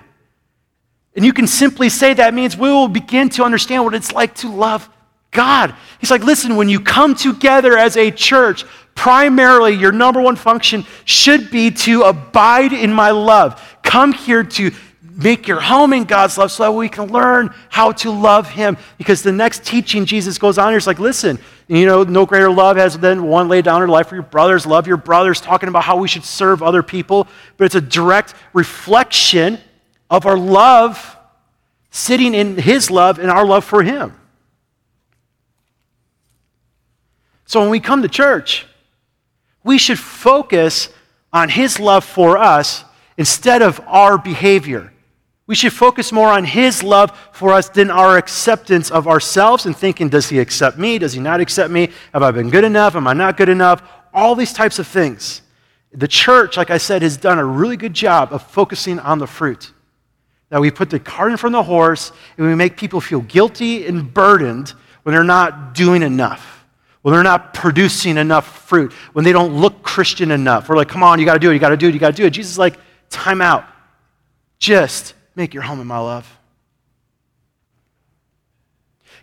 And 1.14 1.24
you 1.24 1.32
can 1.32 1.46
simply 1.46 1.90
say 1.90 2.12
that 2.12 2.34
means 2.34 2.56
we 2.56 2.70
will 2.70 2.88
begin 2.88 3.28
to 3.28 3.44
understand 3.44 3.84
what 3.84 3.94
it's 3.94 4.12
like 4.12 4.34
to 4.36 4.52
love 4.52 4.90
God. 5.30 5.76
He's 6.00 6.10
like, 6.10 6.24
listen, 6.24 6.56
when 6.56 6.68
you 6.68 6.80
come 6.80 7.14
together 7.14 7.78
as 7.78 7.96
a 7.96 8.10
church, 8.10 8.64
primarily 8.96 9.74
your 9.74 9.92
number 9.92 10.20
one 10.20 10.34
function 10.34 10.84
should 11.04 11.52
be 11.52 11.70
to 11.70 12.02
abide 12.02 12.72
in 12.72 12.92
my 12.92 13.12
love. 13.12 13.78
Come 13.84 14.12
here 14.12 14.42
to 14.42 14.72
make 15.18 15.48
your 15.48 15.60
home 15.60 15.92
in 15.92 16.04
God's 16.04 16.38
love 16.38 16.52
so 16.52 16.62
that 16.62 16.72
we 16.72 16.88
can 16.88 17.08
learn 17.08 17.52
how 17.68 17.90
to 17.92 18.10
love 18.10 18.48
Him. 18.48 18.78
Because 18.96 19.22
the 19.22 19.32
next 19.32 19.64
teaching 19.64 20.06
Jesus 20.06 20.38
goes 20.38 20.58
on 20.58 20.68
here 20.68 20.78
is 20.78 20.86
like, 20.86 21.00
listen, 21.00 21.38
you 21.66 21.84
know, 21.84 22.04
no 22.04 22.24
greater 22.24 22.50
love 22.50 22.76
has 22.76 22.96
than 22.96 23.24
one 23.24 23.48
lay 23.48 23.60
down 23.60 23.80
her 23.80 23.88
life 23.88 24.08
for 24.08 24.14
your 24.14 24.22
brothers. 24.22 24.64
Love 24.64 24.86
your 24.86 24.96
brothers, 24.96 25.40
talking 25.40 25.68
about 25.68 25.82
how 25.82 25.96
we 25.96 26.06
should 26.06 26.24
serve 26.24 26.62
other 26.62 26.84
people. 26.84 27.26
But 27.56 27.64
it's 27.64 27.74
a 27.74 27.80
direct 27.80 28.34
reflection 28.52 29.58
of 30.08 30.24
our 30.24 30.38
love 30.38 31.16
sitting 31.90 32.32
in 32.32 32.56
His 32.56 32.88
love 32.88 33.18
and 33.18 33.28
our 33.28 33.44
love 33.44 33.64
for 33.64 33.82
Him. 33.82 34.14
So 37.44 37.60
when 37.60 37.70
we 37.70 37.80
come 37.80 38.02
to 38.02 38.08
church, 38.08 38.66
we 39.64 39.78
should 39.78 39.98
focus 39.98 40.90
on 41.32 41.48
His 41.48 41.80
love 41.80 42.04
for 42.04 42.38
us 42.38 42.84
instead 43.16 43.62
of 43.62 43.80
our 43.88 44.16
behavior. 44.16 44.92
We 45.48 45.54
should 45.54 45.72
focus 45.72 46.12
more 46.12 46.28
on 46.28 46.44
His 46.44 46.82
love 46.82 47.18
for 47.32 47.54
us 47.54 47.70
than 47.70 47.90
our 47.90 48.18
acceptance 48.18 48.90
of 48.90 49.08
ourselves 49.08 49.64
and 49.64 49.74
thinking, 49.74 50.10
does 50.10 50.28
He 50.28 50.38
accept 50.38 50.78
me? 50.78 50.98
Does 50.98 51.14
He 51.14 51.20
not 51.20 51.40
accept 51.40 51.72
me? 51.72 51.88
Have 52.12 52.22
I 52.22 52.30
been 52.30 52.50
good 52.50 52.64
enough? 52.64 52.94
Am 52.94 53.06
I 53.06 53.14
not 53.14 53.38
good 53.38 53.48
enough? 53.48 53.82
All 54.12 54.34
these 54.34 54.52
types 54.52 54.78
of 54.78 54.86
things. 54.86 55.40
The 55.92 56.06
church, 56.06 56.58
like 56.58 56.70
I 56.70 56.76
said, 56.76 57.00
has 57.00 57.16
done 57.16 57.38
a 57.38 57.44
really 57.44 57.78
good 57.78 57.94
job 57.94 58.34
of 58.34 58.42
focusing 58.42 58.98
on 58.98 59.18
the 59.18 59.26
fruit. 59.26 59.72
That 60.50 60.60
we 60.60 60.70
put 60.70 60.90
the 60.90 61.00
cart 61.00 61.30
in 61.30 61.38
front 61.38 61.56
of 61.56 61.60
the 61.64 61.70
horse 61.70 62.12
and 62.36 62.46
we 62.46 62.54
make 62.54 62.76
people 62.76 63.00
feel 63.00 63.22
guilty 63.22 63.86
and 63.86 64.12
burdened 64.12 64.74
when 65.02 65.14
they're 65.14 65.24
not 65.24 65.74
doing 65.74 66.02
enough, 66.02 66.66
when 67.00 67.14
they're 67.14 67.22
not 67.22 67.54
producing 67.54 68.18
enough 68.18 68.66
fruit, 68.66 68.92
when 69.14 69.24
they 69.24 69.32
don't 69.32 69.58
look 69.58 69.82
Christian 69.82 70.30
enough. 70.30 70.68
We're 70.68 70.76
like, 70.76 70.88
come 70.88 71.02
on, 71.02 71.18
you 71.18 71.24
got 71.24 71.34
to 71.34 71.38
do 71.38 71.50
it, 71.50 71.54
you 71.54 71.58
got 71.58 71.70
to 71.70 71.76
do 71.78 71.88
it, 71.88 71.94
you 71.94 72.00
got 72.00 72.10
to 72.10 72.16
do 72.16 72.26
it. 72.26 72.30
Jesus 72.30 72.52
is 72.52 72.58
like, 72.58 72.78
time 73.08 73.40
out. 73.40 73.64
Just 74.58 75.14
Make 75.38 75.54
your 75.54 75.62
home 75.62 75.80
in 75.80 75.86
my 75.86 76.00
love. 76.00 76.36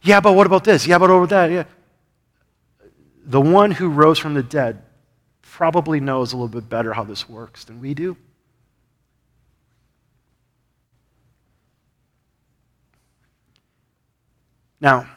Yeah, 0.01 0.21
but 0.21 0.31
what 0.31 0.47
about 0.47 0.63
this? 0.63 0.87
Yeah, 0.87 0.97
but 0.97 1.09
over 1.09 1.27
that? 1.27 1.51
Yeah. 1.51 1.65
The 3.25 3.41
one 3.41 3.69
who 3.71 3.89
rose 3.89 4.17
from 4.17 4.33
the 4.33 4.41
dead 4.41 4.81
probably 5.41 5.99
knows 5.99 6.31
a 6.31 6.37
little 6.37 6.47
bit 6.47 6.69
better 6.69 6.93
how 6.93 7.03
this 7.03 7.27
works 7.27 7.65
than 7.65 7.81
we 7.81 7.93
do. 7.93 8.15
Now, 14.79 15.09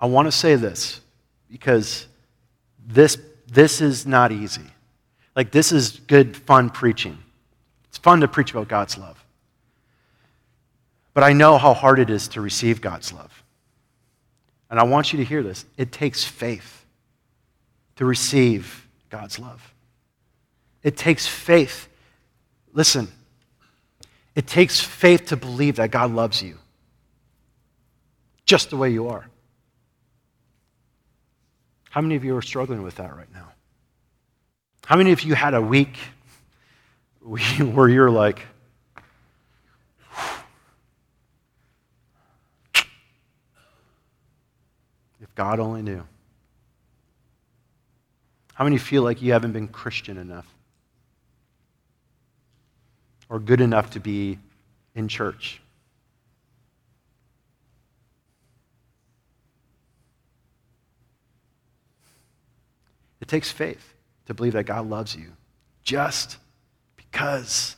I 0.00 0.06
want 0.06 0.28
to 0.28 0.32
say 0.32 0.54
this 0.54 1.00
because 1.50 2.06
this, 2.86 3.18
this 3.48 3.80
is 3.80 4.06
not 4.06 4.30
easy. 4.30 4.70
Like, 5.34 5.50
this 5.50 5.72
is 5.72 5.98
good, 6.06 6.36
fun 6.36 6.70
preaching 6.70 7.18
fun 8.02 8.20
to 8.20 8.28
preach 8.28 8.50
about 8.50 8.68
God's 8.68 8.98
love. 8.98 9.22
But 11.14 11.24
I 11.24 11.32
know 11.32 11.58
how 11.58 11.74
hard 11.74 11.98
it 11.98 12.10
is 12.10 12.28
to 12.28 12.40
receive 12.40 12.80
God's 12.80 13.12
love. 13.12 13.42
And 14.70 14.78
I 14.78 14.84
want 14.84 15.12
you 15.12 15.18
to 15.18 15.24
hear 15.24 15.42
this. 15.42 15.64
It 15.76 15.90
takes 15.90 16.24
faith 16.24 16.84
to 17.96 18.04
receive 18.04 18.86
God's 19.10 19.38
love. 19.38 19.74
It 20.82 20.96
takes 20.96 21.26
faith. 21.26 21.88
Listen, 22.72 23.08
it 24.34 24.46
takes 24.46 24.80
faith 24.80 25.26
to 25.26 25.36
believe 25.36 25.76
that 25.76 25.90
God 25.90 26.12
loves 26.12 26.42
you 26.42 26.56
just 28.46 28.70
the 28.70 28.76
way 28.76 28.90
you 28.90 29.08
are. 29.08 29.26
How 31.90 32.00
many 32.00 32.14
of 32.14 32.24
you 32.24 32.36
are 32.36 32.42
struggling 32.42 32.82
with 32.82 32.96
that 32.96 33.14
right 33.14 33.32
now? 33.34 33.48
How 34.86 34.96
many 34.96 35.12
of 35.12 35.22
you 35.22 35.34
had 35.34 35.54
a 35.54 35.60
week 35.60 35.98
where 37.20 37.88
you're 37.88 38.10
like, 38.10 38.40
if 45.20 45.34
God 45.34 45.60
only 45.60 45.82
knew. 45.82 46.02
How 48.54 48.64
many 48.64 48.78
feel 48.78 49.02
like 49.02 49.22
you 49.22 49.32
haven't 49.32 49.52
been 49.52 49.68
Christian 49.68 50.18
enough 50.18 50.46
or 53.28 53.38
good 53.38 53.60
enough 53.60 53.90
to 53.92 54.00
be 54.00 54.38
in 54.94 55.08
church? 55.08 55.62
It 63.20 63.28
takes 63.28 63.50
faith 63.50 63.94
to 64.26 64.34
believe 64.34 64.54
that 64.54 64.64
God 64.64 64.88
loves 64.88 65.14
you 65.14 65.32
just 65.82 66.38
because 67.10 67.76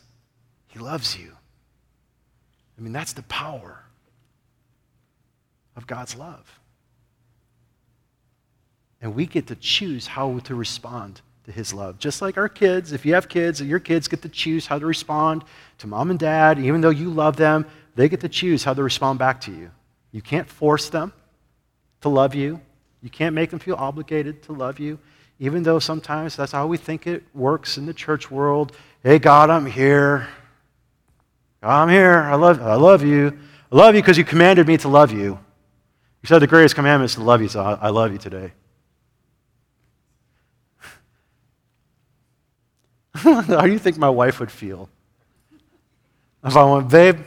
he 0.67 0.79
loves 0.79 1.17
you. 1.17 1.31
I 2.77 2.81
mean, 2.81 2.93
that's 2.93 3.13
the 3.13 3.23
power 3.23 3.83
of 5.75 5.87
God's 5.87 6.15
love. 6.15 6.59
And 9.01 9.15
we 9.15 9.25
get 9.25 9.47
to 9.47 9.55
choose 9.55 10.07
how 10.07 10.39
to 10.39 10.55
respond 10.55 11.21
to 11.45 11.51
his 11.51 11.73
love. 11.73 11.99
Just 11.99 12.21
like 12.21 12.37
our 12.37 12.47
kids, 12.47 12.93
if 12.93 13.05
you 13.05 13.13
have 13.13 13.27
kids, 13.27 13.61
your 13.61 13.79
kids 13.79 14.07
get 14.07 14.21
to 14.21 14.29
choose 14.29 14.65
how 14.65 14.79
to 14.79 14.85
respond 14.85 15.43
to 15.79 15.87
mom 15.87 16.09
and 16.09 16.19
dad. 16.19 16.57
Even 16.57 16.81
though 16.81 16.89
you 16.89 17.09
love 17.09 17.35
them, 17.35 17.65
they 17.95 18.07
get 18.07 18.21
to 18.21 18.29
choose 18.29 18.63
how 18.63 18.73
to 18.73 18.81
respond 18.81 19.19
back 19.19 19.41
to 19.41 19.51
you. 19.51 19.69
You 20.11 20.21
can't 20.21 20.49
force 20.49 20.89
them 20.89 21.11
to 22.01 22.09
love 22.09 22.33
you. 22.33 22.61
You 23.01 23.09
can't 23.09 23.35
make 23.35 23.49
them 23.49 23.59
feel 23.59 23.75
obligated 23.75 24.41
to 24.43 24.53
love 24.53 24.79
you, 24.79 24.97
even 25.37 25.63
though 25.63 25.79
sometimes 25.79 26.37
that's 26.37 26.53
how 26.53 26.65
we 26.67 26.77
think 26.77 27.05
it 27.05 27.23
works 27.33 27.77
in 27.77 27.85
the 27.85 27.93
church 27.93 28.31
world. 28.31 28.77
Hey, 29.03 29.19
God, 29.19 29.49
I'm 29.49 29.65
here. 29.65 30.29
I'm 31.61 31.89
here. 31.89 32.19
I 32.19 32.35
love, 32.35 32.61
I 32.61 32.75
love 32.75 33.03
you. 33.03 33.37
I 33.69 33.75
love 33.75 33.95
you 33.95 34.01
because 34.01 34.17
you 34.17 34.23
commanded 34.23 34.65
me 34.65 34.77
to 34.77 34.87
love 34.87 35.11
you. 35.11 35.37
You 36.21 36.27
said 36.27 36.39
the 36.39 36.47
greatest 36.47 36.75
commandment 36.75 37.11
is 37.11 37.15
to 37.15 37.21
love 37.21 37.41
you, 37.41 37.49
so 37.49 37.61
I, 37.61 37.73
I 37.73 37.89
love 37.89 38.13
you 38.13 38.17
today. 38.17 38.53
How 43.13 43.61
do 43.61 43.71
you 43.71 43.79
think 43.79 43.97
my 43.97 44.09
wife 44.09 44.39
would 44.39 44.51
feel? 44.51 44.89
If 46.45 46.55
I 46.55 46.63
went, 46.63 46.89
babe, 46.89 47.19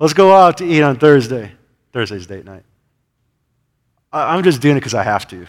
let's 0.00 0.12
go 0.12 0.34
out 0.34 0.58
to 0.58 0.64
eat 0.64 0.82
on 0.82 0.98
Thursday. 0.98 1.52
Thursday's 1.92 2.26
date 2.26 2.44
night. 2.44 2.64
I, 4.12 4.34
I'm 4.34 4.42
just 4.42 4.60
doing 4.60 4.76
it 4.76 4.80
because 4.80 4.94
I 4.94 5.04
have 5.04 5.28
to. 5.28 5.46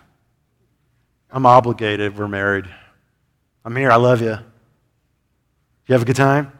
I'm 1.32 1.48
obligated. 1.48 2.16
We're 2.16 2.28
married. 2.28 2.66
I'm 3.66 3.76
here. 3.76 3.90
I 3.90 3.96
love 3.96 4.22
you. 4.22 4.38
You 5.88 5.94
have 5.94 6.02
a 6.02 6.06
good 6.06 6.16
time? 6.16 6.52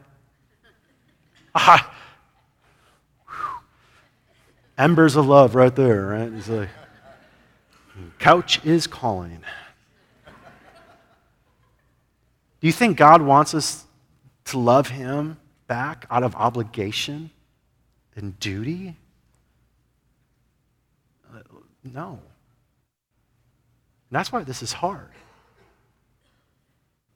Ah, 1.54 1.94
embers 4.76 5.16
of 5.16 5.26
love 5.26 5.54
right 5.54 5.74
there, 5.74 6.06
right? 6.06 6.32
He's 6.32 6.48
like, 6.48 6.68
couch 8.18 8.64
is 8.64 8.86
calling. 8.86 9.40
Do 12.60 12.66
you 12.66 12.72
think 12.72 12.96
God 12.96 13.22
wants 13.22 13.54
us 13.54 13.84
to 14.46 14.58
love 14.58 14.88
Him 14.88 15.38
back 15.66 16.06
out 16.10 16.22
of 16.22 16.34
obligation 16.34 17.30
and 18.16 18.38
duty? 18.40 18.96
No. 21.82 22.18
And 24.10 24.18
that's 24.18 24.32
why 24.32 24.42
this 24.44 24.62
is 24.62 24.72
hard. 24.72 25.10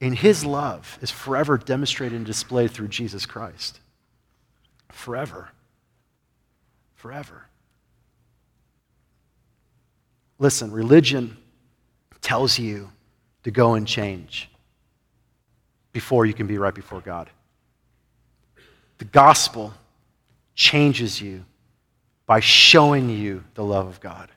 And 0.01 0.17
his 0.17 0.45
love 0.45 0.99
is 1.03 1.11
forever 1.11 1.59
demonstrated 1.59 2.17
and 2.17 2.27
displayed 2.27 2.71
through 2.71 2.89
Jesus 2.89 3.27
Christ. 3.27 3.81
Forever. 4.91 5.49
Forever. 6.95 7.47
Listen, 10.39 10.71
religion 10.71 11.37
tells 12.21 12.59
you 12.59 12.91
to 13.43 13.51
go 13.51 13.75
and 13.75 13.87
change 13.87 14.49
before 15.93 16.27
you 16.27 16.35
can 16.35 16.47
be 16.47 16.59
right 16.59 16.75
before 16.75 17.01
God. 17.01 17.29
The 18.99 19.05
gospel 19.05 19.73
changes 20.55 21.21
you 21.21 21.45
by 22.27 22.41
showing 22.41 23.09
you 23.09 23.43
the 23.55 23.65
love 23.65 23.87
of 23.87 24.01
God. 24.01 24.31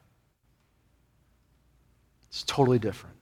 It's 2.29 2.43
totally 2.43 2.79
different. 2.79 3.15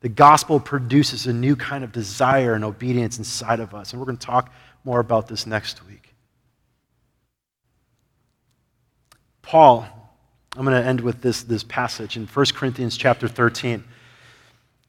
The 0.00 0.08
gospel 0.08 0.58
produces 0.58 1.26
a 1.26 1.32
new 1.32 1.56
kind 1.56 1.84
of 1.84 1.92
desire 1.92 2.54
and 2.54 2.64
obedience 2.64 3.18
inside 3.18 3.60
of 3.60 3.74
us. 3.74 3.92
And 3.92 4.00
we're 4.00 4.06
going 4.06 4.16
to 4.16 4.26
talk 4.26 4.52
more 4.82 5.00
about 5.00 5.28
this 5.28 5.46
next 5.46 5.86
week. 5.86 6.14
Paul, 9.42 9.86
I'm 10.56 10.64
going 10.64 10.80
to 10.80 10.86
end 10.86 11.00
with 11.00 11.20
this, 11.20 11.42
this 11.42 11.62
passage 11.62 12.16
in 12.16 12.26
1 12.26 12.46
Corinthians 12.54 12.96
chapter 12.96 13.28
13. 13.28 13.84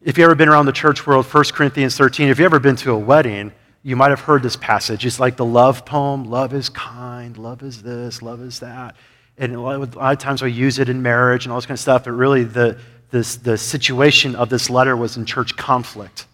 If 0.01 0.17
you've 0.17 0.25
ever 0.25 0.35
been 0.35 0.49
around 0.49 0.65
the 0.65 0.71
church 0.71 1.05
world, 1.05 1.25
1 1.25 1.43
Corinthians 1.53 1.97
13, 1.97 2.29
if 2.29 2.39
you've 2.39 2.45
ever 2.45 2.59
been 2.59 2.75
to 2.77 2.91
a 2.91 2.97
wedding, 2.97 3.51
you 3.83 3.95
might 3.95 4.09
have 4.09 4.21
heard 4.21 4.43
this 4.43 4.55
passage. 4.55 5.05
It's 5.05 5.19
like 5.19 5.35
the 5.35 5.45
love 5.45 5.85
poem 5.85 6.25
love 6.25 6.53
is 6.53 6.69
kind, 6.69 7.37
love 7.37 7.63
is 7.63 7.83
this, 7.83 8.21
love 8.21 8.41
is 8.41 8.59
that. 8.59 8.95
And 9.37 9.55
a 9.55 9.61
lot, 9.61 9.81
of, 9.81 9.95
a 9.95 9.99
lot 9.99 10.13
of 10.13 10.19
times 10.19 10.41
we 10.41 10.51
use 10.51 10.79
it 10.79 10.89
in 10.89 11.01
marriage 11.01 11.45
and 11.45 11.51
all 11.51 11.57
this 11.57 11.65
kind 11.65 11.75
of 11.75 11.79
stuff, 11.79 12.03
but 12.03 12.11
really 12.11 12.43
the, 12.43 12.79
this, 13.11 13.35
the 13.35 13.57
situation 13.57 14.35
of 14.35 14.49
this 14.49 14.69
letter 14.69 14.95
was 14.97 15.17
in 15.17 15.25
church 15.25 15.55
conflict. 15.55 16.25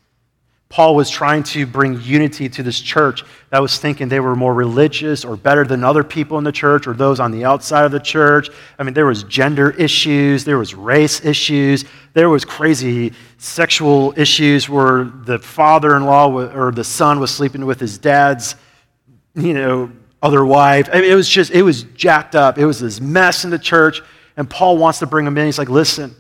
Paul 0.70 0.96
was 0.96 1.10
trying 1.10 1.44
to 1.44 1.66
bring 1.66 2.02
unity 2.02 2.50
to 2.50 2.62
this 2.62 2.82
church 2.82 3.24
that 3.52 3.62
was 3.62 3.78
thinking 3.78 4.10
they 4.10 4.20
were 4.20 4.36
more 4.36 4.54
religious 4.54 5.24
or 5.24 5.38
better 5.38 5.64
than 5.64 5.82
other 5.82 6.04
people 6.04 6.38
in 6.38 6.44
the 6.44 6.52
church 6.52 6.88
or 6.88 6.94
those 6.94 7.22
on 7.22 7.32
the 7.32 7.46
outside 7.46 7.86
of 7.86 7.94
the 7.94 8.02
church. 8.02 8.50
I 8.78 8.84
mean, 8.84 8.94
there 8.94 9.06
was 9.06 9.24
gender 9.24 9.70
issues, 9.72 10.44
there 10.44 10.58
was 10.58 10.76
race 10.76 11.24
issues, 11.24 11.86
there 12.14 12.30
was 12.30 12.44
crazy 12.44 13.14
sexual 13.38 14.14
issues 14.18 14.68
where 14.68 15.06
the 15.06 15.40
father-in-law 15.40 16.34
or 16.54 16.74
the 16.74 16.84
son 16.84 17.22
was 17.22 17.32
sleeping 17.32 17.66
with 17.66 17.80
his 17.80 17.98
dad's, 17.98 18.56
you 19.36 19.54
know, 19.54 19.90
other 20.22 20.46
wife. 20.46 20.90
I 20.92 21.00
mean, 21.02 21.12
it 21.12 21.16
was 21.16 21.30
just, 21.30 21.52
it 21.52 21.62
was 21.62 21.84
jacked 21.84 22.36
up. 22.36 22.58
It 22.58 22.66
was 22.66 22.82
this 22.82 23.00
mess 23.00 23.46
in 23.46 23.52
the 23.52 23.60
church. 23.60 24.02
And 24.36 24.50
Paul 24.50 24.78
wants 24.78 25.00
to 25.00 25.06
bring 25.06 25.24
them 25.26 25.38
in. 25.38 25.46
He's 25.46 25.58
like, 25.58 25.70
listen, 25.70 26.14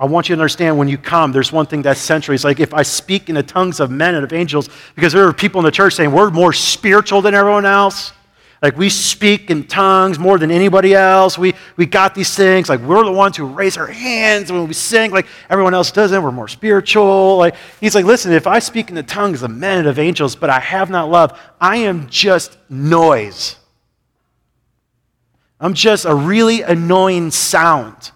I 0.00 0.06
want 0.06 0.30
you 0.30 0.34
to 0.34 0.40
understand 0.40 0.78
when 0.78 0.88
you 0.88 0.96
come, 0.96 1.30
there's 1.30 1.52
one 1.52 1.66
thing 1.66 1.82
that's 1.82 2.00
central. 2.00 2.34
It's 2.34 2.42
like 2.42 2.58
if 2.58 2.72
I 2.72 2.82
speak 2.82 3.28
in 3.28 3.34
the 3.34 3.42
tongues 3.42 3.80
of 3.80 3.90
men 3.90 4.14
and 4.14 4.24
of 4.24 4.32
angels, 4.32 4.70
because 4.94 5.12
there 5.12 5.26
are 5.26 5.32
people 5.34 5.58
in 5.58 5.66
the 5.66 5.70
church 5.70 5.94
saying 5.94 6.10
we're 6.10 6.30
more 6.30 6.54
spiritual 6.54 7.20
than 7.20 7.34
everyone 7.34 7.66
else. 7.66 8.14
Like 8.62 8.78
we 8.78 8.88
speak 8.88 9.50
in 9.50 9.64
tongues 9.64 10.18
more 10.18 10.38
than 10.38 10.50
anybody 10.50 10.94
else. 10.94 11.36
We, 11.36 11.52
we 11.76 11.84
got 11.84 12.14
these 12.14 12.34
things. 12.34 12.70
Like 12.70 12.80
we're 12.80 13.04
the 13.04 13.12
ones 13.12 13.36
who 13.36 13.44
raise 13.44 13.76
our 13.76 13.86
hands 13.86 14.50
when 14.50 14.66
we 14.66 14.72
sing, 14.72 15.10
like 15.10 15.26
everyone 15.50 15.74
else 15.74 15.92
doesn't. 15.92 16.22
We're 16.22 16.30
more 16.30 16.48
spiritual. 16.48 17.36
Like 17.36 17.54
he's 17.78 17.94
like, 17.94 18.06
listen, 18.06 18.32
if 18.32 18.46
I 18.46 18.58
speak 18.58 18.88
in 18.88 18.94
the 18.94 19.02
tongues 19.02 19.42
of 19.42 19.50
men 19.50 19.80
and 19.80 19.88
of 19.88 19.98
angels, 19.98 20.34
but 20.34 20.48
I 20.48 20.60
have 20.60 20.88
not 20.88 21.10
love, 21.10 21.38
I 21.60 21.76
am 21.76 22.08
just 22.08 22.56
noise. 22.70 23.56
I'm 25.60 25.74
just 25.74 26.06
a 26.06 26.14
really 26.14 26.62
annoying 26.62 27.30
sound. 27.30 28.12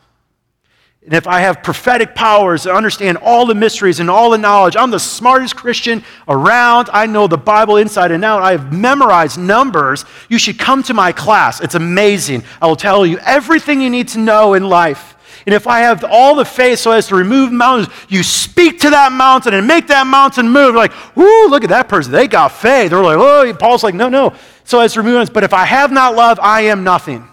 And 1.05 1.13
if 1.13 1.27
I 1.27 1.41
have 1.41 1.63
prophetic 1.63 2.15
powers 2.15 2.63
to 2.63 2.73
understand 2.73 3.19
all 3.19 3.45
the 3.45 3.55
mysteries 3.55 4.01
and 4.01 4.09
all 4.09 4.31
the 4.31 4.39
knowledge, 4.39 4.75
I'm 4.75 4.91
the 4.91 4.99
smartest 4.99 5.55
Christian 5.55 6.03
around. 6.27 6.89
I 6.95 7.05
know 7.05 7.27
the 7.27 7.37
Bible 7.37 7.77
inside 7.77 8.11
and 8.11 8.25
out. 8.25 8.43
I 8.43 8.53
have 8.53 8.73
memorized 8.73 9.39
numbers. 9.39 10.07
You 10.31 10.39
should 10.39 10.59
come 10.59 10.83
to 10.85 10.95
my 10.95 11.13
class. 11.13 11.61
It's 11.61 11.75
amazing. 11.75 12.43
I 12.63 12.67
will 12.67 12.77
tell 12.77 13.05
you 13.05 13.19
everything 13.19 13.83
you 13.83 13.91
need 13.91 14.09
to 14.09 14.19
know 14.19 14.55
in 14.55 14.67
life. 14.67 15.15
And 15.45 15.55
if 15.55 15.67
I 15.67 15.81
have 15.81 16.05
all 16.05 16.37
the 16.37 16.45
faith 16.47 16.79
so 16.79 16.93
as 16.93 17.09
to 17.09 17.17
remove 17.17 17.53
mountains, 17.53 17.93
you 18.09 18.23
speak 18.23 18.81
to 18.81 18.89
that 18.89 19.13
mountain 19.13 19.53
and 19.53 19.67
make 19.67 19.89
that 19.89 20.07
mountain 20.07 20.49
move. 20.49 20.75
Like, 20.75 20.93
whoo, 21.15 21.49
look 21.49 21.65
at 21.65 21.69
that 21.69 21.87
person. 21.87 22.13
They 22.13 22.29
got 22.29 22.49
faith. 22.49 22.93
They're 22.93 23.03
like, 23.03 23.19
oh, 23.19 23.53
Paul's 23.59 23.83
like, 23.83 23.95
no, 23.95 24.09
no. 24.09 24.35
So 24.65 24.81
as 24.81 24.95
to 24.95 25.01
remove 25.01 25.17
mountains. 25.17 25.35
But 25.35 25.45
if 25.45 25.53
I 25.53 25.67
have 25.67 25.93
not 25.93 26.15
love, 26.15 26.41
I 26.41 26.63
am 26.63 26.83
nothing. 26.83 27.29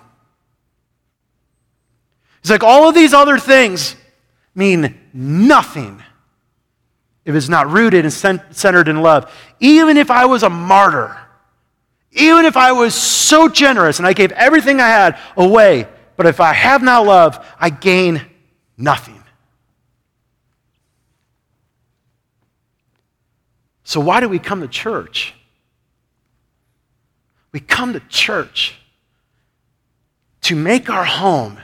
He's 2.42 2.52
like, 2.52 2.64
all 2.64 2.90
of 2.90 2.96
these 2.96 3.14
other 3.14 3.38
things 3.38 3.96
mean 4.56 5.00
nothing 5.14 6.02
if 7.24 7.36
it's 7.36 7.50
not 7.50 7.70
rooted 7.70 8.04
and 8.04 8.14
centered 8.14 8.88
in 8.88 9.02
love. 9.02 9.32
Even 9.60 9.98
if 9.98 10.10
I 10.10 10.26
was 10.26 10.44
a 10.44 10.50
martyr, 10.50 11.16
even 12.14 12.46
if 12.46 12.58
I 12.58 12.72
was 12.72 12.96
so 12.96 13.48
generous 13.48 14.00
and 14.00 14.08
I 14.08 14.14
gave 14.14 14.32
everything 14.32 14.80
I 14.80 14.90
had 14.90 15.20
away, 15.38 15.88
but 16.18 16.26
if 16.26 16.40
I 16.40 16.54
have 16.54 16.82
not 16.82 17.06
love, 17.06 17.46
I 17.60 17.70
gain 17.70 18.22
nothing. 18.78 19.22
So, 23.84 24.00
why 24.00 24.20
do 24.20 24.30
we 24.30 24.40
come 24.40 24.62
to 24.62 24.68
church? 24.68 25.34
We 27.52 27.60
come 27.60 27.94
to 27.94 28.00
church 28.00 28.76
to 30.44 30.56
make 30.56 30.90
our 30.90 31.04
home 31.04 31.60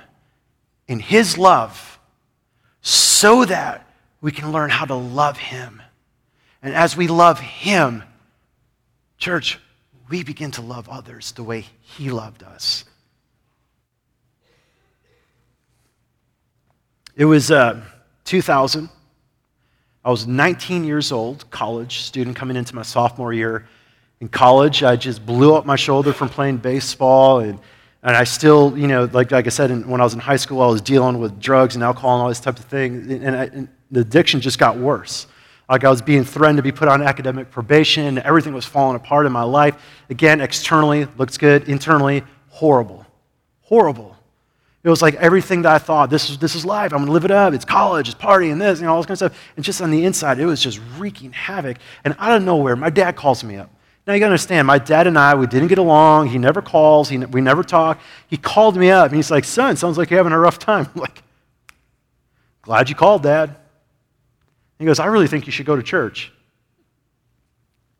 in 0.87 0.99
His 0.99 1.37
love 1.37 1.99
so 2.81 3.45
that 3.45 3.87
we 4.21 4.31
can 4.31 4.51
learn 4.51 4.69
how 4.69 4.85
to 4.85 4.95
love 4.95 5.37
Him. 5.37 5.81
And 6.61 6.73
as 6.73 6.97
we 6.97 7.07
love 7.07 7.39
Him, 7.39 8.03
church, 9.17 9.59
we 10.09 10.23
begin 10.23 10.51
to 10.51 10.61
love 10.61 10.87
others 10.89 11.31
the 11.33 11.43
way 11.43 11.65
He 11.81 12.09
loved 12.09 12.43
us. 12.43 12.85
It 17.15 17.25
was 17.25 17.49
uh, 17.49 17.81
2000. 18.25 18.89
I 20.05 20.09
was 20.11 20.27
19 20.27 20.83
years 20.85 21.11
old, 21.11 21.49
college 21.49 22.01
student 22.01 22.35
coming 22.35 22.55
into 22.55 22.75
my 22.75 22.83
sophomore 22.83 23.33
year. 23.33 23.67
In 24.21 24.29
college, 24.29 24.83
I 24.83 24.95
just 24.95 25.25
blew 25.25 25.53
up 25.55 25.65
my 25.65 25.75
shoulder 25.75 26.13
from 26.13 26.29
playing 26.29 26.57
baseball 26.57 27.39
and 27.39 27.59
and 28.03 28.15
I 28.15 28.23
still, 28.23 28.77
you 28.77 28.87
know, 28.87 29.09
like, 29.11 29.31
like 29.31 29.47
I 29.47 29.49
said, 29.49 29.71
in, 29.71 29.87
when 29.87 30.01
I 30.01 30.03
was 30.03 30.13
in 30.13 30.19
high 30.19 30.35
school, 30.35 30.61
I 30.61 30.67
was 30.67 30.81
dealing 30.81 31.19
with 31.19 31.39
drugs 31.39 31.75
and 31.75 31.83
alcohol 31.83 32.15
and 32.15 32.23
all 32.23 32.29
this 32.29 32.39
type 32.39 32.59
of 32.59 32.65
thing. 32.65 33.11
And, 33.11 33.35
I, 33.35 33.43
and 33.45 33.67
the 33.91 34.01
addiction 34.01 34.39
just 34.39 34.59
got 34.59 34.77
worse. 34.77 35.27
Like 35.69 35.83
I 35.83 35.89
was 35.89 36.01
being 36.01 36.23
threatened 36.23 36.57
to 36.57 36.63
be 36.63 36.71
put 36.71 36.87
on 36.87 37.01
academic 37.01 37.51
probation. 37.51 38.19
Everything 38.19 38.53
was 38.53 38.65
falling 38.65 38.95
apart 38.95 39.25
in 39.25 39.31
my 39.31 39.43
life. 39.43 39.75
Again, 40.09 40.39
externally, 40.41 41.07
looks 41.17 41.37
good. 41.37 41.67
Internally, 41.67 42.23
horrible. 42.49 43.05
Horrible. 43.61 44.15
It 44.83 44.89
was 44.89 45.01
like 45.01 45.15
everything 45.15 45.63
that 45.63 45.73
I 45.73 45.79
thought, 45.79 46.09
this 46.09 46.29
is, 46.29 46.37
this 46.37 46.55
is 46.55 46.63
life. 46.63 46.93
I'm 46.93 46.99
going 46.99 47.07
to 47.07 47.11
live 47.11 47.25
it 47.25 47.31
up. 47.31 47.53
It's 47.53 47.65
college, 47.65 48.07
it's 48.07 48.17
party, 48.17 48.51
and 48.51 48.61
this, 48.61 48.79
and 48.79 48.87
all 48.87 48.95
this 48.97 49.05
kind 49.05 49.15
of 49.15 49.17
stuff. 49.17 49.51
And 49.57 49.65
just 49.65 49.81
on 49.81 49.91
the 49.91 50.05
inside, 50.05 50.39
it 50.39 50.45
was 50.45 50.61
just 50.61 50.79
wreaking 50.97 51.33
havoc. 51.33 51.77
And 52.05 52.15
out 52.19 52.37
of 52.37 52.43
nowhere, 52.43 52.77
my 52.77 52.89
dad 52.89 53.17
calls 53.17 53.43
me 53.43 53.57
up. 53.57 53.69
Now 54.07 54.13
you 54.13 54.19
gotta 54.21 54.31
understand, 54.31 54.65
my 54.65 54.79
dad 54.79 55.05
and 55.05 55.19
I, 55.19 55.35
we 55.35 55.47
didn't 55.47 55.67
get 55.67 55.77
along. 55.77 56.29
He 56.29 56.37
never 56.37 56.61
calls, 56.61 57.09
he, 57.09 57.17
we 57.17 57.41
never 57.41 57.61
talk. 57.61 57.99
He 58.27 58.37
called 58.37 58.77
me 58.77 58.89
up 58.89 59.07
and 59.07 59.15
he's 59.15 59.29
like, 59.29 59.43
Son, 59.43 59.75
sounds 59.75 59.97
like 59.97 60.09
you're 60.09 60.17
having 60.17 60.31
a 60.31 60.39
rough 60.39 60.57
time. 60.57 60.87
I'm 60.95 61.01
like, 61.01 61.21
Glad 62.61 62.89
you 62.89 62.95
called, 62.95 63.23
Dad. 63.23 63.55
He 64.79 64.85
goes, 64.85 64.99
I 64.99 65.05
really 65.07 65.27
think 65.27 65.45
you 65.45 65.51
should 65.51 65.65
go 65.65 65.75
to 65.75 65.83
church. 65.83 66.31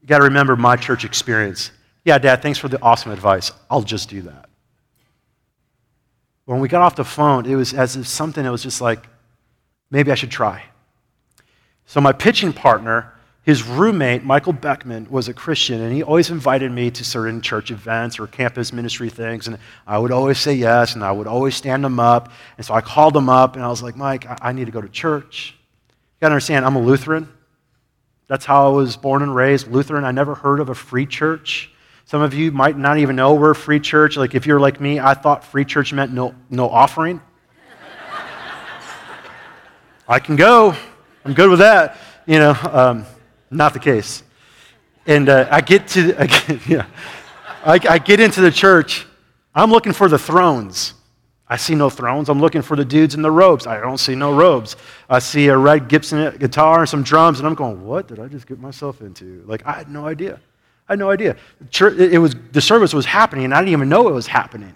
You 0.02 0.08
gotta 0.08 0.26
remember 0.26 0.56
my 0.56 0.78
church 0.78 1.04
experience. 1.04 1.72
Yeah, 2.06 2.18
Dad, 2.18 2.42
thanks 2.42 2.58
for 2.58 2.70
the 2.70 2.82
awesome 2.82 3.12
advice. 3.12 3.52
I'll 3.70 3.82
just 3.82 4.10
do 4.10 4.22
that. 4.22 4.48
When 6.46 6.62
we 6.62 6.70
got 6.70 6.82
off 6.82 6.96
the 6.96 7.04
phone, 7.04 7.46
it 7.46 7.56
was 7.56 7.74
as 7.74 7.98
if 7.98 8.08
something 8.08 8.46
that 8.46 8.52
was 8.52 8.64
just 8.64 8.80
like, 8.80 9.06
maybe 9.92 10.10
I 10.12 10.16
should 10.16 10.32
try. 10.32 10.64
So 11.86 12.00
my 12.00 12.14
pitching 12.14 12.54
partner, 12.54 13.14
his 13.48 13.64
roommate, 13.64 14.26
Michael 14.26 14.52
Beckman, 14.52 15.08
was 15.10 15.30
a 15.30 15.34
Christian, 15.34 15.80
and 15.80 15.96
he 15.96 16.04
always 16.04 16.32
invited 16.32 16.70
me 16.70 16.92
to 16.92 17.06
certain 17.06 17.40
church 17.40 17.72
events 17.72 18.20
or 18.20 18.28
campus 18.28 18.74
ministry 18.74 19.10
things, 19.10 19.48
and 19.48 19.58
I 19.88 19.98
would 20.00 20.12
always 20.12 20.38
say 20.38 20.54
yes, 20.54 20.96
and 20.96 21.02
I 21.02 21.14
would 21.14 21.28
always 21.28 21.56
stand 21.56 21.86
him 21.86 21.98
up. 21.98 22.30
And 22.58 22.66
so 22.66 22.74
I 22.74 22.82
called 22.82 23.16
him 23.16 23.30
up, 23.30 23.56
and 23.56 23.64
I 23.64 23.70
was 23.70 23.82
like, 23.82 23.96
Mike, 23.96 24.28
I, 24.42 24.52
need 24.52 24.66
to 24.66 24.72
go 24.72 24.82
to 24.82 24.90
church. 24.90 25.56
You 25.88 25.94
gotta 26.20 26.34
understand, 26.34 26.66
I'm 26.66 26.76
a 26.76 26.82
Lutheran. 26.82 27.32
That's 28.28 28.44
how 28.44 28.68
I 28.68 28.76
was 28.76 28.98
born 28.98 29.24
and 29.24 29.34
raised, 29.34 29.70
Lutheran. 29.70 30.04
I 30.04 30.12
never 30.12 30.36
heard 30.36 30.60
of 30.60 30.68
a 30.68 30.76
free 30.76 31.06
church. 31.06 31.72
Some 32.04 32.22
of 32.22 32.34
you 32.34 32.52
might 32.52 32.78
not 32.78 32.98
even 32.98 33.16
know 33.16 33.34
we're 33.34 33.52
a 33.52 33.56
free 33.56 33.80
church. 33.80 34.18
Like 34.18 34.36
if 34.36 34.46
you're 34.46 34.60
like 34.60 34.82
me, 34.82 35.00
I 35.00 35.14
thought 35.14 35.46
free 35.46 35.64
church 35.64 35.94
meant 35.94 36.12
no, 36.12 36.36
no 36.50 36.68
offering. 36.68 37.22
I 40.10 40.20
can 40.20 40.36
go. 40.36 40.76
I'm 41.24 41.34
good 41.34 41.50
with 41.50 41.60
that. 41.60 41.96
You 42.26 42.40
know, 42.40 42.58
um, 42.74 43.06
not 43.50 43.74
the 43.74 43.80
case. 43.80 44.24
And 45.06 45.30
uh, 45.30 45.48
I 45.50 45.62
get 45.62 45.88
to, 45.90 46.16
I 46.22 46.28
get, 46.28 46.68
yeah, 46.68 46.86
I, 47.66 47.80
I 47.90 47.98
get 47.98 48.20
into 48.20 48.42
the 48.42 48.52
church. 48.52 49.06
I'm 49.56 49.72
looking 49.72 49.94
for 49.94 50.08
the 50.08 50.20
thrones. 50.20 50.94
I 51.50 51.56
see 51.56 51.76
no 51.76 51.90
thrones. 51.90 52.30
I'm 52.30 52.42
looking 52.42 52.62
for 52.62 52.76
the 52.76 52.84
dudes 52.84 53.16
in 53.16 53.22
the 53.22 53.32
robes. 53.32 53.66
I 53.66 53.80
don't 53.80 53.98
see 53.98 54.16
no 54.16 54.36
robes. 54.36 54.76
I 55.10 55.20
see 55.20 55.48
a 55.48 55.58
red 55.58 55.88
Gibson 55.88 56.36
guitar 56.38 56.82
and 56.82 56.90
some 56.90 57.04
drums, 57.04 57.40
and 57.40 57.48
I'm 57.48 57.56
going, 57.56 57.86
what 57.86 58.08
did 58.08 58.20
I 58.20 58.28
just 58.28 58.48
get 58.48 58.60
myself 58.60 59.02
into? 59.02 59.44
Like, 59.48 59.66
I 59.66 59.72
had 59.72 59.90
no 59.90 60.06
idea. 60.06 60.42
I 60.90 60.94
had 60.94 61.00
no 61.00 61.10
idea. 61.10 61.38
Church, 61.70 61.98
it 61.98 62.18
was, 62.18 62.36
the 62.52 62.62
service 62.62 62.94
was 62.94 63.06
happening, 63.06 63.46
and 63.46 63.54
I 63.54 63.62
didn't 63.62 63.72
even 63.72 63.88
know 63.88 64.10
it 64.10 64.14
was 64.14 64.28
happening. 64.28 64.74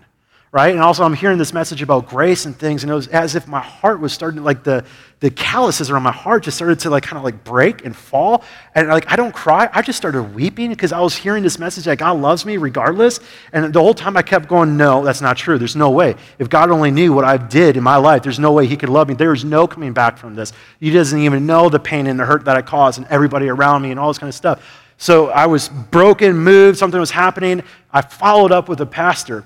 Right? 0.53 0.73
And 0.73 0.81
also, 0.81 1.05
I'm 1.05 1.13
hearing 1.13 1.37
this 1.37 1.53
message 1.53 1.81
about 1.81 2.09
grace 2.09 2.45
and 2.45 2.53
things, 2.57 2.83
and 2.83 2.91
it 2.91 2.95
was 2.95 3.07
as 3.07 3.35
if 3.35 3.47
my 3.47 3.61
heart 3.61 4.01
was 4.01 4.11
starting 4.11 4.39
to, 4.39 4.43
like, 4.43 4.65
the, 4.65 4.83
the 5.21 5.29
calluses 5.29 5.89
around 5.89 6.03
my 6.03 6.11
heart 6.11 6.43
just 6.43 6.57
started 6.57 6.77
to, 6.79 6.89
like, 6.89 7.03
kind 7.03 7.17
of 7.17 7.23
like 7.23 7.45
break 7.45 7.85
and 7.85 7.95
fall. 7.95 8.43
And, 8.75 8.89
like, 8.89 9.09
I 9.09 9.15
don't 9.15 9.33
cry. 9.33 9.69
I 9.71 9.81
just 9.81 9.95
started 9.95 10.35
weeping 10.35 10.69
because 10.69 10.91
I 10.91 10.99
was 10.99 11.15
hearing 11.15 11.41
this 11.41 11.57
message 11.57 11.85
that 11.85 11.99
God 11.99 12.19
loves 12.19 12.45
me 12.45 12.57
regardless. 12.57 13.21
And 13.53 13.73
the 13.73 13.79
whole 13.79 13.93
time 13.93 14.17
I 14.17 14.23
kept 14.23 14.49
going, 14.49 14.75
no, 14.75 15.05
that's 15.05 15.21
not 15.21 15.37
true. 15.37 15.57
There's 15.57 15.77
no 15.77 15.89
way. 15.89 16.15
If 16.37 16.49
God 16.49 16.69
only 16.69 16.91
knew 16.91 17.13
what 17.13 17.23
I 17.23 17.37
did 17.37 17.77
in 17.77 17.83
my 17.83 17.95
life, 17.95 18.21
there's 18.21 18.39
no 18.39 18.51
way 18.51 18.67
He 18.67 18.75
could 18.75 18.89
love 18.89 19.07
me. 19.07 19.13
There 19.13 19.31
is 19.31 19.45
no 19.45 19.67
coming 19.67 19.93
back 19.93 20.17
from 20.17 20.35
this. 20.35 20.51
He 20.81 20.91
doesn't 20.91 21.17
even 21.17 21.45
know 21.45 21.69
the 21.69 21.79
pain 21.79 22.07
and 22.07 22.19
the 22.19 22.25
hurt 22.25 22.43
that 22.43 22.57
I 22.57 22.61
caused 22.61 22.97
and 22.97 23.07
everybody 23.07 23.47
around 23.47 23.83
me 23.83 23.91
and 23.91 23.99
all 23.99 24.09
this 24.09 24.17
kind 24.17 24.27
of 24.27 24.35
stuff. 24.35 24.61
So 24.97 25.29
I 25.29 25.45
was 25.45 25.69
broken, 25.69 26.35
moved, 26.35 26.77
something 26.77 26.99
was 26.99 27.09
happening. 27.09 27.63
I 27.93 28.01
followed 28.01 28.51
up 28.51 28.67
with 28.67 28.81
a 28.81 28.85
pastor 28.85 29.45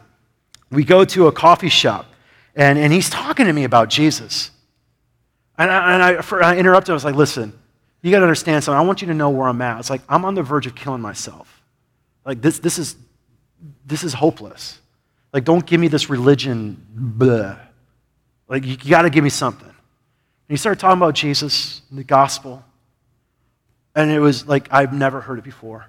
we 0.75 0.83
go 0.83 1.05
to 1.05 1.27
a 1.27 1.31
coffee 1.31 1.69
shop, 1.69 2.05
and, 2.55 2.77
and 2.77 2.91
he's 2.91 3.09
talking 3.09 3.47
to 3.47 3.53
me 3.53 3.63
about 3.63 3.89
Jesus. 3.89 4.51
And 5.57 5.71
I, 5.71 5.93
and 5.93 6.03
I, 6.03 6.21
for, 6.21 6.43
I 6.43 6.57
interrupted. 6.57 6.91
I 6.91 6.93
was 6.93 7.05
like, 7.05 7.15
listen, 7.15 7.53
you 8.01 8.11
got 8.11 8.19
to 8.19 8.25
understand 8.25 8.63
something. 8.63 8.77
I 8.77 8.85
want 8.85 9.01
you 9.01 9.07
to 9.07 9.13
know 9.13 9.29
where 9.29 9.47
I'm 9.47 9.61
at. 9.61 9.79
It's 9.79 9.89
like, 9.89 10.01
I'm 10.07 10.25
on 10.25 10.35
the 10.35 10.43
verge 10.43 10.67
of 10.67 10.75
killing 10.75 11.01
myself. 11.01 11.63
Like, 12.25 12.41
this, 12.41 12.59
this, 12.59 12.77
is, 12.77 12.95
this 13.85 14.03
is 14.03 14.13
hopeless. 14.13 14.79
Like, 15.33 15.43
don't 15.43 15.65
give 15.65 15.79
me 15.79 15.87
this 15.87 16.09
religion, 16.09 16.85
blah. 16.89 17.57
Like, 18.47 18.63
you, 18.63 18.71
you 18.71 18.89
got 18.89 19.03
to 19.03 19.09
give 19.09 19.23
me 19.23 19.29
something. 19.29 19.67
And 19.67 19.73
he 20.47 20.57
started 20.57 20.79
talking 20.79 20.97
about 20.97 21.15
Jesus 21.15 21.81
and 21.89 21.97
the 21.97 22.03
gospel. 22.03 22.63
And 23.95 24.11
it 24.11 24.19
was 24.19 24.47
like, 24.47 24.67
I've 24.71 24.93
never 24.93 25.21
heard 25.21 25.39
it 25.39 25.43
before. 25.43 25.87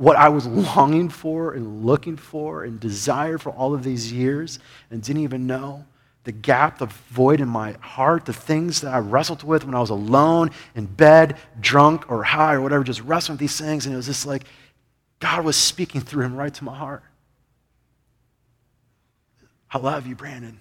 What 0.00 0.16
I 0.16 0.30
was 0.30 0.46
longing 0.46 1.10
for 1.10 1.52
and 1.52 1.84
looking 1.84 2.16
for 2.16 2.64
and 2.64 2.80
desired 2.80 3.42
for 3.42 3.50
all 3.50 3.74
of 3.74 3.84
these 3.84 4.10
years 4.10 4.58
and 4.90 5.02
didn't 5.02 5.20
even 5.24 5.46
know. 5.46 5.84
The 6.24 6.32
gap, 6.32 6.78
the 6.78 6.86
void 6.86 7.38
in 7.38 7.48
my 7.48 7.72
heart, 7.82 8.24
the 8.24 8.32
things 8.32 8.80
that 8.80 8.94
I 8.94 8.98
wrestled 8.98 9.42
with 9.42 9.62
when 9.62 9.74
I 9.74 9.80
was 9.80 9.90
alone, 9.90 10.52
in 10.74 10.86
bed, 10.86 11.36
drunk 11.60 12.10
or 12.10 12.22
high 12.22 12.54
or 12.54 12.62
whatever, 12.62 12.82
just 12.82 13.02
wrestling 13.02 13.34
with 13.34 13.40
these 13.40 13.60
things. 13.60 13.84
And 13.84 13.92
it 13.92 13.96
was 13.98 14.06
just 14.06 14.24
like 14.24 14.44
God 15.18 15.44
was 15.44 15.56
speaking 15.56 16.00
through 16.00 16.24
him 16.24 16.34
right 16.34 16.54
to 16.54 16.64
my 16.64 16.74
heart. 16.74 17.02
I 19.70 19.76
love 19.76 20.06
you, 20.06 20.14
Brandon. 20.14 20.60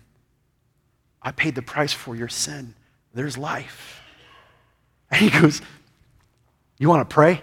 I 1.22 1.32
paid 1.32 1.56
the 1.56 1.62
price 1.62 1.94
for 1.94 2.14
your 2.14 2.28
sin. 2.28 2.76
There's 3.14 3.38
life. 3.38 4.02
And 5.10 5.22
he 5.22 5.30
goes, 5.30 5.62
You 6.78 6.90
want 6.90 7.10
to 7.10 7.14
pray? 7.14 7.42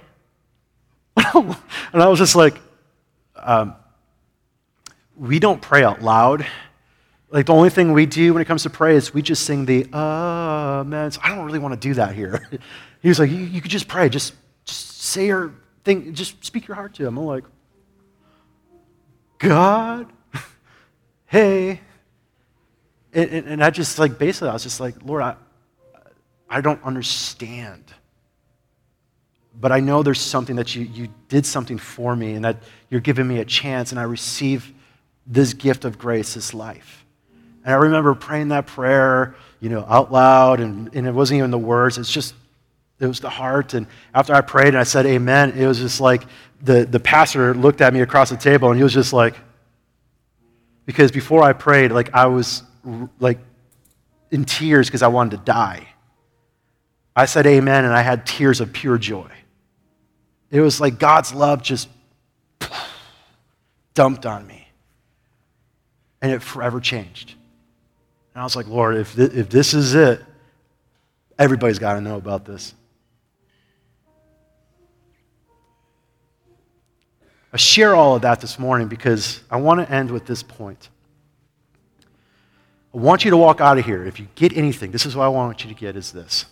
and 1.34 1.56
I 2.02 2.08
was 2.08 2.18
just 2.18 2.36
like, 2.36 2.60
um, 3.36 3.74
we 5.16 5.38
don't 5.38 5.60
pray 5.60 5.82
out 5.82 6.02
loud. 6.02 6.46
Like 7.30 7.46
the 7.46 7.54
only 7.54 7.70
thing 7.70 7.92
we 7.92 8.06
do 8.06 8.34
when 8.34 8.42
it 8.42 8.44
comes 8.46 8.62
to 8.64 8.70
pray 8.70 8.96
is 8.96 9.12
we 9.12 9.22
just 9.22 9.44
sing 9.44 9.64
the 9.64 9.86
amen. 9.92 11.10
So 11.10 11.20
I 11.24 11.34
don't 11.34 11.44
really 11.44 11.58
want 11.58 11.74
to 11.74 11.88
do 11.88 11.94
that 11.94 12.14
here. 12.14 12.48
he 13.02 13.08
was 13.08 13.18
like, 13.18 13.30
you, 13.30 13.38
you 13.38 13.60
could 13.60 13.70
just 13.70 13.88
pray, 13.88 14.08
just, 14.08 14.34
just 14.64 15.00
say 15.00 15.26
your 15.26 15.54
thing, 15.84 16.14
just 16.14 16.44
speak 16.44 16.68
your 16.68 16.74
heart 16.74 16.94
to 16.94 17.06
him. 17.06 17.18
I'm 17.18 17.26
like, 17.26 17.44
God, 19.38 20.12
hey. 21.26 21.80
And, 23.12 23.30
and, 23.30 23.46
and 23.46 23.64
I 23.64 23.70
just 23.70 23.98
like 23.98 24.18
basically 24.18 24.50
I 24.50 24.52
was 24.52 24.62
just 24.62 24.80
like, 24.80 24.94
Lord, 25.04 25.22
I, 25.22 25.36
I 26.48 26.60
don't 26.60 26.82
understand 26.84 27.92
but 29.58 29.72
I 29.72 29.80
know 29.80 30.02
there's 30.02 30.20
something 30.20 30.56
that 30.56 30.74
you, 30.74 30.82
you 30.82 31.08
did 31.28 31.46
something 31.46 31.78
for 31.78 32.14
me 32.14 32.34
and 32.34 32.44
that 32.44 32.58
you're 32.90 33.00
giving 33.00 33.26
me 33.26 33.38
a 33.38 33.44
chance, 33.44 33.90
and 33.90 33.98
I 33.98 34.04
receive 34.04 34.72
this 35.26 35.54
gift 35.54 35.84
of 35.84 35.98
grace, 35.98 36.34
this 36.34 36.54
life. 36.54 37.04
And 37.64 37.74
I 37.74 37.78
remember 37.78 38.14
praying 38.14 38.48
that 38.48 38.66
prayer, 38.66 39.34
you 39.60 39.68
know, 39.68 39.84
out 39.88 40.12
loud, 40.12 40.60
and, 40.60 40.94
and 40.94 41.06
it 41.06 41.12
wasn't 41.12 41.38
even 41.38 41.50
the 41.50 41.58
words, 41.58 41.98
it's 41.98 42.12
just, 42.12 42.34
it 43.00 43.06
was 43.06 43.20
the 43.20 43.30
heart. 43.30 43.74
And 43.74 43.86
after 44.14 44.34
I 44.34 44.40
prayed 44.40 44.68
and 44.68 44.78
I 44.78 44.84
said 44.84 45.06
amen, 45.06 45.52
it 45.52 45.66
was 45.66 45.78
just 45.78 46.00
like 46.00 46.24
the, 46.62 46.84
the 46.84 47.00
pastor 47.00 47.54
looked 47.54 47.80
at 47.80 47.92
me 47.92 48.00
across 48.00 48.30
the 48.30 48.36
table 48.36 48.68
and 48.68 48.76
he 48.76 48.82
was 48.82 48.94
just 48.94 49.12
like, 49.12 49.36
because 50.84 51.10
before 51.10 51.42
I 51.42 51.52
prayed, 51.52 51.90
like 51.90 52.14
I 52.14 52.26
was 52.26 52.62
like 53.18 53.38
in 54.30 54.44
tears 54.44 54.86
because 54.86 55.02
I 55.02 55.08
wanted 55.08 55.38
to 55.38 55.44
die. 55.44 55.88
I 57.14 57.24
said 57.24 57.46
amen 57.46 57.84
and 57.84 57.92
I 57.92 58.02
had 58.02 58.24
tears 58.24 58.60
of 58.60 58.72
pure 58.72 58.98
joy. 58.98 59.30
It 60.56 60.62
was 60.62 60.80
like 60.80 60.98
God's 60.98 61.34
love 61.34 61.62
just 61.62 61.86
dumped 63.92 64.24
on 64.24 64.46
me. 64.46 64.66
And 66.22 66.32
it 66.32 66.42
forever 66.42 66.80
changed. 66.80 67.34
And 68.32 68.40
I 68.40 68.44
was 68.44 68.56
like, 68.56 68.66
Lord, 68.66 68.96
if, 68.96 69.14
th- 69.14 69.32
if 69.32 69.50
this 69.50 69.74
is 69.74 69.94
it, 69.94 70.24
everybody's 71.38 71.78
got 71.78 71.96
to 71.96 72.00
know 72.00 72.16
about 72.16 72.46
this. 72.46 72.72
I 77.52 77.58
share 77.58 77.94
all 77.94 78.16
of 78.16 78.22
that 78.22 78.40
this 78.40 78.58
morning 78.58 78.88
because 78.88 79.42
I 79.50 79.58
want 79.58 79.86
to 79.86 79.94
end 79.94 80.10
with 80.10 80.24
this 80.24 80.42
point. 80.42 80.88
I 82.94 82.96
want 82.96 83.26
you 83.26 83.30
to 83.30 83.36
walk 83.36 83.60
out 83.60 83.76
of 83.76 83.84
here. 83.84 84.06
If 84.06 84.18
you 84.18 84.26
get 84.36 84.56
anything, 84.56 84.90
this 84.90 85.04
is 85.04 85.14
what 85.14 85.24
I 85.24 85.28
want 85.28 85.64
you 85.64 85.68
to 85.68 85.78
get 85.78 85.96
is 85.96 86.12
this. 86.12 86.46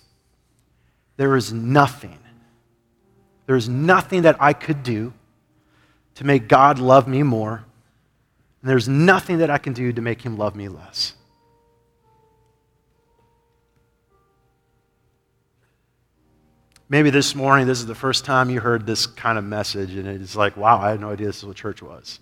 There 1.16 1.36
is 1.36 1.54
nothing 1.54 2.18
there's 3.46 3.68
nothing 3.68 4.22
that 4.22 4.36
I 4.40 4.52
could 4.52 4.82
do 4.82 5.12
to 6.16 6.24
make 6.24 6.48
God 6.48 6.78
love 6.78 7.06
me 7.08 7.22
more, 7.22 7.64
and 8.62 8.70
there's 8.70 8.88
nothing 8.88 9.38
that 9.38 9.50
I 9.50 9.58
can 9.58 9.72
do 9.72 9.92
to 9.92 10.00
make 10.00 10.22
him 10.22 10.36
love 10.36 10.56
me 10.56 10.68
less. 10.68 11.14
Maybe 16.88 17.10
this 17.10 17.34
morning, 17.34 17.66
this 17.66 17.80
is 17.80 17.86
the 17.86 17.94
first 17.94 18.24
time 18.24 18.50
you 18.50 18.60
heard 18.60 18.86
this 18.86 19.06
kind 19.06 19.38
of 19.38 19.44
message, 19.44 19.94
and 19.94 20.06
it's 20.06 20.36
like, 20.36 20.56
wow, 20.56 20.78
I 20.78 20.90
had 20.90 21.00
no 21.00 21.10
idea 21.10 21.26
this 21.26 21.38
is 21.38 21.44
what 21.44 21.56
church 21.56 21.82
was. 21.82 22.20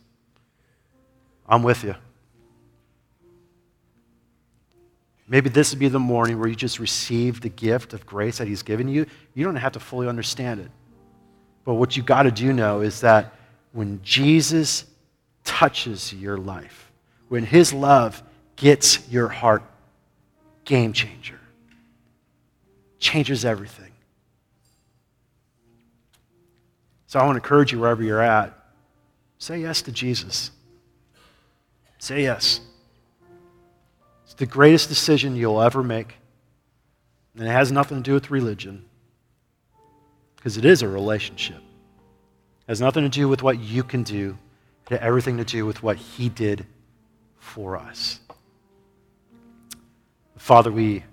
I'm 1.46 1.62
with 1.62 1.84
you. 1.84 1.94
Maybe 5.28 5.50
this 5.50 5.70
would 5.70 5.78
be 5.78 5.88
the 5.88 5.98
morning 5.98 6.38
where 6.38 6.48
you 6.48 6.54
just 6.54 6.78
receive 6.78 7.40
the 7.40 7.48
gift 7.48 7.92
of 7.92 8.06
grace 8.06 8.38
that 8.38 8.46
He's 8.48 8.62
given 8.62 8.88
you. 8.88 9.06
You 9.34 9.44
don't 9.44 9.56
have 9.56 9.72
to 9.72 9.80
fully 9.80 10.08
understand 10.08 10.60
it. 10.60 10.70
But 11.64 11.74
what 11.74 11.96
you 11.96 12.02
got 12.02 12.24
to 12.24 12.30
do 12.30 12.52
know 12.52 12.80
is 12.80 13.00
that 13.02 13.34
when 13.72 14.00
Jesus 14.02 14.84
touches 15.44 16.12
your 16.12 16.36
life, 16.36 16.90
when 17.28 17.44
his 17.44 17.72
love 17.72 18.22
gets 18.56 19.08
your 19.08 19.28
heart, 19.28 19.62
game 20.64 20.92
changer. 20.92 21.38
Changes 22.98 23.44
everything. 23.44 23.90
So 27.06 27.18
I 27.18 27.24
want 27.24 27.36
to 27.36 27.42
encourage 27.42 27.72
you 27.72 27.80
wherever 27.80 28.02
you're 28.02 28.22
at, 28.22 28.56
say 29.38 29.60
yes 29.60 29.82
to 29.82 29.92
Jesus. 29.92 30.50
Say 31.98 32.22
yes. 32.22 32.60
It's 34.24 34.34
the 34.34 34.46
greatest 34.46 34.88
decision 34.88 35.36
you'll 35.36 35.60
ever 35.60 35.82
make. 35.82 36.14
And 37.36 37.46
it 37.46 37.50
has 37.50 37.70
nothing 37.70 37.98
to 37.98 38.02
do 38.02 38.14
with 38.14 38.30
religion 38.30 38.84
because 40.42 40.56
it 40.56 40.64
is 40.64 40.82
a 40.82 40.88
relationship. 40.88 41.58
It 41.58 42.66
has 42.66 42.80
nothing 42.80 43.04
to 43.04 43.08
do 43.08 43.28
with 43.28 43.44
what 43.44 43.60
you 43.60 43.84
can 43.84 44.02
do, 44.02 44.36
it 44.86 44.94
has 44.94 44.98
everything 45.00 45.36
to 45.36 45.44
do 45.44 45.64
with 45.64 45.84
what 45.84 45.96
He 45.96 46.28
did 46.28 46.66
for 47.38 47.76
us. 47.76 48.18
Father, 50.36 50.72
we 50.72 51.04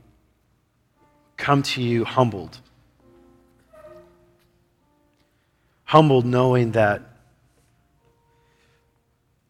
come 1.38 1.62
to 1.62 1.82
you 1.84 2.06
humbled. 2.06 2.58
Humbled 5.84 6.26
knowing 6.26 6.72
that 6.72 7.04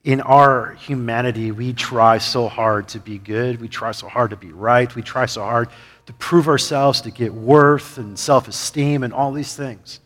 in 0.04 0.20
our 0.20 0.74
humanity, 0.74 1.52
we 1.52 1.72
try 1.72 2.18
so 2.18 2.50
hard 2.50 2.90
to 2.90 3.00
be 3.00 3.18
good. 3.18 3.62
We 3.62 3.70
try 3.70 3.94
so 3.94 4.10
hard 4.10 4.32
to 4.32 4.36
be 4.36 4.52
right. 4.52 4.94
We 4.94 5.04
try 5.04 5.26
so 5.26 5.42
hard 5.42 5.70
to 6.10 6.14
prove 6.14 6.48
ourselves, 6.48 7.02
to 7.02 7.12
get 7.12 7.32
worth 7.32 8.00
and 8.00 8.18
self 8.18 8.48
esteem 8.48 9.04
and 9.04 9.14
all 9.14 9.32
these 9.32 9.56
things. 9.56 10.00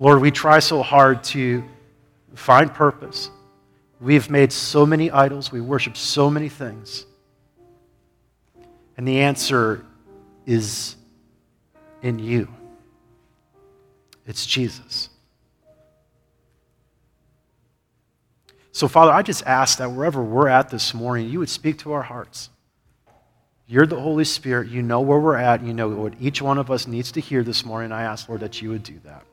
Lord, 0.00 0.20
we 0.20 0.32
try 0.32 0.58
so 0.58 0.82
hard 0.82 1.22
to 1.24 1.62
find 2.34 2.74
purpose. 2.74 3.30
We've 4.00 4.28
made 4.28 4.52
so 4.52 4.84
many 4.84 5.12
idols, 5.12 5.52
we 5.52 5.60
worship 5.60 5.96
so 5.96 6.28
many 6.28 6.48
things. 6.48 7.06
And 8.96 9.06
the 9.06 9.20
answer 9.20 9.86
is 10.44 10.96
in 12.02 12.18
you 12.18 12.48
it's 14.26 14.44
Jesus. 14.44 15.08
So, 18.72 18.88
Father, 18.88 19.12
I 19.12 19.22
just 19.22 19.46
ask 19.46 19.78
that 19.78 19.92
wherever 19.92 20.20
we're 20.20 20.48
at 20.48 20.68
this 20.68 20.94
morning, 20.94 21.28
you 21.28 21.38
would 21.38 21.48
speak 21.48 21.78
to 21.78 21.92
our 21.92 22.02
hearts. 22.02 22.50
You're 23.72 23.86
the 23.86 23.98
Holy 23.98 24.24
Spirit. 24.24 24.68
You 24.68 24.82
know 24.82 25.00
where 25.00 25.18
we're 25.18 25.38
at. 25.38 25.62
You 25.62 25.72
know 25.72 25.88
what 25.88 26.12
each 26.20 26.42
one 26.42 26.58
of 26.58 26.70
us 26.70 26.86
needs 26.86 27.12
to 27.12 27.20
hear 27.20 27.42
this 27.42 27.64
morning. 27.64 27.90
I 27.90 28.02
ask, 28.02 28.28
Lord, 28.28 28.42
that 28.42 28.60
you 28.60 28.68
would 28.68 28.82
do 28.82 29.00
that. 29.04 29.24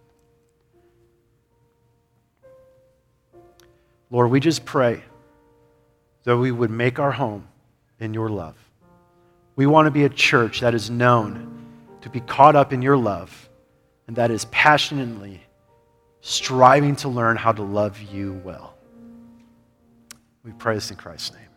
Lord, 4.09 4.31
we 4.31 4.39
just 4.39 4.63
pray 4.63 5.03
that 6.23 6.37
we 6.37 6.51
would 6.51 6.71
make 6.71 6.99
our 6.99 7.11
home 7.11 7.49
in 7.99 8.13
your 8.13 8.29
love. 8.29 8.55
We 9.57 9.65
want 9.65 9.87
to 9.87 9.91
be 9.91 10.05
a 10.05 10.09
church 10.09 10.61
that 10.61 10.73
is 10.73 10.89
known 10.89 11.65
to 11.99 12.09
be 12.09 12.21
caught 12.21 12.55
up 12.55 12.71
in 12.71 12.81
your 12.81 12.95
love 12.95 13.49
and 14.07 14.15
that 14.15 14.31
is 14.31 14.45
passionately 14.45 15.41
striving 16.21 16.95
to 16.95 17.09
learn 17.09 17.35
how 17.35 17.51
to 17.51 17.61
love 17.61 17.99
you 17.99 18.41
well. 18.45 18.77
We 20.45 20.53
pray 20.53 20.75
this 20.75 20.91
in 20.91 20.95
Christ's 20.95 21.33
name. 21.33 21.48